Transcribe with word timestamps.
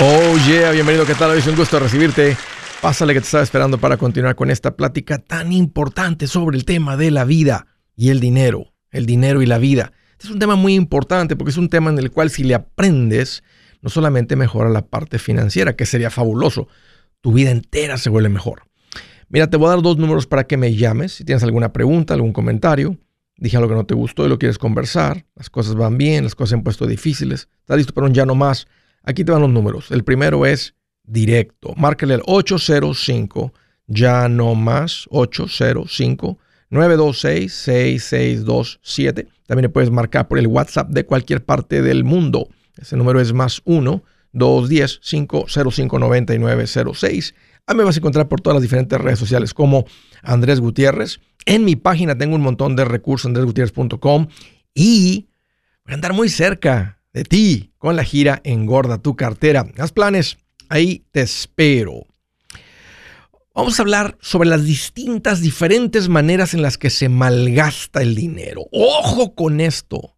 Oh 0.00 0.36
yeah, 0.46 0.70
bienvenido, 0.70 1.04
¿qué 1.04 1.16
tal? 1.16 1.36
Es 1.36 1.48
un 1.48 1.56
gusto 1.56 1.80
recibirte. 1.80 2.36
Pásale 2.80 3.14
que 3.14 3.20
te 3.20 3.24
estaba 3.24 3.42
esperando 3.42 3.78
para 3.78 3.96
continuar 3.96 4.36
con 4.36 4.48
esta 4.48 4.76
plática 4.76 5.18
tan 5.18 5.50
importante 5.50 6.28
sobre 6.28 6.56
el 6.56 6.64
tema 6.64 6.96
de 6.96 7.10
la 7.10 7.24
vida 7.24 7.66
y 7.96 8.10
el 8.10 8.20
dinero. 8.20 8.74
El 8.92 9.06
dinero 9.06 9.42
y 9.42 9.46
la 9.46 9.58
vida. 9.58 9.92
Este 10.12 10.28
es 10.28 10.30
un 10.30 10.38
tema 10.38 10.54
muy 10.54 10.76
importante 10.76 11.34
porque 11.34 11.50
es 11.50 11.56
un 11.56 11.68
tema 11.68 11.90
en 11.90 11.98
el 11.98 12.12
cual 12.12 12.30
si 12.30 12.44
le 12.44 12.54
aprendes, 12.54 13.42
no 13.82 13.90
solamente 13.90 14.36
mejora 14.36 14.70
la 14.70 14.86
parte 14.86 15.18
financiera, 15.18 15.74
que 15.74 15.84
sería 15.84 16.10
fabuloso, 16.10 16.68
tu 17.20 17.32
vida 17.32 17.50
entera 17.50 17.98
se 17.98 18.08
vuelve 18.08 18.28
mejor. 18.28 18.62
Mira, 19.28 19.50
te 19.50 19.56
voy 19.56 19.66
a 19.66 19.70
dar 19.70 19.82
dos 19.82 19.96
números 19.96 20.28
para 20.28 20.46
que 20.46 20.56
me 20.56 20.76
llames. 20.76 21.10
Si 21.10 21.24
tienes 21.24 21.42
alguna 21.42 21.72
pregunta, 21.72 22.14
algún 22.14 22.32
comentario, 22.32 22.96
dije 23.36 23.56
algo 23.56 23.68
que 23.68 23.74
no 23.74 23.84
te 23.84 23.94
gustó 23.94 24.24
y 24.24 24.28
lo 24.28 24.38
quieres 24.38 24.58
conversar, 24.58 25.26
las 25.34 25.50
cosas 25.50 25.74
van 25.74 25.98
bien, 25.98 26.22
las 26.22 26.36
cosas 26.36 26.50
se 26.50 26.54
han 26.54 26.62
puesto 26.62 26.86
difíciles, 26.86 27.48
estás 27.62 27.78
listo 27.78 27.92
para 27.92 28.06
un 28.06 28.14
ya 28.14 28.24
no 28.24 28.36
más 28.36 28.68
Aquí 29.08 29.24
te 29.24 29.32
van 29.32 29.40
los 29.40 29.50
números. 29.50 29.90
El 29.90 30.04
primero 30.04 30.44
es 30.44 30.74
directo. 31.02 31.72
Márcale 31.78 32.12
el 32.12 32.22
805, 32.26 33.54
ya 33.86 34.28
no 34.28 34.54
más, 34.54 35.06
805 35.08 36.38
926 36.68 37.50
6627. 37.50 39.26
También 39.46 39.62
le 39.62 39.68
puedes 39.70 39.90
marcar 39.90 40.28
por 40.28 40.38
el 40.38 40.46
WhatsApp 40.46 40.90
de 40.90 41.06
cualquier 41.06 41.42
parte 41.42 41.80
del 41.80 42.04
mundo. 42.04 42.50
Ese 42.76 42.98
número 42.98 43.18
es 43.18 43.32
más 43.32 43.62
1 43.64 44.04
210 44.32 45.00
505 45.02 45.98
9906. 45.98 47.34
A 47.66 47.72
mí 47.72 47.78
me 47.78 47.84
vas 47.84 47.96
a 47.96 48.00
encontrar 48.00 48.28
por 48.28 48.42
todas 48.42 48.56
las 48.56 48.62
diferentes 48.62 49.00
redes 49.00 49.18
sociales 49.18 49.54
como 49.54 49.86
Andrés 50.22 50.60
Gutiérrez. 50.60 51.20
En 51.46 51.64
mi 51.64 51.76
página 51.76 52.18
tengo 52.18 52.34
un 52.36 52.42
montón 52.42 52.76
de 52.76 52.84
recursos, 52.84 53.24
andresgutierrez.com. 53.24 54.28
Y 54.74 55.28
voy 55.86 55.92
a 55.92 55.94
andar 55.94 56.12
muy 56.12 56.28
cerca 56.28 56.97
de 57.12 57.24
ti 57.24 57.72
con 57.78 57.96
la 57.96 58.04
gira 58.04 58.40
Engorda 58.44 58.98
tu 58.98 59.16
cartera. 59.16 59.66
Haz 59.78 59.92
planes, 59.92 60.38
ahí 60.68 61.04
te 61.10 61.22
espero. 61.22 62.06
Vamos 63.54 63.78
a 63.78 63.82
hablar 63.82 64.16
sobre 64.20 64.48
las 64.48 64.64
distintas, 64.64 65.40
diferentes 65.40 66.08
maneras 66.08 66.54
en 66.54 66.62
las 66.62 66.78
que 66.78 66.90
se 66.90 67.08
malgasta 67.08 68.02
el 68.02 68.14
dinero. 68.14 68.66
Ojo 68.70 69.34
con 69.34 69.60
esto, 69.60 70.16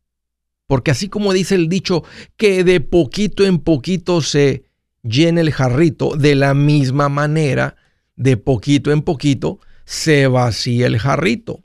porque 0.67 0.91
así 0.91 1.09
como 1.09 1.33
dice 1.33 1.55
el 1.55 1.70
dicho 1.70 2.05
que 2.37 2.64
de 2.64 2.81
poquito 2.81 3.47
en 3.47 3.59
poquito 3.61 4.20
se 4.20 4.64
llena 5.03 5.41
el 5.41 5.53
jarrito, 5.53 6.17
de 6.17 6.34
la 6.34 6.53
misma 6.53 7.09
manera, 7.09 7.77
de 8.14 8.36
poquito 8.36 8.92
en 8.92 9.01
poquito 9.01 9.59
se 9.86 10.27
vacía 10.27 10.86
el 10.86 10.98
jarrito. 10.98 11.62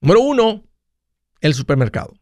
Número 0.00 0.22
uno, 0.22 0.64
el 1.40 1.54
supermercado. 1.54 2.17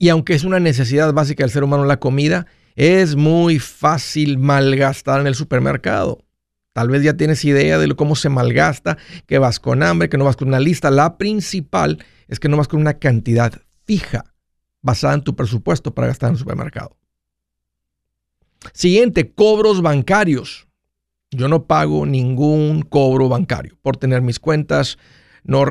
Y 0.00 0.08
aunque 0.08 0.32
es 0.32 0.44
una 0.44 0.58
necesidad 0.60 1.12
básica 1.12 1.44
del 1.44 1.50
ser 1.50 1.62
humano 1.62 1.84
la 1.84 2.00
comida, 2.00 2.46
es 2.74 3.16
muy 3.16 3.58
fácil 3.58 4.38
malgastar 4.38 5.20
en 5.20 5.26
el 5.26 5.34
supermercado. 5.34 6.24
Tal 6.72 6.88
vez 6.88 7.02
ya 7.02 7.18
tienes 7.18 7.44
idea 7.44 7.76
de 7.76 7.94
cómo 7.94 8.16
se 8.16 8.30
malgasta, 8.30 8.96
que 9.26 9.38
vas 9.38 9.60
con 9.60 9.82
hambre, 9.82 10.08
que 10.08 10.16
no 10.16 10.24
vas 10.24 10.36
con 10.36 10.48
una 10.48 10.58
lista. 10.58 10.90
La 10.90 11.18
principal 11.18 12.02
es 12.28 12.40
que 12.40 12.48
no 12.48 12.56
vas 12.56 12.66
con 12.66 12.80
una 12.80 12.94
cantidad 12.94 13.52
fija 13.84 14.24
basada 14.80 15.12
en 15.12 15.22
tu 15.22 15.36
presupuesto 15.36 15.94
para 15.94 16.08
gastar 16.08 16.28
en 16.28 16.36
el 16.36 16.38
supermercado. 16.38 16.96
Siguiente, 18.72 19.34
cobros 19.34 19.82
bancarios. 19.82 20.66
Yo 21.30 21.46
no 21.46 21.66
pago 21.66 22.06
ningún 22.06 22.80
cobro 22.80 23.28
bancario 23.28 23.76
por 23.82 23.98
tener 23.98 24.22
mis 24.22 24.40
cuentas 24.40 24.96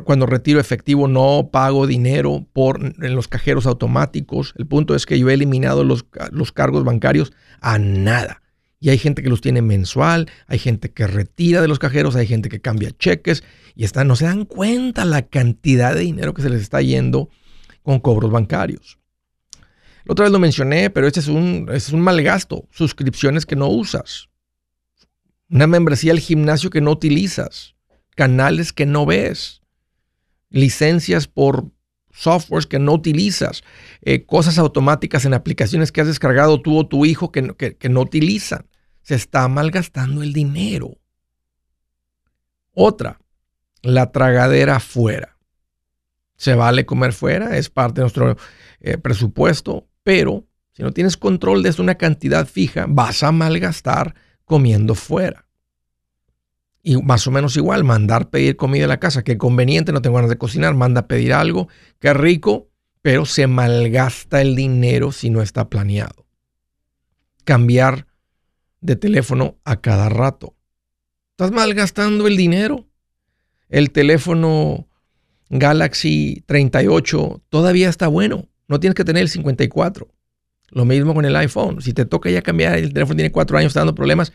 cuando 0.03 0.25
retiro 0.25 0.59
efectivo 0.59 1.07
no 1.07 1.49
pago 1.51 1.87
dinero 1.87 2.45
por, 2.53 2.79
en 2.81 3.15
los 3.15 3.27
cajeros 3.27 3.65
automáticos. 3.65 4.53
El 4.57 4.67
punto 4.67 4.95
es 4.95 5.05
que 5.05 5.19
yo 5.19 5.29
he 5.29 5.33
eliminado 5.33 5.83
los, 5.83 6.05
los 6.31 6.51
cargos 6.51 6.83
bancarios 6.83 7.33
a 7.61 7.77
nada. 7.77 8.41
Y 8.81 8.89
hay 8.89 8.97
gente 8.97 9.21
que 9.21 9.29
los 9.29 9.41
tiene 9.41 9.61
mensual, 9.61 10.29
hay 10.47 10.57
gente 10.57 10.91
que 10.91 11.05
retira 11.05 11.61
de 11.61 11.67
los 11.67 11.79
cajeros, 11.79 12.15
hay 12.15 12.27
gente 12.27 12.47
que 12.47 12.61
cambia 12.61 12.91
cheques 12.97 13.43
y 13.75 13.83
están, 13.83 14.07
no 14.07 14.15
se 14.15 14.25
dan 14.25 14.45
cuenta 14.45 15.03
la 15.03 15.23
cantidad 15.23 15.93
de 15.93 16.01
dinero 16.01 16.33
que 16.33 16.41
se 16.41 16.49
les 16.49 16.61
está 16.61 16.81
yendo 16.81 17.29
con 17.83 17.99
cobros 17.99 18.31
bancarios. 18.31 18.97
Otra 20.07 20.23
vez 20.23 20.31
lo 20.31 20.39
mencioné, 20.39 20.89
pero 20.89 21.07
este 21.07 21.19
es 21.19 21.27
un, 21.27 21.65
este 21.67 21.89
es 21.89 21.91
un 21.91 22.01
mal 22.01 22.21
gasto. 22.23 22.67
Suscripciones 22.71 23.45
que 23.45 23.57
no 23.57 23.67
usas. 23.67 24.29
Una 25.49 25.67
membresía 25.67 26.13
al 26.13 26.19
gimnasio 26.19 26.69
que 26.69 26.81
no 26.81 26.91
utilizas. 26.91 27.75
Canales 28.15 28.71
que 28.73 28.85
no 28.85 29.05
ves 29.05 29.58
licencias 30.49 31.27
por 31.27 31.71
softwares 32.11 32.65
que 32.65 32.79
no 32.79 32.93
utilizas, 32.93 33.63
eh, 34.01 34.25
cosas 34.25 34.57
automáticas 34.57 35.25
en 35.25 35.33
aplicaciones 35.33 35.91
que 35.91 36.01
has 36.01 36.07
descargado 36.07 36.61
tú 36.61 36.77
o 36.77 36.87
tu 36.87 37.05
hijo 37.05 37.31
que, 37.31 37.55
que 37.55 37.89
no 37.89 38.01
utilizan. 38.01 38.67
Se 39.01 39.15
está 39.15 39.47
malgastando 39.47 40.21
el 40.21 40.33
dinero. 40.33 40.97
Otra, 42.73 43.19
la 43.81 44.11
tragadera 44.11 44.79
fuera. 44.79 45.37
Se 46.35 46.55
vale 46.55 46.85
comer 46.85 47.13
fuera, 47.13 47.57
es 47.57 47.69
parte 47.69 47.95
de 47.95 48.03
nuestro 48.03 48.37
eh, 48.79 48.97
presupuesto, 48.97 49.87
pero 50.03 50.45
si 50.71 50.83
no 50.83 50.91
tienes 50.91 51.17
control 51.17 51.63
de 51.63 51.75
una 51.79 51.95
cantidad 51.95 52.47
fija, 52.47 52.85
vas 52.87 53.23
a 53.23 53.31
malgastar 53.33 54.15
comiendo 54.45 54.95
fuera. 54.95 55.48
Y 56.81 56.97
más 57.01 57.27
o 57.27 57.31
menos 57.31 57.57
igual, 57.57 57.83
mandar 57.83 58.29
pedir 58.29 58.55
comida 58.55 58.85
a 58.85 58.87
la 58.87 58.99
casa, 58.99 59.23
que 59.23 59.37
conveniente, 59.37 59.91
no 59.91 60.01
tengo 60.01 60.15
ganas 60.15 60.29
de 60.29 60.37
cocinar, 60.37 60.73
manda 60.75 61.07
pedir 61.07 61.33
algo, 61.33 61.67
qué 61.99 62.13
rico, 62.13 62.69
pero 63.01 63.25
se 63.25 63.47
malgasta 63.47 64.41
el 64.41 64.55
dinero 64.55 65.11
si 65.11 65.29
no 65.29 65.41
está 65.41 65.69
planeado. 65.69 66.25
Cambiar 67.43 68.07
de 68.81 68.95
teléfono 68.95 69.57
a 69.65 69.81
cada 69.81 70.09
rato. 70.09 70.55
Estás 71.31 71.51
malgastando 71.51 72.27
el 72.27 72.37
dinero. 72.37 72.87
El 73.69 73.91
teléfono 73.91 74.87
Galaxy 75.49 76.43
38 76.45 77.43
todavía 77.49 77.89
está 77.89 78.07
bueno. 78.07 78.47
No 78.67 78.79
tienes 78.79 78.95
que 78.95 79.05
tener 79.05 79.23
el 79.23 79.29
54. 79.29 80.07
Lo 80.71 80.85
mismo 80.85 81.13
con 81.13 81.25
el 81.25 81.35
iPhone. 81.35 81.81
Si 81.81 81.93
te 81.93 82.05
toca 82.05 82.29
ya 82.29 82.41
cambiar, 82.41 82.77
el 82.77 82.93
teléfono 82.93 83.15
tiene 83.15 83.31
cuatro 83.31 83.57
años, 83.57 83.71
está 83.71 83.81
dando 83.81 83.95
problemas, 83.95 84.33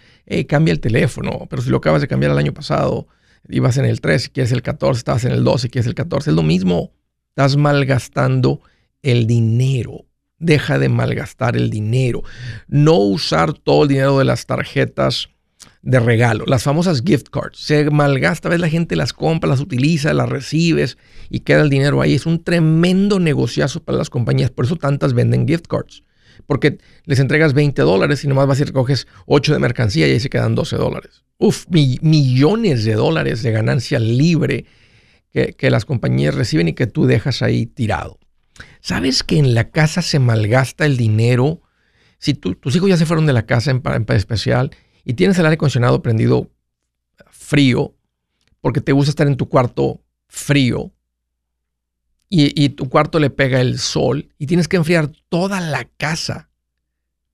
cambia 0.48 0.72
el 0.72 0.80
teléfono. 0.80 1.46
Pero 1.48 1.62
si 1.62 1.70
lo 1.70 1.76
acabas 1.78 2.00
de 2.00 2.08
cambiar 2.08 2.32
el 2.32 2.38
año 2.38 2.52
pasado, 2.52 3.06
ibas 3.48 3.76
en 3.76 3.84
el 3.84 4.00
3, 4.00 4.22
si 4.22 4.30
quieres 4.30 4.52
el 4.52 4.62
14, 4.62 4.98
estabas 4.98 5.24
en 5.24 5.32
el 5.32 5.44
12, 5.44 5.62
si 5.62 5.68
quieres 5.70 5.86
el 5.86 5.94
14, 5.94 6.30
es 6.30 6.36
lo 6.36 6.42
mismo. 6.42 6.92
Estás 7.28 7.56
malgastando 7.56 8.60
el 9.02 9.26
dinero. 9.26 10.06
Deja 10.38 10.78
de 10.78 10.88
malgastar 10.88 11.56
el 11.56 11.70
dinero. 11.70 12.22
No 12.68 12.96
usar 12.96 13.52
todo 13.52 13.82
el 13.84 13.88
dinero 13.88 14.18
de 14.18 14.24
las 14.24 14.46
tarjetas 14.46 15.28
de 15.82 16.00
regalo, 16.00 16.44
las 16.46 16.62
famosas 16.62 17.02
gift 17.02 17.28
cards. 17.30 17.58
Se 17.58 17.90
malgasta, 17.90 18.48
ves 18.48 18.60
la 18.60 18.68
gente 18.68 18.96
las 18.96 19.12
compra, 19.12 19.48
las 19.48 19.60
utiliza, 19.60 20.14
las 20.14 20.28
recibes 20.28 20.96
y 21.28 21.40
queda 21.40 21.62
el 21.62 21.70
dinero 21.70 22.00
ahí. 22.00 22.14
Es 22.14 22.26
un 22.26 22.42
tremendo 22.42 23.20
negociazo 23.20 23.82
para 23.82 23.98
las 23.98 24.10
compañías, 24.10 24.50
por 24.50 24.64
eso 24.64 24.76
tantas 24.76 25.12
venden 25.12 25.46
gift 25.46 25.66
cards 25.66 26.02
porque 26.46 26.78
les 27.04 27.18
entregas 27.18 27.54
20 27.54 27.82
dólares 27.82 28.24
y 28.24 28.28
nomás 28.28 28.46
vas 28.46 28.60
y 28.60 28.64
recoges 28.64 29.06
8 29.26 29.52
de 29.52 29.58
mercancía 29.58 30.08
y 30.08 30.12
ahí 30.12 30.20
se 30.20 30.30
quedan 30.30 30.54
12 30.54 30.76
dólares. 30.76 31.24
Uf, 31.38 31.66
millones 31.68 32.84
de 32.84 32.94
dólares 32.94 33.42
de 33.42 33.52
ganancia 33.52 33.98
libre 33.98 34.66
que, 35.32 35.70
las 35.70 35.84
compañías 35.84 36.34
reciben 36.34 36.68
y 36.68 36.74
que 36.74 36.86
tú 36.86 37.06
dejas 37.06 37.42
ahí 37.42 37.66
tirado. 37.66 38.18
¿Sabes 38.80 39.24
que 39.24 39.38
en 39.38 39.54
la 39.54 39.70
casa 39.70 40.00
se 40.00 40.20
malgasta 40.20 40.86
el 40.86 40.96
dinero? 40.96 41.62
Si 42.18 42.34
tus 42.34 42.76
hijos 42.76 42.88
ya 42.88 42.96
se 42.96 43.06
fueron 43.06 43.26
de 43.26 43.32
la 43.32 43.46
casa 43.46 43.72
en, 43.72 43.82
en 43.84 44.06
especial 44.16 44.70
y 45.04 45.14
tienes 45.14 45.38
el 45.38 45.46
aire 45.46 45.54
acondicionado 45.54 46.02
prendido 46.02 46.50
frío, 47.30 47.94
porque 48.60 48.80
te 48.80 48.92
gusta 48.92 49.10
estar 49.10 49.26
en 49.26 49.36
tu 49.36 49.48
cuarto 49.48 50.02
frío, 50.28 50.92
y, 52.28 52.68
tu 52.70 52.88
cuarto 52.88 53.20
le 53.20 53.30
pega 53.30 53.60
el 53.60 53.78
sol 53.78 54.28
y 54.38 54.46
tienes 54.46 54.66
que 54.66 54.76
enfriar 54.76 55.12
toda 55.28 55.60
la 55.60 55.84
casa 55.84 56.50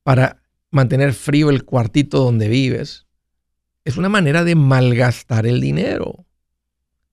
para 0.03 0.43
mantener 0.71 1.15
frío 1.15 1.51
el 1.51 1.65
cuartito 1.65 2.19
donde 2.19 2.49
vives, 2.49 3.07
es 3.85 3.97
una 3.97 4.09
manera 4.09 4.45
de 4.45 4.55
malgastar 4.55 5.47
el 5.47 5.61
dinero. 5.61 6.27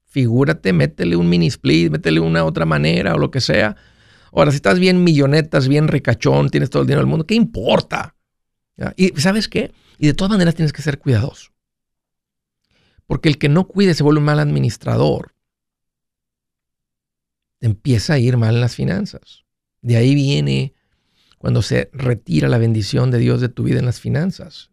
Figúrate, 0.05 0.73
métele 0.73 1.15
un 1.15 1.29
mini 1.29 1.47
split, 1.47 1.91
métele 1.91 2.19
una 2.19 2.43
otra 2.43 2.65
manera 2.65 3.15
o 3.15 3.17
lo 3.17 3.31
que 3.31 3.41
sea. 3.41 3.77
Ahora, 4.33 4.51
si 4.51 4.57
estás 4.57 4.79
bien 4.79 5.03
millonetas, 5.03 5.67
bien 5.67 5.87
ricachón, 5.87 6.49
tienes 6.49 6.69
todo 6.69 6.81
el 6.81 6.87
dinero 6.87 7.01
del 7.01 7.09
mundo, 7.09 7.25
¿qué 7.25 7.35
importa? 7.35 8.15
Y 8.95 9.09
¿sabes 9.19 9.47
qué? 9.47 9.71
Y 9.97 10.07
de 10.07 10.13
todas 10.13 10.31
maneras 10.31 10.55
tienes 10.55 10.73
que 10.73 10.81
ser 10.81 10.99
cuidadoso. 10.99 11.51
Porque 13.05 13.29
el 13.29 13.37
que 13.37 13.49
no 13.49 13.67
cuide 13.67 13.93
se 13.93 14.03
vuelve 14.03 14.19
un 14.19 14.25
mal 14.25 14.39
administrador 14.39 15.36
empieza 17.61 18.13
a 18.13 18.19
ir 18.19 18.37
mal 18.37 18.55
en 18.55 18.61
las 18.61 18.75
finanzas. 18.75 19.45
De 19.81 19.97
ahí 19.97 20.15
viene 20.15 20.73
cuando 21.37 21.61
se 21.61 21.89
retira 21.93 22.49
la 22.49 22.57
bendición 22.57 23.11
de 23.11 23.19
Dios 23.19 23.41
de 23.41 23.49
tu 23.49 23.63
vida 23.63 23.79
en 23.79 23.85
las 23.85 23.99
finanzas. 23.99 24.71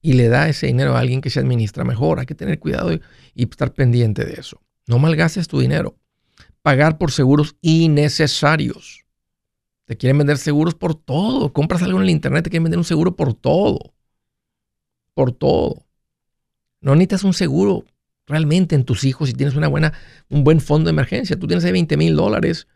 Y 0.00 0.14
le 0.14 0.28
da 0.28 0.48
ese 0.48 0.66
dinero 0.66 0.96
a 0.96 1.00
alguien 1.00 1.20
que 1.20 1.30
se 1.30 1.40
administra 1.40 1.84
mejor. 1.84 2.18
Hay 2.18 2.26
que 2.26 2.34
tener 2.34 2.58
cuidado 2.58 2.92
y, 2.92 3.00
estar 3.34 3.72
pendiente 3.72 4.24
de 4.24 4.34
eso. 4.34 4.60
No 4.86 4.98
malgastes 4.98 5.48
tu 5.48 5.60
dinero. 5.60 5.96
Pagar 6.60 6.98
por 6.98 7.12
seguros 7.12 7.56
innecesarios. 7.60 9.04
Te 9.84 9.96
quieren 9.96 10.18
vender 10.18 10.38
seguros 10.38 10.74
por 10.74 10.94
todo. 10.94 11.52
Compras 11.52 11.82
algo 11.82 11.98
en 11.98 12.04
el 12.04 12.10
internet, 12.10 12.44
te 12.44 12.50
quieren 12.50 12.64
vender 12.64 12.78
un 12.78 12.84
seguro 12.84 13.14
por 13.16 13.34
todo. 13.34 13.94
Por 15.14 15.32
todo. 15.32 15.86
No 16.80 16.94
necesitas 16.94 17.24
un 17.24 17.34
seguro 17.34 17.84
realmente 18.32 18.74
en 18.74 18.84
tus 18.84 19.04
hijos 19.04 19.28
si 19.28 19.34
tienes 19.34 19.54
una 19.54 19.68
buena, 19.68 19.92
un 20.28 20.42
buen 20.42 20.60
fondo 20.60 20.88
de 20.88 20.92
emergencia. 20.92 21.38
Tú 21.38 21.46
tienes 21.46 21.64
ahí 21.64 21.72
20 21.72 21.96
mil 21.96 22.16
dólares. 22.16 22.66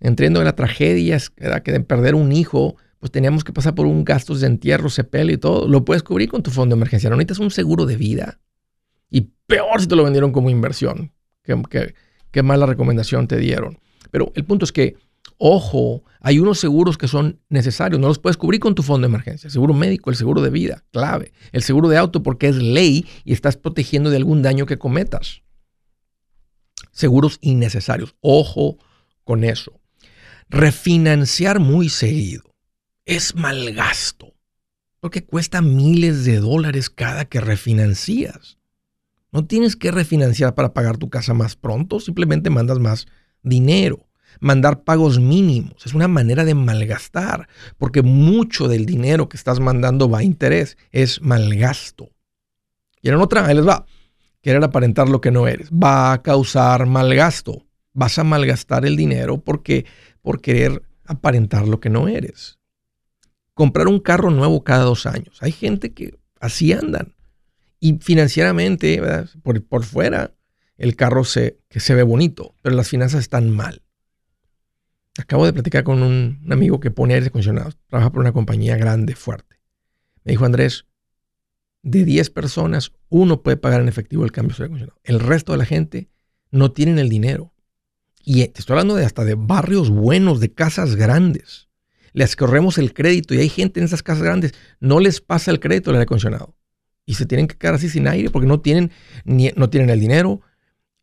Entrando 0.00 0.40
en 0.40 0.44
la 0.44 0.56
tragedia 0.56 1.18
que 1.64 1.72
de 1.72 1.80
perder 1.80 2.14
un 2.14 2.32
hijo, 2.32 2.76
pues 2.98 3.10
teníamos 3.10 3.44
que 3.44 3.52
pasar 3.52 3.74
por 3.74 3.86
un 3.86 4.04
gasto 4.04 4.34
de 4.34 4.46
entierro, 4.46 4.90
sepelio 4.90 5.34
y 5.34 5.38
todo. 5.38 5.66
Lo 5.66 5.84
puedes 5.84 6.02
cubrir 6.02 6.28
con 6.28 6.42
tu 6.42 6.50
fondo 6.50 6.74
de 6.74 6.78
emergencia. 6.78 7.08
No 7.08 7.16
necesitas 7.16 7.38
un 7.38 7.50
seguro 7.50 7.86
de 7.86 7.96
vida. 7.96 8.40
Y 9.10 9.30
peor 9.46 9.80
si 9.80 9.86
te 9.86 9.96
lo 9.96 10.04
vendieron 10.04 10.32
como 10.32 10.50
inversión. 10.50 11.12
Qué, 11.42 11.94
qué 12.30 12.42
mala 12.42 12.66
recomendación 12.66 13.28
te 13.28 13.38
dieron. 13.38 13.78
Pero 14.10 14.32
el 14.34 14.44
punto 14.44 14.64
es 14.64 14.72
que 14.72 14.96
Ojo, 15.44 16.04
hay 16.20 16.38
unos 16.38 16.60
seguros 16.60 16.96
que 16.96 17.08
son 17.08 17.40
necesarios, 17.48 18.00
no 18.00 18.06
los 18.06 18.20
puedes 18.20 18.36
cubrir 18.36 18.60
con 18.60 18.76
tu 18.76 18.84
fondo 18.84 19.08
de 19.08 19.10
emergencia. 19.10 19.50
Seguro 19.50 19.74
médico, 19.74 20.08
el 20.08 20.14
seguro 20.14 20.40
de 20.40 20.50
vida, 20.50 20.84
clave. 20.92 21.32
El 21.50 21.64
seguro 21.64 21.88
de 21.88 21.96
auto 21.96 22.22
porque 22.22 22.46
es 22.46 22.54
ley 22.54 23.08
y 23.24 23.32
estás 23.32 23.56
protegiendo 23.56 24.08
de 24.08 24.18
algún 24.18 24.40
daño 24.40 24.66
que 24.66 24.78
cometas. 24.78 25.42
Seguros 26.92 27.38
innecesarios. 27.40 28.14
Ojo 28.20 28.78
con 29.24 29.42
eso. 29.42 29.80
Refinanciar 30.48 31.58
muy 31.58 31.88
seguido 31.88 32.54
es 33.04 33.34
mal 33.34 33.72
gasto 33.72 34.36
porque 35.00 35.24
cuesta 35.24 35.60
miles 35.60 36.24
de 36.24 36.38
dólares 36.38 36.88
cada 36.88 37.24
que 37.24 37.40
refinancias. 37.40 38.58
No 39.32 39.44
tienes 39.44 39.74
que 39.74 39.90
refinanciar 39.90 40.54
para 40.54 40.72
pagar 40.72 40.98
tu 40.98 41.10
casa 41.10 41.34
más 41.34 41.56
pronto, 41.56 41.98
simplemente 41.98 42.48
mandas 42.48 42.78
más 42.78 43.06
dinero 43.42 44.06
mandar 44.42 44.82
pagos 44.82 45.20
mínimos. 45.20 45.86
Es 45.86 45.94
una 45.94 46.08
manera 46.08 46.44
de 46.44 46.54
malgastar, 46.54 47.48
porque 47.78 48.02
mucho 48.02 48.66
del 48.66 48.84
dinero 48.84 49.28
que 49.28 49.36
estás 49.36 49.60
mandando 49.60 50.10
va 50.10 50.18
a 50.18 50.24
interés, 50.24 50.76
es 50.90 51.22
malgasto. 51.22 52.10
Y 53.00 53.08
en 53.08 53.14
otra, 53.14 53.46
ahí 53.46 53.54
les 53.54 53.66
va. 53.66 53.86
Querer 54.42 54.62
aparentar 54.64 55.08
lo 55.08 55.20
que 55.20 55.30
no 55.30 55.46
eres 55.46 55.70
va 55.70 56.12
a 56.12 56.22
causar 56.22 56.86
malgasto. 56.86 57.64
Vas 57.92 58.18
a 58.18 58.24
malgastar 58.24 58.84
el 58.84 58.96
dinero 58.96 59.38
porque 59.38 59.86
por 60.22 60.40
querer 60.40 60.82
aparentar 61.04 61.68
lo 61.68 61.78
que 61.78 61.90
no 61.90 62.08
eres. 62.08 62.58
Comprar 63.54 63.86
un 63.86 64.00
carro 64.00 64.30
nuevo 64.30 64.64
cada 64.64 64.82
dos 64.82 65.06
años. 65.06 65.38
Hay 65.40 65.52
gente 65.52 65.92
que 65.92 66.18
así 66.40 66.72
andan. 66.72 67.14
Y 67.78 67.98
financieramente, 68.00 69.00
por, 69.44 69.62
por, 69.64 69.84
fuera, 69.84 70.32
el 70.76 70.96
carro 70.96 71.22
se, 71.22 71.58
que 71.68 71.78
se 71.78 71.94
ve 71.94 72.02
bonito, 72.02 72.56
pero 72.62 72.74
las 72.74 72.88
finanzas 72.88 73.20
están 73.20 73.50
mal. 73.50 73.82
Acabo 75.18 75.44
de 75.44 75.52
platicar 75.52 75.84
con 75.84 76.02
un, 76.02 76.46
amigo 76.50 76.80
que 76.80 76.90
pone 76.90 77.14
aire 77.14 77.26
acondicionado, 77.26 77.72
trabaja 77.88 78.10
por 78.10 78.20
una 78.20 78.32
compañía 78.32 78.76
grande, 78.76 79.14
fuerte. 79.14 79.60
Me 80.24 80.32
dijo, 80.32 80.46
Andrés, 80.46 80.86
de 81.82 82.04
10 82.04 82.30
personas, 82.30 82.92
uno 83.10 83.42
puede 83.42 83.58
pagar 83.58 83.82
en 83.82 83.88
efectivo 83.88 84.24
el 84.24 84.32
cambio 84.32 84.56
de 84.56 84.62
aire 84.62 84.66
acondicionado. 84.66 85.00
El 85.04 85.20
resto 85.20 85.52
de 85.52 85.58
la 85.58 85.66
gente 85.66 86.08
no 86.50 86.72
tienen 86.72 86.98
el 86.98 87.10
dinero. 87.10 87.52
Y 88.24 88.46
te 88.46 88.60
estoy 88.60 88.74
hablando 88.74 88.94
de 88.94 89.04
hasta 89.04 89.24
de 89.24 89.34
barrios 89.34 89.90
buenos, 89.90 90.40
de 90.40 90.52
casas 90.52 90.96
grandes. 90.96 91.68
Les 92.12 92.36
corremos 92.36 92.78
el 92.78 92.94
crédito 92.94 93.34
y 93.34 93.38
hay 93.38 93.48
gente 93.48 93.80
en 93.80 93.86
esas 93.86 94.02
casas 94.02 94.22
grandes, 94.22 94.54
no 94.80 95.00
les 95.00 95.20
pasa 95.20 95.50
el 95.50 95.60
crédito 95.60 95.90
del 95.90 95.96
aire 95.96 96.04
acondicionado. 96.04 96.54
Y 97.04 97.14
se 97.14 97.26
tienen 97.26 97.48
que 97.48 97.56
quedar 97.56 97.74
así 97.74 97.90
sin 97.90 98.06
aire 98.06 98.30
porque 98.30 98.46
no 98.46 98.60
tienen, 98.60 98.92
ni, 99.24 99.50
no 99.56 99.68
tienen 99.68 99.90
el 99.90 100.00
dinero 100.00 100.40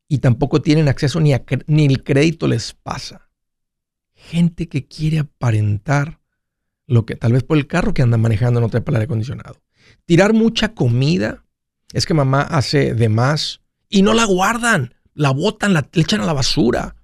y 0.08 0.20
tampoco 0.20 0.62
tienen 0.62 0.88
acceso 0.88 1.20
ni, 1.20 1.34
a, 1.34 1.44
ni 1.68 1.86
el 1.86 2.04
crédito 2.04 2.48
les 2.48 2.74
pasa 2.74 3.29
gente 4.30 4.70
que 4.70 4.86
quiere 4.86 5.20
aparentar 5.20 6.20
lo 6.86 7.06
que 7.06 7.16
tal 7.16 7.34
vez 7.34 7.44
por 7.44 7.58
el 7.58 7.68
carro 7.68 7.94
que 7.94 8.02
anda 8.02 8.18
manejando 8.18 8.62
no 8.62 8.70
trae 8.70 8.82
para 8.82 8.98
el 8.98 9.02
aire 9.02 9.06
acondicionado. 9.06 9.62
Tirar 10.06 10.34
mucha 10.34 10.74
comida 10.74 11.44
es 11.94 12.06
que 12.06 12.14
mamá 12.14 12.42
hace 12.42 12.94
de 12.94 13.10
más 13.10 13.62
y 13.90 14.02
no 14.04 14.14
la 14.14 14.26
guardan, 14.26 14.94
la 15.14 15.32
botan, 15.32 15.74
la 15.74 15.88
echan 15.94 16.22
a 16.22 16.26
la 16.26 16.34
basura. 16.34 16.96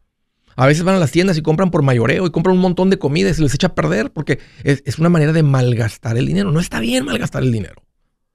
A 0.55 0.67
veces 0.67 0.83
van 0.83 0.95
a 0.95 0.99
las 0.99 1.11
tiendas 1.11 1.37
y 1.37 1.41
compran 1.41 1.71
por 1.71 1.81
mayoreo 1.81 2.25
y 2.25 2.31
compran 2.31 2.55
un 2.55 2.61
montón 2.61 2.89
de 2.89 2.99
comida 2.99 3.29
y 3.29 3.33
se 3.33 3.41
les 3.41 3.53
echa 3.53 3.67
a 3.67 3.75
perder 3.75 4.11
porque 4.11 4.39
es, 4.63 4.83
es 4.85 4.99
una 4.99 5.09
manera 5.09 5.33
de 5.33 5.43
malgastar 5.43 6.17
el 6.17 6.27
dinero. 6.27 6.51
No 6.51 6.59
está 6.59 6.79
bien 6.79 7.05
malgastar 7.05 7.43
el 7.43 7.51
dinero. 7.51 7.83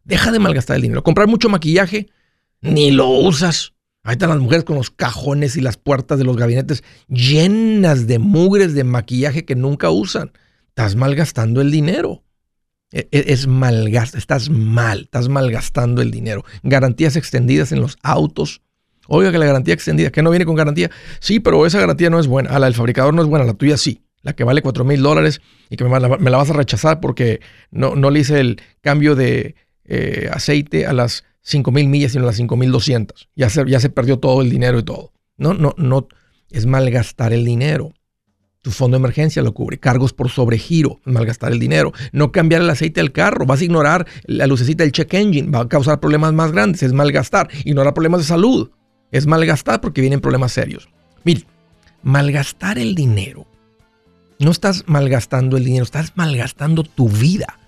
Deja 0.04 0.32
de 0.32 0.38
malgastar 0.38 0.76
el 0.76 0.82
dinero. 0.82 1.02
Comprar 1.02 1.28
mucho 1.28 1.48
maquillaje, 1.48 2.08
ni 2.60 2.90
lo 2.90 3.08
usas. 3.08 3.72
Ahí 4.02 4.12
están 4.12 4.30
las 4.30 4.38
mujeres 4.38 4.64
con 4.64 4.76
los 4.76 4.90
cajones 4.90 5.56
y 5.56 5.60
las 5.60 5.76
puertas 5.76 6.18
de 6.18 6.24
los 6.24 6.36
gabinetes 6.36 6.82
llenas 7.08 8.06
de 8.06 8.18
mugres 8.18 8.72
de 8.74 8.84
maquillaje 8.84 9.44
que 9.44 9.54
nunca 9.54 9.90
usan. 9.90 10.32
Estás 10.68 10.96
malgastando 10.96 11.60
el 11.60 11.70
dinero. 11.70 12.22
E, 12.92 13.08
e, 13.12 13.24
es, 13.32 13.46
malgast, 13.46 14.14
estás 14.14 14.48
mal, 14.48 15.02
estás 15.02 15.28
malgastando 15.28 16.00
el 16.00 16.10
dinero. 16.10 16.44
Garantías 16.62 17.16
extendidas 17.16 17.72
en 17.72 17.80
los 17.80 17.98
autos. 18.02 18.62
Oiga 19.06 19.32
que 19.32 19.38
la 19.38 19.46
garantía 19.46 19.74
extendida, 19.74 20.10
que 20.10 20.22
no 20.22 20.30
viene 20.30 20.46
con 20.46 20.54
garantía. 20.54 20.90
Sí, 21.20 21.38
pero 21.38 21.66
esa 21.66 21.78
garantía 21.78 22.08
no 22.08 22.18
es 22.18 22.26
buena. 22.26 22.50
A 22.50 22.58
la 22.58 22.66
del 22.66 22.74
fabricador 22.74 23.12
no 23.12 23.22
es 23.22 23.28
buena, 23.28 23.44
la 23.44 23.54
tuya 23.54 23.76
sí. 23.76 24.02
La 24.22 24.34
que 24.34 24.44
vale 24.44 24.62
4 24.62 24.84
mil 24.84 25.02
dólares 25.02 25.40
y 25.70 25.76
que 25.76 25.84
me 25.84 25.98
la, 25.98 26.08
vas 26.08 26.50
a 26.50 26.52
rechazar 26.52 27.00
porque 27.00 27.40
no, 27.70 27.96
no 27.96 28.10
le 28.10 28.20
hice 28.20 28.40
el 28.40 28.60
cambio 28.82 29.14
de 29.14 29.56
eh, 29.84 30.28
aceite 30.32 30.86
a 30.86 30.92
las 30.92 31.24
5 31.42 31.70
mil 31.72 31.88
millas, 31.88 32.12
sino 32.12 32.24
las 32.24 32.36
5 32.36 32.56
mil 32.56 32.70
200. 32.70 33.28
Ya 33.36 33.50
se, 33.50 33.64
ya 33.68 33.80
se 33.80 33.90
perdió 33.90 34.18
todo 34.18 34.42
el 34.42 34.50
dinero 34.50 34.78
y 34.78 34.82
todo. 34.82 35.12
No, 35.36 35.54
no, 35.54 35.74
no. 35.76 36.08
Es 36.50 36.66
malgastar 36.66 37.32
el 37.32 37.44
dinero. 37.44 37.92
Tu 38.62 38.70
fondo 38.70 38.96
de 38.96 39.00
emergencia 39.00 39.42
lo 39.42 39.54
cubre. 39.54 39.78
Cargos 39.78 40.12
por 40.12 40.28
sobregiro, 40.28 41.00
malgastar 41.04 41.52
el 41.52 41.58
dinero. 41.58 41.92
No 42.12 42.30
cambiar 42.30 42.60
el 42.60 42.68
aceite 42.68 43.00
del 43.00 43.12
carro. 43.12 43.46
Vas 43.46 43.60
a 43.62 43.64
ignorar 43.64 44.06
la 44.24 44.46
lucecita 44.46 44.82
del 44.82 44.92
check 44.92 45.14
engine. 45.14 45.50
Va 45.50 45.60
a 45.60 45.68
causar 45.68 45.98
problemas 45.98 46.34
más 46.34 46.52
grandes. 46.52 46.82
Es 46.82 46.92
malgastar. 46.92 47.48
Ignorar 47.64 47.94
problemas 47.94 48.20
de 48.20 48.26
salud. 48.26 48.70
Es 49.12 49.26
malgastar 49.26 49.80
porque 49.80 50.02
vienen 50.02 50.20
problemas 50.20 50.52
serios. 50.52 50.90
Mire, 51.24 51.46
malgastar 52.02 52.78
el 52.78 52.94
dinero. 52.94 53.46
No 54.38 54.50
estás 54.50 54.84
malgastando 54.86 55.56
el 55.56 55.64
dinero, 55.64 55.84
estás 55.84 56.12
malgastando 56.14 56.82
tu 56.82 57.08
vida. 57.08 57.58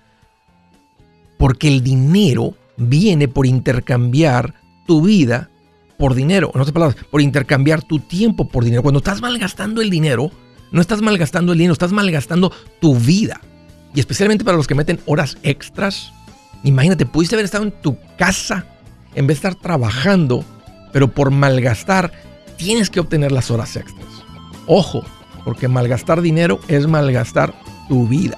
Porque 1.37 1.67
el 1.67 1.83
dinero 1.83 2.55
viene 2.77 3.27
por 3.27 3.45
intercambiar 3.45 4.55
tu 4.85 5.01
vida 5.01 5.49
por 5.97 6.15
dinero. 6.15 6.51
En 6.53 6.61
otras 6.61 6.73
palabras, 6.73 7.05
por 7.09 7.21
intercambiar 7.21 7.81
tu 7.81 7.99
tiempo 7.99 8.47
por 8.47 8.63
dinero. 8.63 8.81
Cuando 8.81 8.99
estás 8.99 9.21
malgastando 9.21 9.81
el 9.81 9.89
dinero, 9.89 10.31
no 10.71 10.81
estás 10.81 11.01
malgastando 11.01 11.53
el 11.53 11.59
dinero, 11.59 11.73
estás 11.73 11.91
malgastando 11.91 12.51
tu 12.81 12.95
vida. 12.95 13.39
Y 13.93 13.99
especialmente 13.99 14.43
para 14.43 14.57
los 14.57 14.67
que 14.67 14.75
meten 14.75 14.99
horas 15.05 15.37
extras. 15.43 16.11
Imagínate, 16.63 17.05
pudiste 17.05 17.35
haber 17.35 17.45
estado 17.45 17.65
en 17.65 17.71
tu 17.71 17.97
casa 18.17 18.65
en 19.15 19.27
vez 19.27 19.41
de 19.41 19.49
estar 19.49 19.61
trabajando, 19.61 20.43
pero 20.91 21.09
por 21.09 21.29
malgastar 21.29 22.11
tienes 22.57 22.89
que 22.89 22.99
obtener 22.99 23.31
las 23.31 23.51
horas 23.51 23.75
extras. 23.75 24.07
Ojo, 24.65 25.03
porque 25.43 25.67
malgastar 25.67 26.21
dinero 26.21 26.59
es 26.67 26.87
malgastar 26.87 27.53
tu 27.87 28.07
vida. 28.07 28.37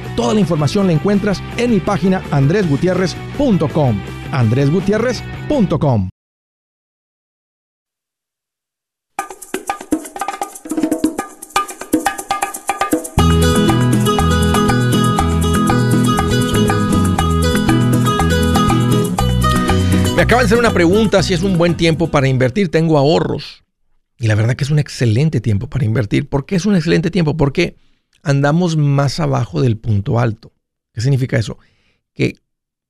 Toda 0.15 0.33
la 0.33 0.39
información 0.39 0.87
la 0.87 0.93
encuentras 0.93 1.41
en 1.57 1.71
mi 1.71 1.79
página 1.79 2.21
andresgutierrez.com. 2.31 4.01
andresgutierrez.com. 4.31 6.09
Me 20.21 20.25
acaban 20.25 20.43
de 20.43 20.45
hacer 20.45 20.59
una 20.59 20.71
pregunta 20.71 21.23
si 21.23 21.33
es 21.33 21.41
un 21.41 21.57
buen 21.57 21.75
tiempo 21.75 22.11
para 22.11 22.27
invertir. 22.27 22.69
Tengo 22.69 22.99
ahorros. 22.99 23.63
Y 24.19 24.27
la 24.27 24.35
verdad 24.35 24.55
que 24.55 24.63
es 24.63 24.69
un 24.69 24.77
excelente 24.77 25.41
tiempo 25.41 25.67
para 25.67 25.83
invertir. 25.83 26.29
¿Por 26.29 26.45
qué 26.45 26.57
es 26.57 26.67
un 26.67 26.75
excelente 26.75 27.09
tiempo? 27.09 27.35
Porque 27.35 27.75
andamos 28.23 28.77
más 28.77 29.19
abajo 29.19 29.61
del 29.61 29.77
punto 29.77 30.19
alto. 30.19 30.53
¿Qué 30.93 31.01
significa 31.01 31.37
eso? 31.37 31.57
Que 32.13 32.35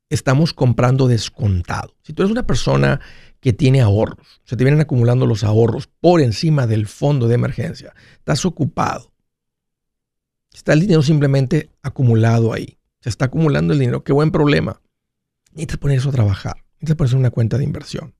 estamos 0.09 0.53
comprando 0.53 1.07
descontado. 1.07 1.95
Si 2.03 2.13
tú 2.13 2.23
eres 2.23 2.31
una 2.31 2.45
persona 2.45 2.99
que 3.39 3.53
tiene 3.53 3.81
ahorros, 3.81 4.41
se 4.43 4.55
te 4.55 4.63
vienen 4.63 4.81
acumulando 4.81 5.25
los 5.25 5.43
ahorros 5.43 5.87
por 5.87 6.21
encima 6.21 6.67
del 6.67 6.87
fondo 6.87 7.27
de 7.27 7.35
emergencia, 7.35 7.93
estás 8.13 8.45
ocupado, 8.45 9.11
está 10.53 10.73
el 10.73 10.81
dinero 10.81 11.01
simplemente 11.01 11.71
acumulado 11.81 12.53
ahí, 12.53 12.77
se 12.99 13.09
está 13.09 13.25
acumulando 13.25 13.73
el 13.73 13.79
dinero, 13.79 14.03
qué 14.03 14.13
buen 14.13 14.31
problema. 14.31 14.81
Necesitas 15.53 15.77
poner 15.77 15.97
eso 15.97 16.09
a 16.09 16.13
trabajar, 16.13 16.57
necesitas 16.75 16.97
poner 16.97 17.15
una 17.15 17.31
cuenta 17.31 17.57
de 17.57 17.63
inversión. 17.63 18.13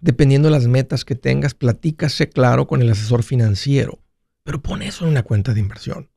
Dependiendo 0.00 0.48
de 0.48 0.52
las 0.52 0.66
metas 0.66 1.04
que 1.04 1.14
tengas, 1.14 1.54
platícase 1.54 2.28
claro 2.28 2.66
con 2.66 2.82
el 2.82 2.90
asesor 2.90 3.22
financiero 3.22 4.01
pero 4.44 4.62
pon 4.62 4.82
eso 4.82 5.04
en 5.04 5.10
una 5.10 5.22
cuenta 5.22 5.54
de 5.54 5.60
inversión. 5.60 6.10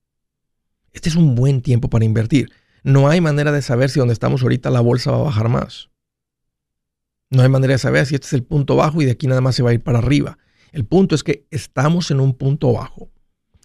Este 0.94 1.10
es 1.10 1.16
un 1.16 1.36
buen 1.36 1.62
tiempo 1.62 1.90
para 1.90 2.06
invertir. 2.06 2.52
No 2.84 3.10
hay 3.10 3.22
manera 3.22 3.52
de 3.52 3.62
saber 3.62 3.90
si 3.90 4.00
donde 4.00 4.14
estamos 4.14 4.42
ahorita 4.42 4.70
la 4.70 4.82
bolsa 4.82 5.12
va 5.12 5.18
a 5.18 5.24
bajar 5.24 5.50
más. 5.50 5.90
No 7.30 7.42
hay 7.42 7.50
manera 7.50 7.74
de 7.74 7.80
saber 7.80 8.06
si 8.06 8.16
este 8.16 8.28
es 8.28 8.34
el 8.34 8.44
punto 8.44 8.76
bajo 8.76 9.02
y 9.02 9.06
de 9.06 9.12
aquí 9.12 9.28
nada 9.28 9.42
más 9.42 9.56
se 9.56 9.64
va 9.64 9.72
a 9.72 9.74
ir 9.74 9.84
para 9.84 10.00
arriba. 10.00 10.38
El 10.72 10.86
punto 10.86 11.16
es 11.16 11.24
que 11.24 11.48
estamos 11.52 12.12
en 12.12 12.20
un 12.20 12.34
punto 12.34 12.72
bajo. 12.72 13.12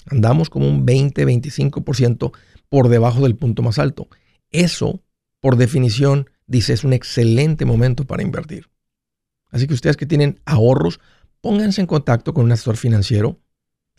Andamos 0.06 0.50
como 0.50 0.68
un 0.68 0.86
20-25% 0.86 2.32
por 2.68 2.88
debajo 2.88 3.22
del 3.22 3.36
punto 3.36 3.62
más 3.62 3.78
alto. 3.78 4.08
Eso, 4.50 5.02
por 5.40 5.56
definición, 5.56 6.30
dice 6.46 6.72
es 6.72 6.84
un 6.84 6.92
excelente 6.92 7.64
momento 7.64 8.06
para 8.06 8.22
invertir. 8.22 8.70
Así 9.50 9.66
que 9.66 9.74
ustedes 9.74 9.96
que 9.96 10.06
tienen 10.06 10.40
ahorros, 10.46 11.00
pónganse 11.40 11.80
en 11.80 11.86
contacto 11.86 12.32
con 12.32 12.44
un 12.46 12.52
asesor 12.52 12.76
financiero 12.76 13.40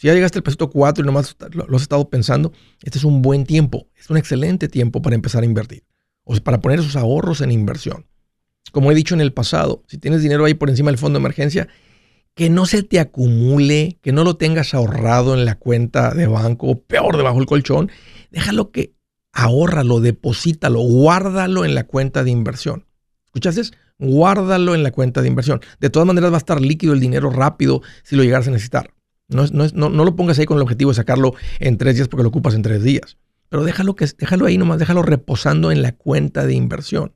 si 0.02 0.08
ya 0.08 0.16
llegaste 0.16 0.40
al 0.40 0.44
pasito 0.44 0.72
4 0.72 1.04
y 1.04 1.06
nomás 1.06 1.36
lo, 1.52 1.76
has 1.76 1.84
estado 1.84 2.10
pensando, 2.10 2.52
este 2.82 2.98
es 2.98 3.04
un 3.04 3.22
buen 3.22 3.46
tiempo, 3.46 3.88
es 3.96 4.10
un 4.10 4.18
excelente 4.18 4.68
tiempo 4.68 5.04
para 5.04 5.14
empezar 5.14 5.44
a 5.44 5.46
invertir, 5.46 5.84
o 6.24 6.36
para 6.38 6.60
poner 6.60 6.80
esos 6.80 6.96
ahorros 6.96 7.40
en 7.42 7.52
inversión. 7.52 8.08
Como 8.72 8.92
he 8.92 8.96
dicho 8.96 9.14
en 9.14 9.22
el 9.22 9.32
pasado, 9.32 9.84
si 9.88 10.00
tienes 10.00 10.24
dinero 10.24 10.44
ahí 10.44 10.56
por 10.56 10.72
encima 10.72 10.90
del 10.90 10.98
fondo 10.98 11.20
de 11.20 11.22
emergencia, 11.22 11.68
que 12.34 12.50
no 12.50 12.66
se 12.66 12.82
te 12.82 13.00
acumule, 13.00 14.00
que 14.02 14.12
no 14.12 14.24
lo 14.24 14.38
tengas 14.38 14.74
ahorrado 14.74 15.36
en 15.36 15.46
la 15.46 15.60
cuenta 15.60 16.16
de 16.16 16.26
banco, 16.26 16.66
o 16.70 16.82
peor, 16.82 17.16
debajo 17.16 17.38
del 17.38 17.46
colchón, 17.46 17.92
déjalo 18.32 18.72
que 18.72 18.96
ahórralo, 19.34 20.00
deposítalo, 20.00 20.80
guárdalo 20.80 21.64
en 21.64 21.76
la 21.76 21.84
cuenta 21.84 22.24
de 22.24 22.32
inversión. 22.32 22.88
¿Escuchaste? 23.26 23.78
Guárdalo 24.00 24.74
en 24.74 24.82
la 24.82 24.90
cuenta 24.90 25.22
de 25.22 25.28
inversión. 25.28 25.62
De 25.80 25.92
todas 25.92 26.08
maneras 26.08 26.32
va 26.32 26.38
a 26.38 26.40
estar 26.40 26.60
líquido 26.60 26.94
el 26.94 27.00
dinero 27.00 27.30
rápido 27.30 27.84
si 28.02 28.16
lo 28.16 28.24
llegaras 28.24 28.48
a 28.48 28.52
necesitar. 28.52 28.96
No, 29.32 29.46
no, 29.48 29.90
no, 29.90 30.06
lo 30.06 30.16
pongas 30.16 30.38
ahí 30.40 30.46
con 30.46 30.58
el 30.58 30.64
objetivo 30.64 30.92
de 30.92 30.96
sacarlo 30.96 31.34
en 31.60 31.78
tres 31.78 31.96
días 31.96 32.08
porque 32.08 32.24
lo 32.24 32.30
ocupas 32.30 32.54
en 32.54 32.62
tres 32.62 32.84
días. 32.84 33.18
Pero 33.50 33.64
déjalo, 33.64 33.96
que, 33.96 34.06
déjalo 34.18 34.46
ahí 34.46 34.58
nomás, 34.58 34.80
déjalo 34.80 35.02
reposando 35.02 35.72
en 35.72 35.82
la 35.82 35.94
cuenta 35.94 36.46
de 36.46 36.54
inversión. 36.54 37.14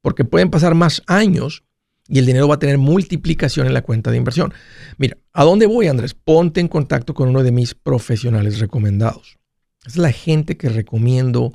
Porque 0.00 0.24
pueden 0.24 0.50
pasar 0.50 0.74
más 0.74 1.02
años 1.06 1.64
y 2.08 2.18
el 2.18 2.26
dinero 2.26 2.48
va 2.48 2.56
a 2.56 2.58
tener 2.58 2.78
multiplicación 2.78 3.66
en 3.66 3.74
la 3.74 3.82
cuenta 3.82 4.10
de 4.10 4.16
inversión. 4.16 4.52
Mira, 4.98 5.16
¿a 5.32 5.44
dónde 5.44 5.66
voy, 5.66 5.86
Andrés? 5.86 6.14
Ponte 6.14 6.60
en 6.60 6.68
contacto 6.68 7.14
con 7.14 7.28
uno 7.28 7.42
de 7.42 7.52
mis 7.52 7.74
profesionales 7.74 8.58
recomendados. 8.58 9.38
Es 9.86 9.96
la 9.96 10.12
gente 10.12 10.56
que 10.56 10.68
recomiendo 10.68 11.54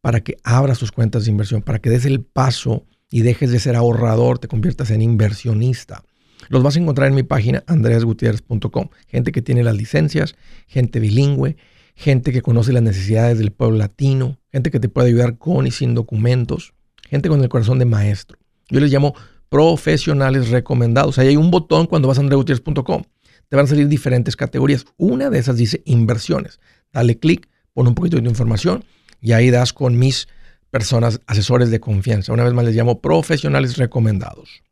para 0.00 0.20
que 0.20 0.36
abras 0.42 0.78
tus 0.78 0.92
cuentas 0.92 1.24
de 1.24 1.30
inversión, 1.30 1.62
para 1.62 1.78
que 1.80 1.90
des 1.90 2.04
el 2.04 2.22
paso 2.22 2.86
y 3.10 3.22
dejes 3.22 3.50
de 3.50 3.60
ser 3.60 3.76
ahorrador, 3.76 4.38
te 4.38 4.48
conviertas 4.48 4.90
en 4.90 5.02
inversionista. 5.02 6.04
Los 6.48 6.62
vas 6.62 6.76
a 6.76 6.80
encontrar 6.80 7.08
en 7.08 7.14
mi 7.14 7.22
página 7.22 7.62
andreasgutierrez.com. 7.66 8.88
Gente 9.06 9.32
que 9.32 9.42
tiene 9.42 9.62
las 9.62 9.76
licencias, 9.76 10.34
gente 10.66 11.00
bilingüe, 11.00 11.56
gente 11.94 12.32
que 12.32 12.42
conoce 12.42 12.72
las 12.72 12.82
necesidades 12.82 13.38
del 13.38 13.52
pueblo 13.52 13.78
latino, 13.78 14.38
gente 14.50 14.70
que 14.70 14.80
te 14.80 14.88
puede 14.88 15.08
ayudar 15.08 15.38
con 15.38 15.66
y 15.66 15.70
sin 15.70 15.94
documentos, 15.94 16.74
gente 17.08 17.28
con 17.28 17.42
el 17.42 17.48
corazón 17.48 17.78
de 17.78 17.84
maestro. 17.84 18.38
Yo 18.68 18.80
les 18.80 18.92
llamo 18.92 19.14
profesionales 19.48 20.48
recomendados. 20.50 21.18
Ahí 21.18 21.28
hay 21.28 21.36
un 21.36 21.50
botón 21.50 21.86
cuando 21.86 22.08
vas 22.08 22.18
a 22.18 22.22
andreasgutierrez.com. 22.22 23.02
Te 23.48 23.56
van 23.56 23.66
a 23.66 23.68
salir 23.68 23.86
diferentes 23.86 24.34
categorías. 24.34 24.86
Una 24.96 25.28
de 25.28 25.38
esas 25.38 25.56
dice 25.56 25.82
inversiones. 25.84 26.58
Dale 26.92 27.18
clic, 27.18 27.48
pon 27.74 27.86
un 27.86 27.94
poquito 27.94 28.18
de 28.18 28.28
información 28.28 28.84
y 29.20 29.32
ahí 29.32 29.50
das 29.50 29.72
con 29.72 29.98
mis 29.98 30.26
personas, 30.70 31.20
asesores 31.26 31.70
de 31.70 31.80
confianza. 31.80 32.32
Una 32.32 32.44
vez 32.44 32.54
más 32.54 32.64
les 32.64 32.74
llamo 32.74 33.00
profesionales 33.00 33.76
recomendados 33.76 34.62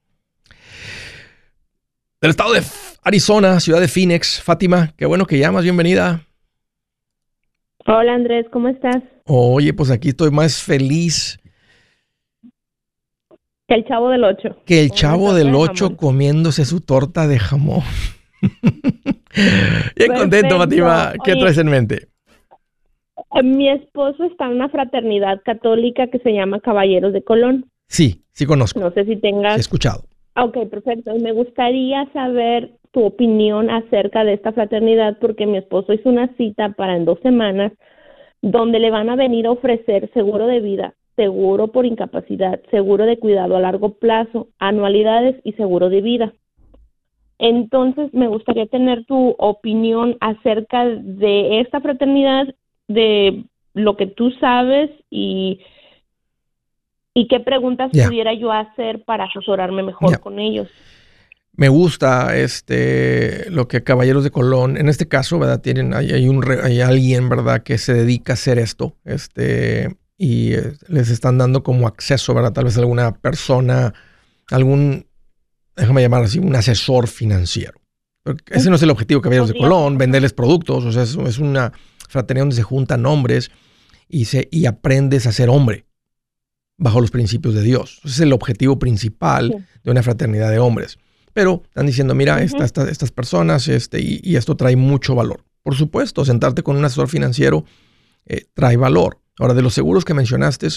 del 2.20 2.30
estado 2.30 2.52
de 2.52 2.60
Arizona, 3.02 3.60
ciudad 3.60 3.80
de 3.80 3.88
Phoenix. 3.88 4.42
Fátima, 4.42 4.92
qué 4.96 5.06
bueno 5.06 5.24
que 5.24 5.38
llamas, 5.38 5.62
bienvenida. 5.62 6.20
Hola 7.86 8.14
Andrés, 8.14 8.46
¿cómo 8.52 8.68
estás? 8.68 9.02
Oye, 9.24 9.72
pues 9.72 9.90
aquí 9.90 10.10
estoy 10.10 10.30
más 10.30 10.62
feliz. 10.62 11.40
Que 13.66 13.74
el 13.74 13.84
chavo 13.86 14.10
del 14.10 14.24
8. 14.24 14.62
Que 14.66 14.82
el 14.82 14.90
chavo 14.90 15.32
del 15.32 15.54
8 15.54 15.96
comiéndose 15.96 16.64
su 16.64 16.82
torta 16.82 17.26
de 17.26 17.38
jamón. 17.38 17.82
Bien 19.96 20.12
contento, 20.14 20.58
Fátima. 20.58 21.14
¿Qué 21.24 21.36
traes 21.36 21.56
en 21.56 21.68
mente? 21.68 22.08
Mi 23.42 23.70
esposo 23.70 24.24
está 24.24 24.46
en 24.46 24.56
una 24.56 24.68
fraternidad 24.68 25.40
católica 25.44 26.08
que 26.08 26.18
se 26.18 26.32
llama 26.32 26.60
Caballeros 26.60 27.12
de 27.12 27.22
Colón. 27.22 27.70
Sí, 27.86 28.24
sí 28.32 28.44
conozco. 28.44 28.80
No 28.80 28.90
sé 28.90 29.04
si 29.04 29.16
tengas... 29.16 29.56
He 29.56 29.60
escuchado. 29.60 30.09
Ok, 30.42 30.56
perfecto. 30.70 31.14
Me 31.16 31.32
gustaría 31.32 32.10
saber 32.12 32.72
tu 32.92 33.04
opinión 33.04 33.68
acerca 33.68 34.24
de 34.24 34.32
esta 34.32 34.52
fraternidad 34.52 35.18
porque 35.20 35.46
mi 35.46 35.58
esposo 35.58 35.92
hizo 35.92 36.08
una 36.08 36.28
cita 36.36 36.70
para 36.70 36.96
en 36.96 37.04
dos 37.04 37.20
semanas 37.20 37.72
donde 38.40 38.78
le 38.78 38.90
van 38.90 39.10
a 39.10 39.16
venir 39.16 39.46
a 39.46 39.50
ofrecer 39.50 40.10
seguro 40.14 40.46
de 40.46 40.60
vida, 40.60 40.94
seguro 41.14 41.68
por 41.68 41.84
incapacidad, 41.84 42.58
seguro 42.70 43.04
de 43.04 43.18
cuidado 43.18 43.54
a 43.54 43.60
largo 43.60 43.98
plazo, 43.98 44.48
anualidades 44.58 45.36
y 45.44 45.52
seguro 45.52 45.90
de 45.90 46.00
vida. 46.00 46.32
Entonces, 47.38 48.12
me 48.14 48.26
gustaría 48.26 48.66
tener 48.66 49.04
tu 49.04 49.34
opinión 49.38 50.16
acerca 50.20 50.86
de 50.86 51.60
esta 51.60 51.80
fraternidad, 51.80 52.46
de 52.88 53.44
lo 53.74 53.96
que 53.96 54.06
tú 54.06 54.30
sabes 54.32 54.90
y 55.10 55.60
y 57.14 57.28
qué 57.28 57.40
preguntas 57.40 57.90
pudiera 57.90 58.34
yo 58.34 58.52
hacer 58.52 59.04
para 59.04 59.24
asesorarme 59.24 59.82
mejor 59.82 60.20
con 60.20 60.38
ellos. 60.38 60.68
Me 61.52 61.68
gusta 61.68 62.36
este 62.36 63.50
lo 63.50 63.68
que 63.68 63.82
Caballeros 63.82 64.24
de 64.24 64.30
Colón, 64.30 64.76
en 64.76 64.88
este 64.88 65.08
caso, 65.08 65.38
¿verdad? 65.38 65.60
Tienen, 65.60 65.92
hay, 65.94 66.28
un, 66.28 66.44
hay 66.62 66.80
alguien, 66.80 67.28
¿verdad?, 67.28 67.62
que 67.62 67.76
se 67.76 67.92
dedica 67.92 68.32
a 68.32 68.34
hacer 68.34 68.58
esto, 68.58 68.94
este, 69.04 69.96
y 70.16 70.54
eh, 70.54 70.72
les 70.88 71.10
están 71.10 71.38
dando 71.38 71.62
como 71.62 71.86
acceso, 71.88 72.32
¿verdad? 72.34 72.52
Tal 72.52 72.64
vez 72.64 72.78
alguna 72.78 73.12
persona, 73.12 73.92
algún 74.50 75.06
déjame 75.76 76.02
llamar 76.02 76.22
así, 76.24 76.38
un 76.38 76.54
asesor 76.54 77.08
financiero. 77.08 77.80
ese 78.50 78.70
no 78.70 78.76
es 78.76 78.82
el 78.82 78.90
objetivo 78.90 79.20
que 79.20 79.28
había 79.28 79.42
de 79.42 79.58
Colón, 79.58 79.98
venderles 79.98 80.32
productos, 80.32 80.84
o 80.84 80.92
sea, 80.92 81.02
es, 81.02 81.38
una 81.38 81.72
fraternidad 82.08 82.44
donde 82.44 82.56
se 82.56 82.62
juntan 82.62 83.06
hombres 83.06 83.50
y, 84.08 84.26
se, 84.26 84.48
y 84.50 84.66
aprendes 84.66 85.26
a 85.26 85.32
ser 85.32 85.48
hombre 85.48 85.86
bajo 86.80 87.00
los 87.00 87.10
principios 87.10 87.54
de 87.54 87.62
Dios. 87.62 88.00
Ese 88.04 88.14
es 88.14 88.20
el 88.20 88.32
objetivo 88.32 88.78
principal 88.78 89.66
de 89.84 89.90
una 89.90 90.02
fraternidad 90.02 90.50
de 90.50 90.58
hombres. 90.58 90.98
Pero 91.32 91.62
están 91.66 91.86
diciendo, 91.86 92.14
mira, 92.14 92.42
estas 92.42 93.12
personas 93.12 93.68
este, 93.68 94.00
y, 94.00 94.34
esto 94.34 94.56
trae 94.56 94.74
mucho 94.74 95.14
valor. 95.14 95.44
Por 95.62 95.76
supuesto, 95.76 96.24
sentarte 96.24 96.62
con 96.62 96.76
un 96.76 96.84
asesor 96.84 97.08
financiero 97.08 97.64
eh, 98.26 98.46
trae 98.54 98.76
valor. 98.76 99.20
Ahora, 99.38 99.54
de 99.54 99.62
los 99.62 99.74
seguros 99.74 100.04
que 100.04 100.14
mencionaste, 100.14 100.68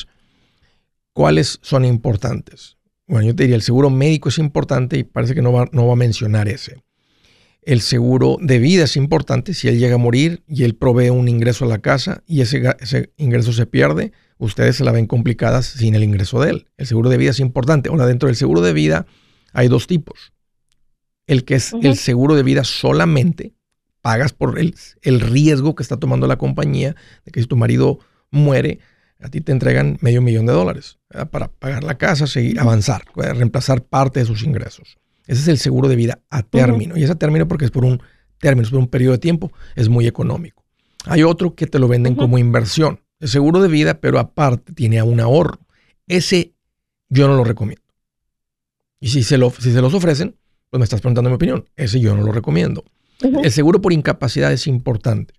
¿cuáles 1.13 1.59
son 1.61 1.85
importantes? 1.85 2.77
Bueno, 3.07 3.27
yo 3.27 3.35
te 3.35 3.43
diría, 3.43 3.55
el 3.55 3.61
seguro 3.61 3.89
médico 3.89 4.29
es 4.29 4.37
importante 4.37 4.97
y 4.97 5.03
parece 5.03 5.33
que 5.33 5.41
no 5.41 5.53
va, 5.53 5.69
no 5.71 5.87
va 5.87 5.93
a 5.93 5.97
mencionar 5.97 6.49
ese. 6.49 6.83
El 7.61 7.79
seguro 7.79 8.37
de 8.41 8.59
vida 8.59 8.83
es 8.83 8.97
importante. 8.97 9.53
Si 9.53 9.69
él 9.69 9.79
llega 9.79 9.95
a 9.95 9.99
morir 9.99 10.43
y 10.47 10.63
él 10.63 10.75
provee 10.75 11.09
un 11.09 11.29
ingreso 11.29 11.63
a 11.63 11.69
la 11.69 11.79
casa 11.79 12.23
y 12.27 12.41
ese, 12.41 12.61
ese 12.81 13.13
ingreso 13.15 13.53
se 13.53 13.65
pierde, 13.65 14.11
ustedes 14.45 14.75
se 14.75 14.83
la 14.83 14.91
ven 14.91 15.07
complicadas 15.07 15.65
sin 15.65 15.95
el 15.95 16.03
ingreso 16.03 16.41
de 16.41 16.51
él. 16.51 16.67
El 16.77 16.87
seguro 16.87 17.09
de 17.09 17.17
vida 17.17 17.31
es 17.31 17.39
importante. 17.39 17.89
Ahora, 17.89 18.05
dentro 18.05 18.27
del 18.27 18.35
seguro 18.35 18.61
de 18.61 18.73
vida 18.73 19.05
hay 19.53 19.67
dos 19.67 19.87
tipos. 19.87 20.33
El 21.27 21.45
que 21.45 21.55
es 21.55 21.73
el 21.81 21.95
seguro 21.95 22.35
de 22.35 22.43
vida 22.43 22.63
solamente, 22.63 23.53
pagas 24.01 24.33
por 24.33 24.59
el, 24.59 24.75
el, 25.01 25.21
riesgo 25.21 25.75
que 25.75 25.83
está 25.83 25.97
tomando 25.97 26.27
la 26.27 26.37
compañía 26.37 26.95
de 27.25 27.31
que 27.31 27.41
si 27.41 27.47
tu 27.47 27.55
marido 27.55 27.99
muere, 28.29 28.79
a 29.21 29.29
ti 29.29 29.39
te 29.39 29.53
entregan 29.53 29.97
medio 30.01 30.21
millón 30.21 30.45
de 30.45 30.51
dólares 30.51 30.99
para 31.31 31.47
pagar 31.47 31.85
la 31.85 31.97
casa, 31.97 32.27
seguir, 32.27 32.59
avanzar, 32.59 33.05
reemplazar 33.15 33.83
parte 33.83 34.19
de 34.19 34.25
sus 34.25 34.43
ingresos. 34.43 34.97
Ese 35.25 35.41
es 35.41 35.47
el 35.47 35.57
seguro 35.57 35.87
de 35.87 35.95
vida 35.95 36.19
a 36.29 36.43
término. 36.43 36.97
Y 36.97 37.03
ese 37.03 37.15
término 37.15 37.47
porque 37.47 37.63
es 37.63 37.71
por 37.71 37.85
un 37.85 38.01
término, 38.39 38.63
es 38.63 38.71
por 38.71 38.79
un 38.79 38.87
periodo 38.87 39.13
de 39.13 39.19
tiempo, 39.19 39.53
es 39.75 39.87
muy 39.87 40.05
económico. 40.05 40.65
Hay 41.05 41.23
otro 41.23 41.55
que 41.55 41.67
te 41.67 41.79
lo 41.79 41.87
venden 41.87 42.15
como 42.15 42.37
inversión. 42.37 42.99
Seguro 43.23 43.61
de 43.61 43.67
vida, 43.67 43.99
pero 43.99 44.19
aparte 44.19 44.73
tiene 44.73 45.01
un 45.01 45.19
ahorro. 45.19 45.59
Ese 46.07 46.53
yo 47.09 47.27
no 47.27 47.35
lo 47.35 47.43
recomiendo. 47.43 47.83
Y 48.99 49.09
si 49.09 49.23
se, 49.23 49.37
lo, 49.37 49.51
si 49.51 49.71
se 49.73 49.81
los 49.81 49.93
ofrecen, 49.93 50.35
pues 50.69 50.79
me 50.79 50.85
estás 50.85 51.01
preguntando 51.01 51.29
mi 51.29 51.35
opinión. 51.35 51.69
Ese 51.75 51.99
yo 51.99 52.15
no 52.15 52.23
lo 52.23 52.31
recomiendo. 52.31 52.83
El 53.21 53.51
seguro 53.51 53.81
por 53.81 53.93
incapacidad 53.93 54.51
es 54.51 54.67
importante. 54.67 55.33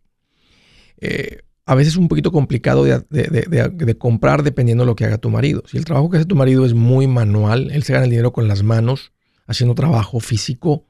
Eh, 1.01 1.39
a 1.67 1.75
veces 1.75 1.95
es 1.95 1.97
un 1.97 2.09
poquito 2.09 2.31
complicado 2.31 2.85
de, 2.85 3.97
comprar 3.99 4.43
dependiendo 4.43 4.85
de 4.85 4.87
lo 4.87 4.97
que 4.97 5.07
haga 5.07 5.19
tu 5.19 5.31
marido. 5.31 5.63
Si 5.67 5.79
el 5.79 5.85
trabajo 5.85 6.11
que 6.11 6.19
hace 6.19 6.27
tu 6.27 6.37
marido 6.37 6.67
es 6.67 6.75
muy 6.75 7.07
manual, 7.07 7.71
él 7.71 7.83
se 7.83 7.93
gana 7.93 8.05
el 8.05 8.11
dinero 8.11 8.33
con 8.33 8.49
las 8.49 8.63
manos, 8.63 9.13
haciendo 9.47 9.75
trabajo 9.75 10.21
físico, 10.21 10.87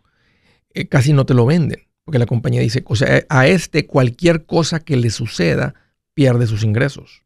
eh, 0.73 0.89
casi 0.89 1.13
no 1.13 1.27
te 1.27 1.35
lo 1.35 1.47
venden. 1.47 1.81
Porque 2.05 2.19
la 2.19 2.27
compañía 2.27 2.61
dice, 2.61 2.83
o 2.87 2.97
sea, 2.97 3.25
a 3.29 3.47
este 3.47 3.87
cualquier 3.87 4.47
cosa 4.47 4.81
que 4.81 4.97
le 4.97 5.11
suceda 5.11 5.75
pierde 6.15 6.47
sus 6.47 6.65
ingresos. 6.65 7.23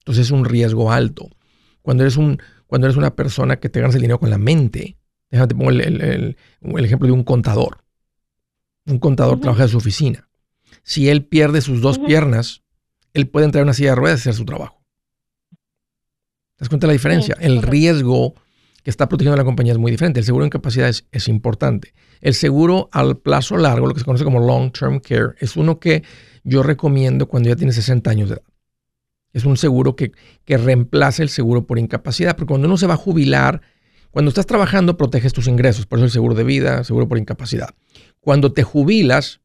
Entonces 0.00 0.26
es 0.26 0.30
un 0.30 0.44
riesgo 0.44 0.92
alto. 0.92 1.30
Cuando 1.82 2.02
eres, 2.02 2.16
un, 2.16 2.40
cuando 2.66 2.86
eres 2.86 2.96
una 2.96 3.14
persona 3.14 3.58
que 3.58 3.68
te 3.68 3.80
ganas 3.80 3.94
el 3.94 4.02
dinero 4.02 4.18
con 4.18 4.30
la 4.30 4.38
mente, 4.38 4.98
déjate 5.30 5.54
pongo 5.54 5.70
el, 5.70 6.36
ejemplo 6.78 7.06
de 7.06 7.12
un 7.12 7.24
contador. 7.24 7.84
Un 8.86 8.98
contador 8.98 9.40
trabaja 9.40 9.64
en 9.64 9.68
su 9.68 9.76
oficina. 9.76 10.28
Si 10.82 11.08
él 11.08 11.24
pierde 11.24 11.60
sus 11.60 11.80
dos 11.80 11.98
piernas, 11.98 12.62
él 13.12 13.28
puede 13.28 13.46
entrar 13.46 13.62
en 13.62 13.66
una 13.66 13.74
silla 13.74 13.90
de 13.90 13.96
ruedas 13.96 14.20
y 14.20 14.22
hacer 14.22 14.34
su 14.34 14.44
trabajo. 14.44 14.82
¿Te 15.50 16.64
das 16.64 16.68
cuenta 16.68 16.86
de 16.86 16.88
la 16.88 16.94
diferencia? 16.94 17.36
el 17.40 17.62
riesgo 17.62 18.34
que 18.82 18.90
está 18.90 19.08
protegiendo 19.08 19.34
a 19.34 19.36
la 19.36 19.44
compañía 19.44 19.72
es 19.72 19.78
muy 19.78 19.90
diferente. 19.90 20.20
El 20.20 20.26
seguro 20.26 20.44
de 20.44 20.48
incapacidad 20.48 20.88
es, 20.88 21.06
es, 21.12 21.28
importante. 21.28 21.94
El 22.20 22.34
seguro 22.34 22.88
al 22.92 23.18
plazo 23.18 23.56
largo, 23.56 23.86
lo 23.86 23.94
que 23.94 24.00
se 24.00 24.06
conoce 24.06 24.24
como 24.24 24.40
long 24.40 24.72
term 24.72 25.00
care, 25.00 25.34
es 25.40 25.56
uno 25.56 25.78
que 25.78 26.02
yo 26.48 26.62
recomiendo 26.62 27.28
cuando 27.28 27.50
ya 27.50 27.56
tienes 27.56 27.74
60 27.76 28.10
años 28.10 28.28
de 28.30 28.36
edad. 28.36 28.44
Es 29.32 29.44
un 29.44 29.56
seguro 29.56 29.94
que, 29.94 30.12
que 30.44 30.56
reemplaza 30.56 31.22
el 31.22 31.28
seguro 31.28 31.66
por 31.66 31.78
incapacidad, 31.78 32.34
porque 32.34 32.48
cuando 32.48 32.66
uno 32.66 32.78
se 32.78 32.86
va 32.86 32.94
a 32.94 32.98
jubilar, 32.98 33.60
cuando 34.10 34.30
estás 34.30 34.46
trabajando 34.46 34.96
proteges 34.96 35.34
tus 35.34 35.46
ingresos, 35.46 35.86
por 35.86 35.98
eso 35.98 36.06
el 36.06 36.10
seguro 36.10 36.34
de 36.34 36.44
vida, 36.44 36.82
seguro 36.84 37.06
por 37.06 37.18
incapacidad. 37.18 37.68
Cuando 38.20 38.52
te 38.52 38.62
jubilas, 38.62 39.40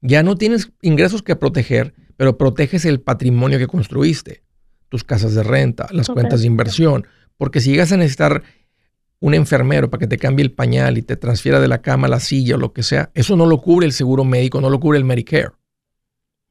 ya 0.00 0.24
no 0.24 0.36
tienes 0.36 0.72
ingresos 0.82 1.22
que 1.22 1.36
proteger, 1.36 1.94
pero 2.16 2.36
proteges 2.36 2.84
el 2.84 3.00
patrimonio 3.00 3.58
que 3.58 3.68
construiste, 3.68 4.42
tus 4.88 5.04
casas 5.04 5.34
de 5.34 5.44
renta, 5.44 5.86
las 5.92 6.08
cuentas 6.08 6.40
de 6.40 6.48
inversión, 6.48 7.06
porque 7.36 7.60
si 7.60 7.70
llegas 7.70 7.92
a 7.92 7.96
necesitar 7.96 8.42
un 9.20 9.34
enfermero 9.34 9.90
para 9.90 10.00
que 10.00 10.06
te 10.08 10.18
cambie 10.18 10.44
el 10.44 10.52
pañal 10.52 10.98
y 10.98 11.02
te 11.02 11.16
transfiera 11.16 11.60
de 11.60 11.68
la 11.68 11.82
cama 11.82 12.08
a 12.08 12.10
la 12.10 12.20
silla 12.20 12.56
o 12.56 12.58
lo 12.58 12.72
que 12.72 12.82
sea, 12.82 13.10
eso 13.14 13.36
no 13.36 13.46
lo 13.46 13.60
cubre 13.60 13.86
el 13.86 13.92
seguro 13.92 14.24
médico, 14.24 14.60
no 14.60 14.70
lo 14.70 14.80
cubre 14.80 14.98
el 14.98 15.04
Medicare. 15.04 15.52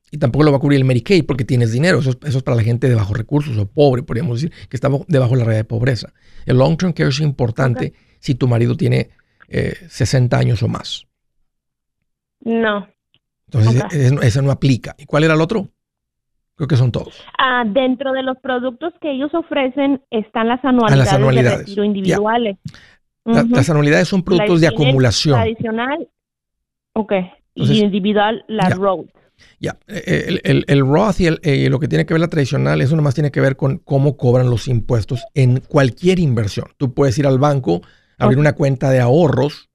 Y 0.10 0.17
tampoco 0.17 0.46
lo 0.46 0.52
va 0.52 0.58
a 0.58 0.60
cubrir 0.62 0.78
el 0.78 0.86
Medicaid 0.86 1.26
porque 1.26 1.43
tienes 1.43 1.72
dinero. 1.72 2.00
Eso 2.00 2.12
es, 2.24 2.43
para 2.43 2.56
la 2.56 2.63
gente 2.63 2.88
de 2.88 2.96
bajos 2.96 3.17
recursos 3.17 3.58
o 3.58 3.65
pobre, 3.65 4.04
podríamos 4.04 4.41
decir, 4.41 4.56
que 4.70 4.78
está 4.78 4.89
debajo 5.08 5.34
de 5.34 5.39
la 5.39 5.46
realidad 5.46 5.63
de 5.63 5.63
pobreza. 5.65 6.13
El 6.46 6.58
long 6.58 6.78
term 6.78 6.93
care 6.93 7.10
es 7.10 7.20
importante 7.20 7.93
si 8.20 8.36
tu 8.36 8.48
marido 8.48 8.76
tiene 8.78 9.10
60 9.50 10.36
eh, 10.36 10.39
años 10.39 10.63
o 10.63 10.67
más. 10.67 11.06
No. 12.41 12.88
Entonces, 13.52 13.84
ese 14.22 14.41
no 14.41 14.52
aplica. 14.52 14.96
¿Y 14.98 15.06
cuál 15.06 15.24
era 15.24 15.34
el 15.34 15.41
otro? 15.41 15.70
Creo 16.56 16.67
que 16.67 16.76
son 16.76 16.91
todos. 16.91 17.24
Ah, 17.38 17.63
dentro 17.65 18.13
de 18.13 18.24
los 18.24 18.38
productos 18.39 18.93
que 19.00 19.12
ellos 19.12 19.32
ofrecen 19.34 20.02
están 20.10 20.48
las 20.48 20.63
anualidades, 20.65 21.13
ah, 21.13 21.17
de 21.20 21.58
retiro 21.58 21.84
individuales. 21.84 22.58
las 23.26 23.70
anualidades 23.70 24.08
son 24.08 24.24
productos 24.24 24.62
de 24.62 24.67
acumulación. 24.67 25.36
Tradicional, 25.36 26.08
ok. 26.93 27.13
y 27.54 27.80
individual, 27.80 28.43
la 28.48 28.70
Road. 28.70 29.06
Ya, 29.60 29.78
el, 29.88 30.41
el, 30.43 30.65
el, 30.67 30.80
Roth 30.82 31.19
y 31.19 31.28
eh, 31.28 31.69
lo 31.69 31.80
que 31.80 31.88
tiene 31.88 32.06
que 32.06 32.13
ver 32.13 32.21
la 32.21 32.28
tradicional, 32.28 32.82
eso 32.82 32.95
nomás 32.95 33.15
tiene 33.15 33.32
que 33.32 33.41
ver 33.41 33.56
con 33.56 33.78
cómo 33.78 34.17
cobran 34.17 34.50
los 34.50 34.67
impuestos 34.67 35.23
en 35.34 35.60
cualquier 35.60 36.19
inversión. 36.19 36.67
Tú 36.78 36.93
puedes 36.93 37.17
ir 37.17 37.26
al 37.28 37.39
banco, 37.39 37.82
abrir 38.17 38.39
una 38.39 38.54
cuenta 38.54 38.89
de 38.89 39.00
ahorros 39.00 39.69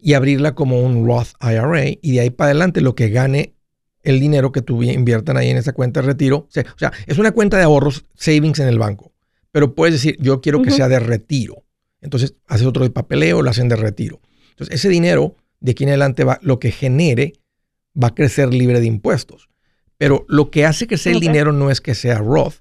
y 0.00 0.14
abrirla 0.14 0.54
como 0.54 0.80
un 0.80 1.06
Roth 1.06 1.28
IRA 1.40 1.84
y 2.00 2.12
de 2.12 2.20
ahí 2.20 2.30
para 2.30 2.50
adelante 2.50 2.80
lo 2.80 2.94
que 2.94 3.08
gane 3.08 3.54
el 4.02 4.18
dinero 4.18 4.50
que 4.50 4.62
tú 4.62 4.82
inviertan 4.82 5.36
ahí 5.36 5.48
en 5.48 5.56
esa 5.56 5.72
cuenta 5.72 6.00
de 6.00 6.06
retiro. 6.08 6.48
O 6.48 6.48
sea, 6.50 6.92
es 7.06 7.18
una 7.18 7.32
cuenta 7.32 7.56
de 7.56 7.64
ahorros, 7.64 8.04
savings 8.14 8.58
en 8.58 8.68
el 8.68 8.78
banco. 8.78 9.12
Pero 9.52 9.74
puedes 9.74 9.94
decir, 9.94 10.16
yo 10.20 10.40
quiero 10.40 10.62
que 10.62 10.70
sea 10.70 10.88
de 10.88 10.98
retiro. 10.98 11.64
Entonces, 12.00 12.34
haces 12.48 12.66
otro 12.66 12.82
de 12.82 12.90
papeleo, 12.90 13.42
lo 13.42 13.50
hacen 13.50 13.68
de 13.68 13.76
retiro. 13.76 14.20
Entonces, 14.50 14.74
ese 14.74 14.88
dinero 14.88 15.36
de 15.60 15.72
aquí 15.72 15.84
en 15.84 15.90
adelante 15.90 16.24
va, 16.24 16.38
lo 16.42 16.58
que 16.58 16.72
genere 16.72 17.34
va 18.00 18.08
a 18.08 18.14
crecer 18.14 18.52
libre 18.52 18.80
de 18.80 18.86
impuestos. 18.86 19.48
Pero 19.98 20.24
lo 20.28 20.50
que 20.50 20.66
hace 20.66 20.86
que 20.86 20.98
sea 20.98 21.12
el 21.12 21.20
dinero 21.20 21.52
no 21.52 21.70
es 21.70 21.80
que 21.80 21.94
sea 21.94 22.18
Roth, 22.18 22.56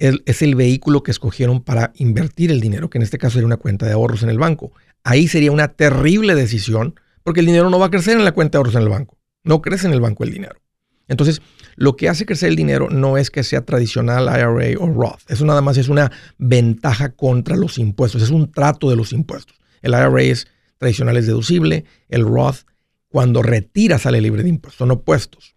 es, 0.00 0.42
el 0.42 0.54
vehículo 0.54 1.02
que 1.02 1.10
escogieron 1.10 1.62
para 1.62 1.92
invertir 1.96 2.50
el 2.50 2.60
dinero, 2.60 2.88
que 2.88 2.98
en 2.98 3.02
este 3.02 3.18
caso 3.18 3.38
era 3.38 3.46
una 3.46 3.58
cuenta 3.58 3.86
de 3.86 3.92
ahorros 3.92 4.22
en 4.22 4.30
el 4.30 4.38
banco. 4.38 4.72
Ahí 5.04 5.28
sería 5.28 5.52
una 5.52 5.68
terrible 5.68 6.34
decisión 6.34 6.94
porque 7.22 7.40
el 7.40 7.46
dinero 7.46 7.68
no 7.70 7.78
va 7.78 7.86
a 7.86 7.90
crecer 7.90 8.16
en 8.16 8.24
la 8.24 8.32
cuenta 8.32 8.56
de 8.56 8.60
ahorros 8.60 8.74
en 8.74 8.82
el 8.82 8.88
banco. 8.88 9.18
No 9.44 9.60
crece 9.60 9.86
en 9.86 9.92
el 9.92 10.00
banco 10.00 10.24
el 10.24 10.32
dinero. 10.32 10.60
Entonces, 11.06 11.42
lo 11.76 11.96
que 11.96 12.08
hace 12.08 12.24
crecer 12.24 12.48
el 12.48 12.56
dinero 12.56 12.88
no 12.88 13.18
es 13.18 13.30
que 13.30 13.42
sea 13.42 13.64
tradicional 13.64 14.24
IRA 14.24 14.78
o 14.78 14.86
Roth. 14.86 15.20
Eso 15.28 15.44
nada 15.44 15.60
más 15.60 15.76
es 15.76 15.88
una 15.88 16.10
ventaja 16.38 17.10
contra 17.10 17.56
los 17.56 17.78
impuestos. 17.78 18.22
Es 18.22 18.30
un 18.30 18.52
trato 18.52 18.88
de 18.88 18.96
los 18.96 19.12
impuestos. 19.12 19.56
El 19.82 19.92
IRA 19.92 20.22
es 20.22 20.46
tradicional, 20.78 21.16
es 21.16 21.26
deducible. 21.26 21.84
El 22.08 22.24
Roth, 22.24 22.64
cuando 23.10 23.42
retira, 23.42 23.98
sale 23.98 24.20
libre 24.20 24.44
de 24.44 24.48
impuestos. 24.48 24.78
Son 24.78 24.90
opuestos. 24.92 25.56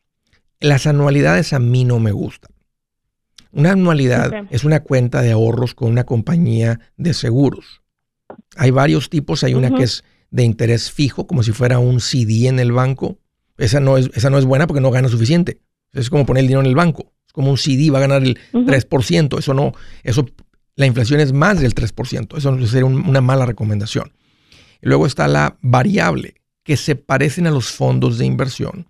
Las 0.59 0.87
anualidades 0.87 1.53
a 1.53 1.59
mí 1.59 1.85
no 1.85 1.99
me 1.99 2.11
gustan. 2.11 2.51
Una 3.51 3.73
anualidad 3.73 4.47
es 4.49 4.63
una 4.63 4.79
cuenta 4.79 5.21
de 5.21 5.31
ahorros 5.31 5.75
con 5.75 5.91
una 5.91 6.03
compañía 6.03 6.79
de 6.97 7.13
seguros. 7.13 7.83
Hay 8.57 8.71
varios 8.71 9.11
tipos. 9.11 9.43
Hay 9.43 9.53
una 9.53 9.69
que 9.69 9.83
es 9.83 10.03
de 10.31 10.43
interés 10.43 10.91
fijo, 10.91 11.27
como 11.27 11.43
si 11.43 11.51
fuera 11.51 11.77
un 11.77 11.99
CD 11.99 12.47
en 12.47 12.57
el 12.57 12.71
banco. 12.71 13.19
Esa 13.59 13.79
no 13.79 13.97
es, 13.97 14.09
esa 14.15 14.31
no 14.31 14.39
es 14.39 14.45
buena 14.45 14.65
porque 14.65 14.81
no 14.81 14.89
gana 14.89 15.07
suficiente. 15.07 15.61
Es 15.91 16.09
como 16.09 16.25
poner 16.25 16.41
el 16.41 16.47
dinero 16.47 16.61
en 16.61 16.67
el 16.67 16.75
banco. 16.75 17.13
Es 17.27 17.33
como 17.33 17.51
un 17.51 17.57
CD, 17.59 17.91
va 17.91 17.99
a 17.99 18.01
ganar 18.01 18.23
el 18.23 18.39
3%. 18.51 19.37
Eso 19.37 19.53
no, 19.53 19.73
eso, 20.01 20.25
la 20.75 20.87
inflación 20.87 21.19
es 21.19 21.33
más 21.33 21.61
del 21.61 21.75
3%. 21.75 22.35
Eso 22.35 22.65
sería 22.65 22.85
una 22.85 23.21
mala 23.21 23.45
recomendación. 23.45 24.11
luego 24.81 25.05
está 25.05 25.27
la 25.27 25.57
variable, 25.61 26.33
que 26.63 26.77
se 26.77 26.95
parecen 26.95 27.47
a 27.47 27.51
los 27.51 27.71
fondos 27.71 28.17
de 28.17 28.25
inversión. 28.25 28.87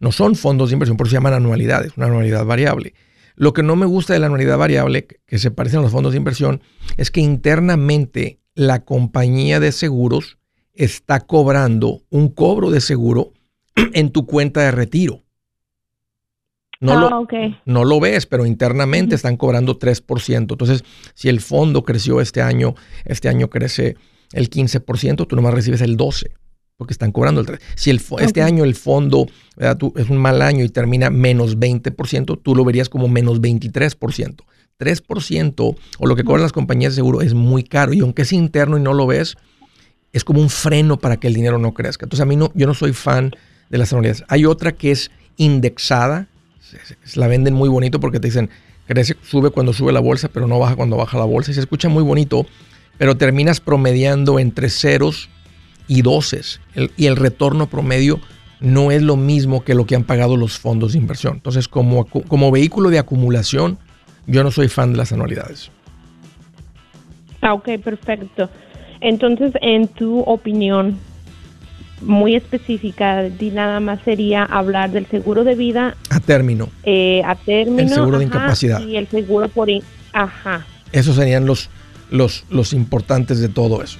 No 0.00 0.12
son 0.12 0.34
fondos 0.34 0.70
de 0.70 0.74
inversión, 0.74 0.96
por 0.96 1.06
eso 1.06 1.12
se 1.12 1.16
llaman 1.16 1.34
anualidades, 1.34 1.92
una 1.96 2.06
anualidad 2.06 2.44
variable. 2.44 2.94
Lo 3.34 3.52
que 3.52 3.62
no 3.62 3.76
me 3.76 3.86
gusta 3.86 4.14
de 4.14 4.18
la 4.18 4.26
anualidad 4.26 4.58
variable, 4.58 5.06
que 5.06 5.38
se 5.38 5.50
parecen 5.50 5.80
a 5.80 5.82
los 5.82 5.92
fondos 5.92 6.12
de 6.12 6.18
inversión, 6.18 6.62
es 6.96 7.10
que 7.10 7.20
internamente 7.20 8.40
la 8.54 8.84
compañía 8.84 9.60
de 9.60 9.72
seguros 9.72 10.38
está 10.72 11.20
cobrando 11.20 12.02
un 12.10 12.28
cobro 12.28 12.70
de 12.70 12.80
seguro 12.80 13.32
en 13.92 14.10
tu 14.10 14.26
cuenta 14.26 14.62
de 14.62 14.70
retiro. 14.70 15.22
No, 16.78 17.00
lo, 17.00 17.06
ah, 17.08 17.62
no 17.64 17.84
lo 17.84 18.00
ves, 18.00 18.26
pero 18.26 18.44
internamente 18.44 19.14
están 19.14 19.38
cobrando 19.38 19.78
3%. 19.78 20.36
Entonces, 20.36 20.84
si 21.14 21.30
el 21.30 21.40
fondo 21.40 21.84
creció 21.84 22.20
este 22.20 22.42
año, 22.42 22.74
este 23.06 23.30
año 23.30 23.48
crece 23.48 23.96
el 24.32 24.50
15%, 24.50 25.26
tú 25.26 25.36
nomás 25.36 25.54
recibes 25.54 25.80
el 25.80 25.96
12%, 25.96 26.28
porque 26.76 26.92
están 26.92 27.12
cobrando 27.12 27.40
el 27.40 27.46
3%. 27.46 27.60
Si 27.74 27.90
el, 27.90 28.00
este 28.20 28.42
año 28.42 28.64
el 28.64 28.74
fondo 28.74 29.26
es 29.58 30.10
un 30.10 30.18
mal 30.18 30.42
año 30.42 30.64
y 30.64 30.68
termina 30.68 31.10
menos 31.10 31.58
20%, 31.58 32.40
tú 32.42 32.54
lo 32.54 32.64
verías 32.64 32.88
como 32.88 33.08
menos 33.08 33.40
23%. 33.40 34.36
3% 34.78 35.76
o 35.98 36.06
lo 36.06 36.16
que 36.16 36.24
cobran 36.24 36.42
las 36.42 36.52
compañías 36.52 36.92
de 36.92 36.96
seguro 36.96 37.22
es 37.22 37.32
muy 37.32 37.64
caro 37.64 37.94
y 37.94 38.00
aunque 38.00 38.22
es 38.22 38.32
interno 38.32 38.76
y 38.76 38.82
no 38.82 38.92
lo 38.92 39.06
ves, 39.06 39.36
es 40.12 40.22
como 40.22 40.40
un 40.40 40.50
freno 40.50 40.98
para 40.98 41.16
que 41.16 41.28
el 41.28 41.34
dinero 41.34 41.58
no 41.58 41.72
crezca. 41.72 42.04
Entonces 42.04 42.22
a 42.22 42.26
mí 42.26 42.36
no, 42.36 42.52
yo 42.54 42.66
no 42.66 42.74
soy 42.74 42.92
fan 42.92 43.32
de 43.70 43.78
las 43.78 43.92
anualidades. 43.92 44.24
Hay 44.28 44.44
otra 44.44 44.72
que 44.72 44.90
es 44.90 45.10
indexada, 45.38 46.28
la 47.14 47.26
venden 47.26 47.54
muy 47.54 47.70
bonito 47.70 48.00
porque 48.00 48.20
te 48.20 48.28
dicen, 48.28 48.50
crece, 48.86 49.16
sube 49.22 49.48
cuando 49.48 49.72
sube 49.72 49.92
la 49.92 50.00
bolsa, 50.00 50.28
pero 50.28 50.46
no 50.46 50.58
baja 50.58 50.76
cuando 50.76 50.98
baja 50.98 51.16
la 51.16 51.24
bolsa 51.24 51.52
y 51.52 51.54
se 51.54 51.60
escucha 51.60 51.88
muy 51.88 52.02
bonito, 52.02 52.44
pero 52.98 53.16
terminas 53.16 53.60
promediando 53.60 54.38
entre 54.38 54.68
ceros 54.68 55.30
y 55.88 56.02
doces 56.02 56.60
y 56.96 57.06
el 57.06 57.16
retorno 57.16 57.68
promedio 57.68 58.20
no 58.60 58.90
es 58.90 59.02
lo 59.02 59.16
mismo 59.16 59.64
que 59.64 59.74
lo 59.74 59.86
que 59.86 59.96
han 59.96 60.04
pagado 60.04 60.36
los 60.36 60.58
fondos 60.58 60.92
de 60.92 60.98
inversión. 60.98 61.34
Entonces, 61.34 61.68
como, 61.68 62.06
como 62.06 62.50
vehículo 62.50 62.90
de 62.90 62.98
acumulación, 62.98 63.78
yo 64.26 64.42
no 64.42 64.50
soy 64.50 64.68
fan 64.68 64.92
de 64.92 64.98
las 64.98 65.12
anualidades. 65.12 65.70
Ah, 67.42 67.54
ok, 67.54 67.78
perfecto. 67.82 68.48
Entonces, 69.00 69.52
en 69.60 69.88
tu 69.88 70.20
opinión 70.20 70.98
muy 72.00 72.34
específica, 72.34 73.22
di 73.24 73.50
nada 73.50 73.80
más 73.80 74.00
sería 74.04 74.44
hablar 74.44 74.90
del 74.90 75.06
seguro 75.06 75.44
de 75.44 75.54
vida 75.54 75.96
a 76.10 76.20
término. 76.20 76.68
Eh, 76.82 77.22
a 77.24 77.34
término. 77.34 77.82
El 77.82 77.88
seguro 77.90 78.18
de 78.18 78.24
incapacidad. 78.24 78.80
Y 78.80 78.96
el 78.96 79.06
seguro 79.08 79.48
por... 79.48 79.68
ajá. 80.12 80.66
Esos 80.92 81.16
serían 81.16 81.46
los, 81.46 81.68
los, 82.10 82.44
los 82.50 82.72
importantes 82.72 83.40
de 83.40 83.48
todo 83.48 83.82
eso. 83.82 83.98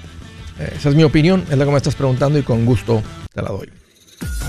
Eh, 0.58 0.74
esa 0.76 0.88
es 0.88 0.94
mi 0.94 1.02
opinión, 1.02 1.44
es 1.50 1.58
la 1.58 1.64
que 1.64 1.70
me 1.70 1.76
estás 1.76 1.94
preguntando 1.94 2.38
y 2.38 2.42
con 2.42 2.64
gusto 2.64 3.02
te 3.32 3.42
la 3.42 3.48
doy. 3.50 3.68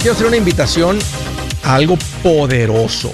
Quiero 0.00 0.14
hacer 0.14 0.26
una 0.28 0.38
invitación 0.38 0.98
a 1.62 1.74
algo 1.74 1.98
poderoso. 2.22 3.12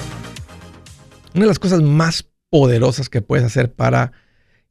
Una 1.35 1.43
de 1.43 1.49
las 1.49 1.59
cosas 1.59 1.83
más 1.83 2.29
poderosas 2.49 3.09
que 3.09 3.23
puedes 3.23 3.45
hacer 3.45 3.75
para 3.75 4.13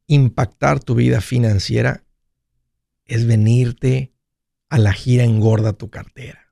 impactar 0.06 0.80
tu 0.80 0.94
vida 0.94 1.20
financiera 1.20 2.04
es 3.04 3.26
venirte 3.26 4.14
a 4.70 4.78
la 4.78 4.94
gira 4.94 5.24
engorda 5.24 5.74
tu 5.74 5.90
cartera. 5.90 6.45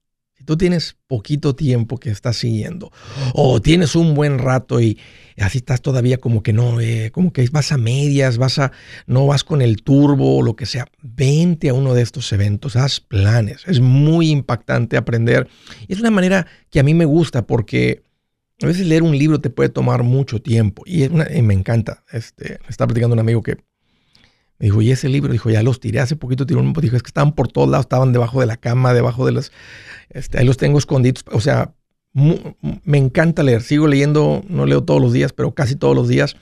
Tú 0.44 0.56
tienes 0.56 0.96
poquito 1.06 1.54
tiempo 1.54 1.98
que 1.98 2.10
estás 2.10 2.36
siguiendo 2.36 2.92
o 3.32 3.60
tienes 3.60 3.96
un 3.96 4.14
buen 4.14 4.38
rato 4.38 4.80
y 4.80 4.98
así 5.38 5.58
estás 5.58 5.82
todavía 5.82 6.18
como 6.18 6.42
que 6.42 6.52
no, 6.52 6.80
eh, 6.80 7.10
como 7.12 7.32
que 7.32 7.48
vas 7.50 7.72
a 7.72 7.78
medias, 7.78 8.38
vas 8.38 8.58
a, 8.58 8.72
no 9.06 9.26
vas 9.26 9.44
con 9.44 9.62
el 9.62 9.82
turbo 9.82 10.36
o 10.36 10.42
lo 10.42 10.56
que 10.56 10.66
sea, 10.66 10.86
vente 11.02 11.68
a 11.68 11.74
uno 11.74 11.94
de 11.94 12.02
estos 12.02 12.32
eventos, 12.32 12.76
haz 12.76 13.00
planes. 13.00 13.62
Es 13.66 13.80
muy 13.80 14.30
impactante 14.30 14.96
aprender. 14.96 15.48
Y 15.88 15.92
es 15.92 16.00
una 16.00 16.10
manera 16.10 16.46
que 16.70 16.80
a 16.80 16.82
mí 16.82 16.94
me 16.94 17.04
gusta 17.04 17.46
porque 17.46 18.02
a 18.62 18.66
veces 18.66 18.86
leer 18.86 19.02
un 19.02 19.16
libro 19.16 19.40
te 19.40 19.50
puede 19.50 19.68
tomar 19.68 20.02
mucho 20.02 20.40
tiempo 20.40 20.82
y, 20.86 21.08
me 21.08 21.54
encanta. 21.54 22.04
Este, 22.12 22.58
está 22.68 22.86
platicando 22.86 23.14
un 23.14 23.20
amigo 23.20 23.42
que 23.42 23.58
me 24.58 24.66
dijo, 24.66 24.82
y 24.82 24.90
ese 24.90 25.08
libro, 25.08 25.32
dijo, 25.32 25.50
ya 25.50 25.62
los 25.62 25.80
tiré 25.80 26.00
hace 26.00 26.16
poquito, 26.16 26.46
tiró 26.46 26.60
un, 26.60 26.72
dijo, 26.72 26.96
es 26.96 27.02
que 27.02 27.08
estaban 27.08 27.34
por 27.34 27.48
todos 27.48 27.68
lados, 27.68 27.84
estaban 27.84 28.12
debajo 28.12 28.40
de 28.40 28.46
la 28.46 28.56
cama, 28.56 28.94
debajo 28.94 29.26
de 29.26 29.32
los, 29.32 29.52
este, 30.10 30.38
ahí 30.38 30.46
los 30.46 30.56
tengo 30.56 30.78
escondidos, 30.78 31.24
o 31.32 31.40
sea, 31.40 31.74
me 32.12 32.98
encanta 32.98 33.42
leer, 33.42 33.62
sigo 33.62 33.88
leyendo, 33.88 34.44
no 34.48 34.66
leo 34.66 34.84
todos 34.84 35.00
los 35.00 35.12
días, 35.12 35.32
pero 35.32 35.52
casi 35.52 35.74
todos 35.74 35.96
los 35.96 36.06
días. 36.08 36.36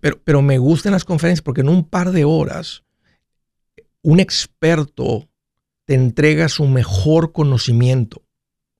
Pero, 0.00 0.20
pero 0.24 0.42
me 0.42 0.58
gustan 0.58 0.92
las 0.92 1.04
conferencias 1.04 1.42
porque 1.42 1.60
en 1.60 1.68
un 1.68 1.84
par 1.84 2.10
de 2.10 2.24
horas 2.24 2.82
un 4.02 4.18
experto 4.18 5.28
te 5.84 5.94
entrega 5.94 6.48
su 6.48 6.66
mejor 6.66 7.32
conocimiento 7.32 8.22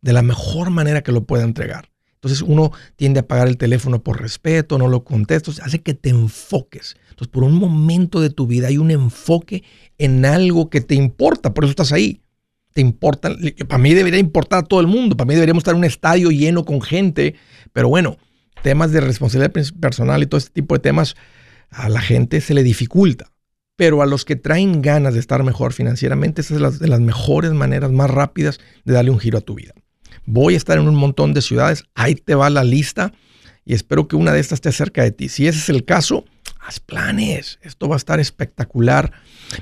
de 0.00 0.12
la 0.12 0.22
mejor 0.22 0.70
manera 0.70 1.02
que 1.02 1.12
lo 1.12 1.24
pueda 1.24 1.44
entregar. 1.44 1.90
Entonces 2.26 2.46
uno 2.46 2.72
tiende 2.96 3.20
a 3.20 3.22
apagar 3.22 3.48
el 3.48 3.56
teléfono 3.56 4.02
por 4.02 4.20
respeto, 4.20 4.78
no 4.78 4.88
lo 4.88 5.04
contestas, 5.04 5.60
hace 5.60 5.80
que 5.80 5.94
te 5.94 6.10
enfoques. 6.10 6.96
Entonces 7.10 7.28
por 7.28 7.44
un 7.44 7.54
momento 7.54 8.20
de 8.20 8.30
tu 8.30 8.46
vida 8.46 8.68
hay 8.68 8.78
un 8.78 8.90
enfoque 8.90 9.62
en 9.98 10.24
algo 10.24 10.68
que 10.68 10.80
te 10.80 10.94
importa, 10.94 11.54
por 11.54 11.64
eso 11.64 11.70
estás 11.70 11.92
ahí 11.92 12.20
te 12.76 12.82
importa, 12.82 13.34
para 13.68 13.82
mí 13.82 13.94
debería 13.94 14.20
importar 14.20 14.58
a 14.58 14.62
todo 14.62 14.82
el 14.82 14.86
mundo, 14.86 15.16
para 15.16 15.26
mí 15.26 15.32
deberíamos 15.32 15.62
estar 15.62 15.72
en 15.72 15.78
un 15.78 15.84
estadio 15.86 16.30
lleno 16.30 16.66
con 16.66 16.82
gente, 16.82 17.34
pero 17.72 17.88
bueno, 17.88 18.18
temas 18.62 18.92
de 18.92 19.00
responsabilidad 19.00 19.50
personal 19.80 20.22
y 20.22 20.26
todo 20.26 20.36
este 20.36 20.50
tipo 20.50 20.74
de 20.74 20.80
temas, 20.80 21.16
a 21.70 21.88
la 21.88 22.02
gente 22.02 22.42
se 22.42 22.52
le 22.52 22.62
dificulta. 22.62 23.32
Pero 23.76 24.02
a 24.02 24.06
los 24.06 24.26
que 24.26 24.36
traen 24.36 24.82
ganas 24.82 25.14
de 25.14 25.20
estar 25.20 25.42
mejor 25.42 25.72
financieramente, 25.72 26.42
esa 26.42 26.54
es 26.54 26.78
de 26.78 26.88
las 26.88 27.00
mejores 27.00 27.52
maneras 27.52 27.92
más 27.92 28.10
rápidas 28.10 28.58
de 28.84 28.92
darle 28.92 29.10
un 29.10 29.20
giro 29.20 29.38
a 29.38 29.42
tu 29.42 29.54
vida. 29.54 29.72
Voy 30.26 30.54
a 30.54 30.56
estar 30.56 30.78
en 30.78 30.88
un 30.88 30.96
montón 30.96 31.32
de 31.32 31.42
ciudades, 31.42 31.84
ahí 31.94 32.14
te 32.14 32.34
va 32.34 32.50
la 32.50 32.64
lista 32.64 33.12
y 33.64 33.74
espero 33.74 34.06
que 34.06 34.16
una 34.16 34.32
de 34.32 34.40
estas 34.40 34.58
esté 34.58 34.72
cerca 34.72 35.02
de 35.02 35.10
ti. 35.10 35.28
Si 35.28 35.46
ese 35.46 35.58
es 35.58 35.68
el 35.68 35.84
caso, 35.84 36.24
haz 36.60 36.78
planes. 36.78 37.58
Esto 37.62 37.88
va 37.88 37.96
a 37.96 37.98
estar 37.98 38.20
espectacular. 38.20 39.12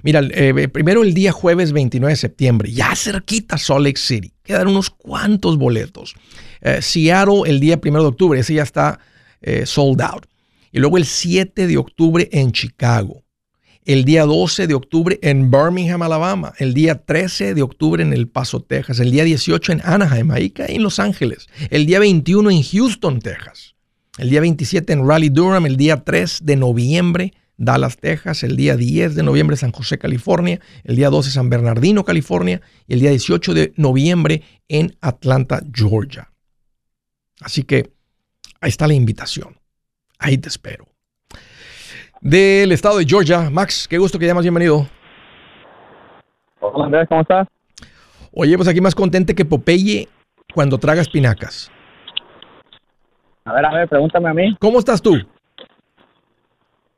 Mira, 0.02 0.20
eh, 0.30 0.68
primero 0.68 1.02
el 1.02 1.14
día 1.14 1.32
jueves 1.32 1.72
29 1.72 2.12
de 2.12 2.16
septiembre, 2.16 2.70
ya 2.70 2.94
cerquita 2.94 3.56
Salt 3.56 3.84
Lake 3.84 3.98
City. 3.98 4.32
Quedan 4.42 4.68
unos 4.68 4.90
cuantos 4.90 5.56
boletos. 5.56 6.14
Eh, 6.60 6.82
Seattle 6.82 7.42
el 7.46 7.60
día 7.60 7.80
1 7.82 8.00
de 8.00 8.06
octubre, 8.06 8.38
ese 8.38 8.54
ya 8.54 8.62
está 8.62 9.00
eh, 9.40 9.64
sold 9.64 10.02
out. 10.02 10.26
Y 10.70 10.80
luego 10.80 10.98
el 10.98 11.06
7 11.06 11.66
de 11.66 11.76
octubre 11.78 12.28
en 12.30 12.52
Chicago. 12.52 13.23
El 13.84 14.04
día 14.04 14.24
12 14.24 14.66
de 14.66 14.74
octubre 14.74 15.18
en 15.22 15.50
Birmingham, 15.50 16.02
Alabama. 16.02 16.54
El 16.58 16.72
día 16.72 17.04
13 17.04 17.54
de 17.54 17.62
octubre 17.62 18.02
en 18.02 18.12
El 18.12 18.28
Paso, 18.28 18.60
Texas. 18.60 18.98
El 18.98 19.10
día 19.10 19.24
18 19.24 19.72
en 19.72 19.82
Anaheim, 19.84 20.30
ahí 20.30 20.52
en 20.56 20.82
Los 20.82 20.98
Ángeles. 20.98 21.48
El 21.70 21.86
día 21.86 21.98
21 21.98 22.50
en 22.50 22.62
Houston, 22.62 23.20
Texas. 23.20 23.74
El 24.16 24.30
día 24.30 24.40
27 24.40 24.92
en 24.92 25.06
Raleigh, 25.06 25.30
Durham. 25.30 25.66
El 25.66 25.76
día 25.76 26.02
3 26.02 26.40
de 26.44 26.56
noviembre 26.56 27.34
Dallas, 27.56 27.96
Texas, 27.98 28.42
el 28.42 28.56
día 28.56 28.76
10 28.76 29.14
de 29.14 29.22
noviembre 29.22 29.56
San 29.56 29.72
José, 29.72 29.98
California, 29.98 30.60
el 30.82 30.96
día 30.96 31.10
12 31.10 31.30
San 31.30 31.50
Bernardino, 31.50 32.04
California 32.04 32.60
y 32.86 32.94
el 32.94 33.00
día 33.00 33.10
18 33.10 33.54
de 33.54 33.72
noviembre 33.76 34.42
en 34.68 34.96
Atlanta, 35.00 35.62
Georgia. 35.72 36.32
Así 37.40 37.62
que 37.62 37.92
ahí 38.60 38.70
está 38.70 38.86
la 38.86 38.94
invitación. 38.94 39.60
Ahí 40.18 40.38
te 40.38 40.48
espero. 40.48 40.86
Del 42.24 42.72
estado 42.72 42.96
de 42.96 43.04
Georgia, 43.04 43.50
Max, 43.50 43.86
qué 43.86 43.98
gusto 43.98 44.18
que 44.18 44.26
llamas, 44.26 44.44
bienvenido. 44.44 44.86
Hola 46.58 46.86
Andrés, 46.86 47.06
¿cómo 47.06 47.20
estás? 47.20 47.46
Oye, 48.32 48.56
pues 48.56 48.66
aquí 48.66 48.80
más 48.80 48.94
contente 48.94 49.34
que 49.34 49.44
Popeye 49.44 50.08
cuando 50.54 50.78
traga 50.78 51.02
espinacas. 51.02 51.70
A 53.44 53.52
ver, 53.52 53.66
a 53.66 53.74
ver, 53.74 53.88
pregúntame 53.90 54.30
a 54.30 54.32
mí. 54.32 54.56
¿Cómo 54.58 54.78
estás 54.78 55.02
tú? 55.02 55.18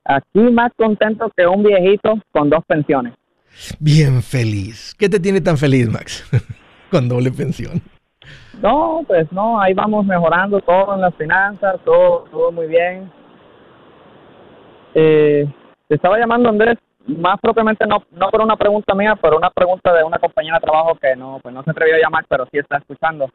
Aquí 0.04 0.38
más 0.38 0.70
contento 0.76 1.28
que 1.36 1.44
un 1.44 1.64
viejito 1.64 2.20
con 2.30 2.48
dos 2.48 2.64
pensiones. 2.64 3.14
Bien 3.80 4.22
feliz. 4.22 4.94
¿Qué 4.96 5.08
te 5.08 5.18
tiene 5.18 5.40
tan 5.40 5.58
feliz, 5.58 5.88
Max? 5.90 6.24
con 6.92 7.08
doble 7.08 7.32
pensión. 7.32 7.82
No, 8.62 9.02
pues 9.04 9.26
no, 9.32 9.60
ahí 9.60 9.74
vamos 9.74 10.06
mejorando 10.06 10.60
todo 10.60 10.94
en 10.94 11.00
las 11.00 11.16
finanzas, 11.16 11.80
todo, 11.84 12.28
todo 12.30 12.52
muy 12.52 12.68
bien. 12.68 13.10
Eh, 14.98 15.46
te 15.88 15.94
estaba 15.94 16.18
llamando 16.18 16.48
Andrés, 16.48 16.78
más 17.06 17.38
propiamente 17.38 17.86
no, 17.86 18.02
no 18.12 18.30
por 18.30 18.40
una 18.40 18.56
pregunta 18.56 18.94
mía, 18.94 19.14
pero 19.20 19.36
una 19.36 19.50
pregunta 19.50 19.92
de 19.92 20.02
una 20.02 20.18
compañera 20.18 20.56
de 20.56 20.62
trabajo 20.62 20.94
que 20.94 21.14
no, 21.14 21.38
pues 21.42 21.54
no 21.54 21.62
se 21.62 21.70
atrevió 21.70 21.96
a 21.96 21.98
llamar, 21.98 22.24
pero 22.26 22.46
sí 22.50 22.56
está 22.56 22.78
escuchando. 22.78 23.30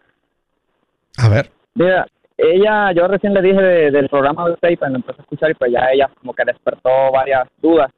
A 1.18 1.30
ver. 1.30 1.52
Mira, 1.76 2.08
ella, 2.36 2.92
yo 2.94 3.08
recién 3.08 3.36
le 3.36 3.44
dije 3.44 3.62
del 3.62 4.10
programa 4.10 4.48
de 4.48 4.54
usted 4.54 4.72
y 4.72 4.76
pues 4.76 4.92
empecé 4.92 5.20
a 5.20 5.22
escuchar 5.22 5.52
y 5.52 5.54
pues 5.54 5.72
ya 5.72 5.88
ella 5.94 6.10
como 6.20 6.34
que 6.34 6.46
despertó 6.46 6.90
varias 7.14 7.48
dudas. 7.62 7.92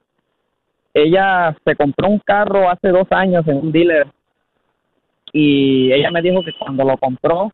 Ella 0.94 1.56
se 1.66 1.76
compró 1.78 2.10
un 2.10 2.20
carro 2.20 2.70
hace 2.70 2.90
dos 2.90 3.08
años 3.12 3.48
en 3.48 3.58
un 3.60 3.72
dealer 3.72 4.08
y 5.32 5.90
ella 5.94 6.12
me 6.12 6.22
dijo 6.22 6.44
que 6.44 6.52
cuando 6.60 6.84
lo 6.84 6.98
compró 6.98 7.50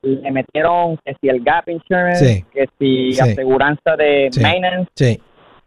le 0.00 0.30
metieron 0.30 0.96
que 1.04 1.14
si 1.20 1.28
el 1.28 1.44
gap 1.44 1.68
insurance, 1.68 2.44
que 2.52 2.68
si 2.78 3.20
aseguranza 3.20 3.94
de 3.96 4.30
maintenance 4.40 5.20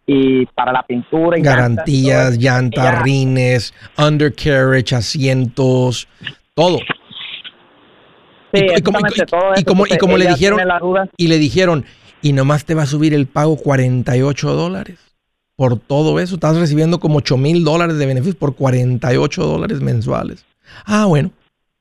y 0.09 0.45
para 0.47 0.71
la 0.71 0.83
pintura 0.83 1.37
y 1.37 1.41
garantías, 1.41 2.37
llantas, 2.37 3.03
rines, 3.03 3.73
undercarriage, 3.97 4.95
asientos, 4.95 6.07
todo. 6.53 6.79
Sí, 8.53 8.65
y, 8.77 8.81
como, 8.81 8.99
y, 9.57 9.63
como, 9.65 9.85
y 9.85 9.97
como 9.97 10.17
le 10.17 10.27
dijeron 10.27 10.59
y 11.17 11.27
le 11.27 11.37
dijeron 11.37 11.85
y 12.21 12.31
nomás 12.31 12.63
te 12.63 12.73
va 12.73 12.83
a 12.83 12.85
subir 12.85 13.13
el 13.13 13.27
pago 13.27 13.57
48 13.57 14.53
dólares 14.53 14.97
por 15.57 15.77
todo 15.77 16.19
eso. 16.21 16.35
Estás 16.35 16.57
recibiendo 16.57 16.99
como 16.99 17.17
8 17.17 17.37
mil 17.37 17.65
dólares 17.65 17.97
de 17.97 18.05
beneficios 18.05 18.35
por 18.37 18.55
48 18.55 19.43
dólares 19.43 19.81
mensuales. 19.81 20.45
Ah, 20.85 21.05
bueno. 21.05 21.31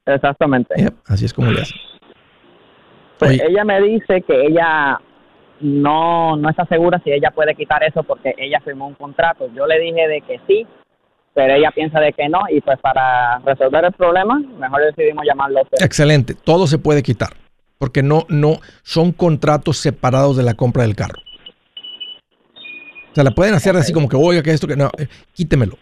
Exactamente. 0.04 0.74
así 1.06 1.24
es 1.24 1.32
como 1.32 1.52
le 1.52 1.62
hacen. 1.62 1.76
Pues 3.18 3.40
ella 3.40 3.64
me 3.64 3.80
dice 3.80 4.22
que 4.22 4.46
ella 4.46 5.00
no, 5.60 6.36
no 6.36 6.48
está 6.50 6.66
segura 6.66 7.00
si 7.04 7.10
ella 7.10 7.30
puede 7.30 7.54
quitar 7.54 7.82
eso 7.82 8.02
porque 8.02 8.34
ella 8.38 8.60
firmó 8.60 8.86
un 8.86 8.94
contrato. 8.94 9.48
Yo 9.54 9.66
le 9.66 9.78
dije 9.78 10.08
de 10.08 10.20
que 10.22 10.40
sí, 10.46 10.66
pero 11.34 11.54
ella 11.54 11.70
piensa 11.74 12.00
de 12.00 12.12
que 12.12 12.28
no 12.28 12.40
y 12.50 12.60
pues 12.60 12.78
para 12.80 13.38
resolver 13.40 13.84
el 13.84 13.92
problema 13.92 14.38
mejor 14.58 14.82
decidimos 14.84 15.24
llamarlo. 15.26 15.62
Excelente, 15.80 16.34
todo 16.34 16.66
se 16.66 16.78
puede 16.78 17.02
quitar 17.02 17.30
porque 17.78 18.02
no, 18.02 18.26
no 18.28 18.60
son 18.82 19.12
contratos 19.12 19.78
separados 19.78 20.36
de 20.36 20.42
la 20.42 20.54
compra 20.54 20.82
del 20.82 20.96
carro. 20.96 21.20
O 23.10 23.14
sea, 23.14 23.24
la 23.24 23.30
pueden 23.30 23.54
hacer 23.54 23.76
así 23.76 23.92
como 23.92 24.08
que, 24.08 24.16
oiga, 24.16 24.42
que 24.42 24.50
esto, 24.50 24.66
que 24.66 24.76
no, 24.76 24.90
eh, 24.98 25.08
quítemelo. 25.32 25.78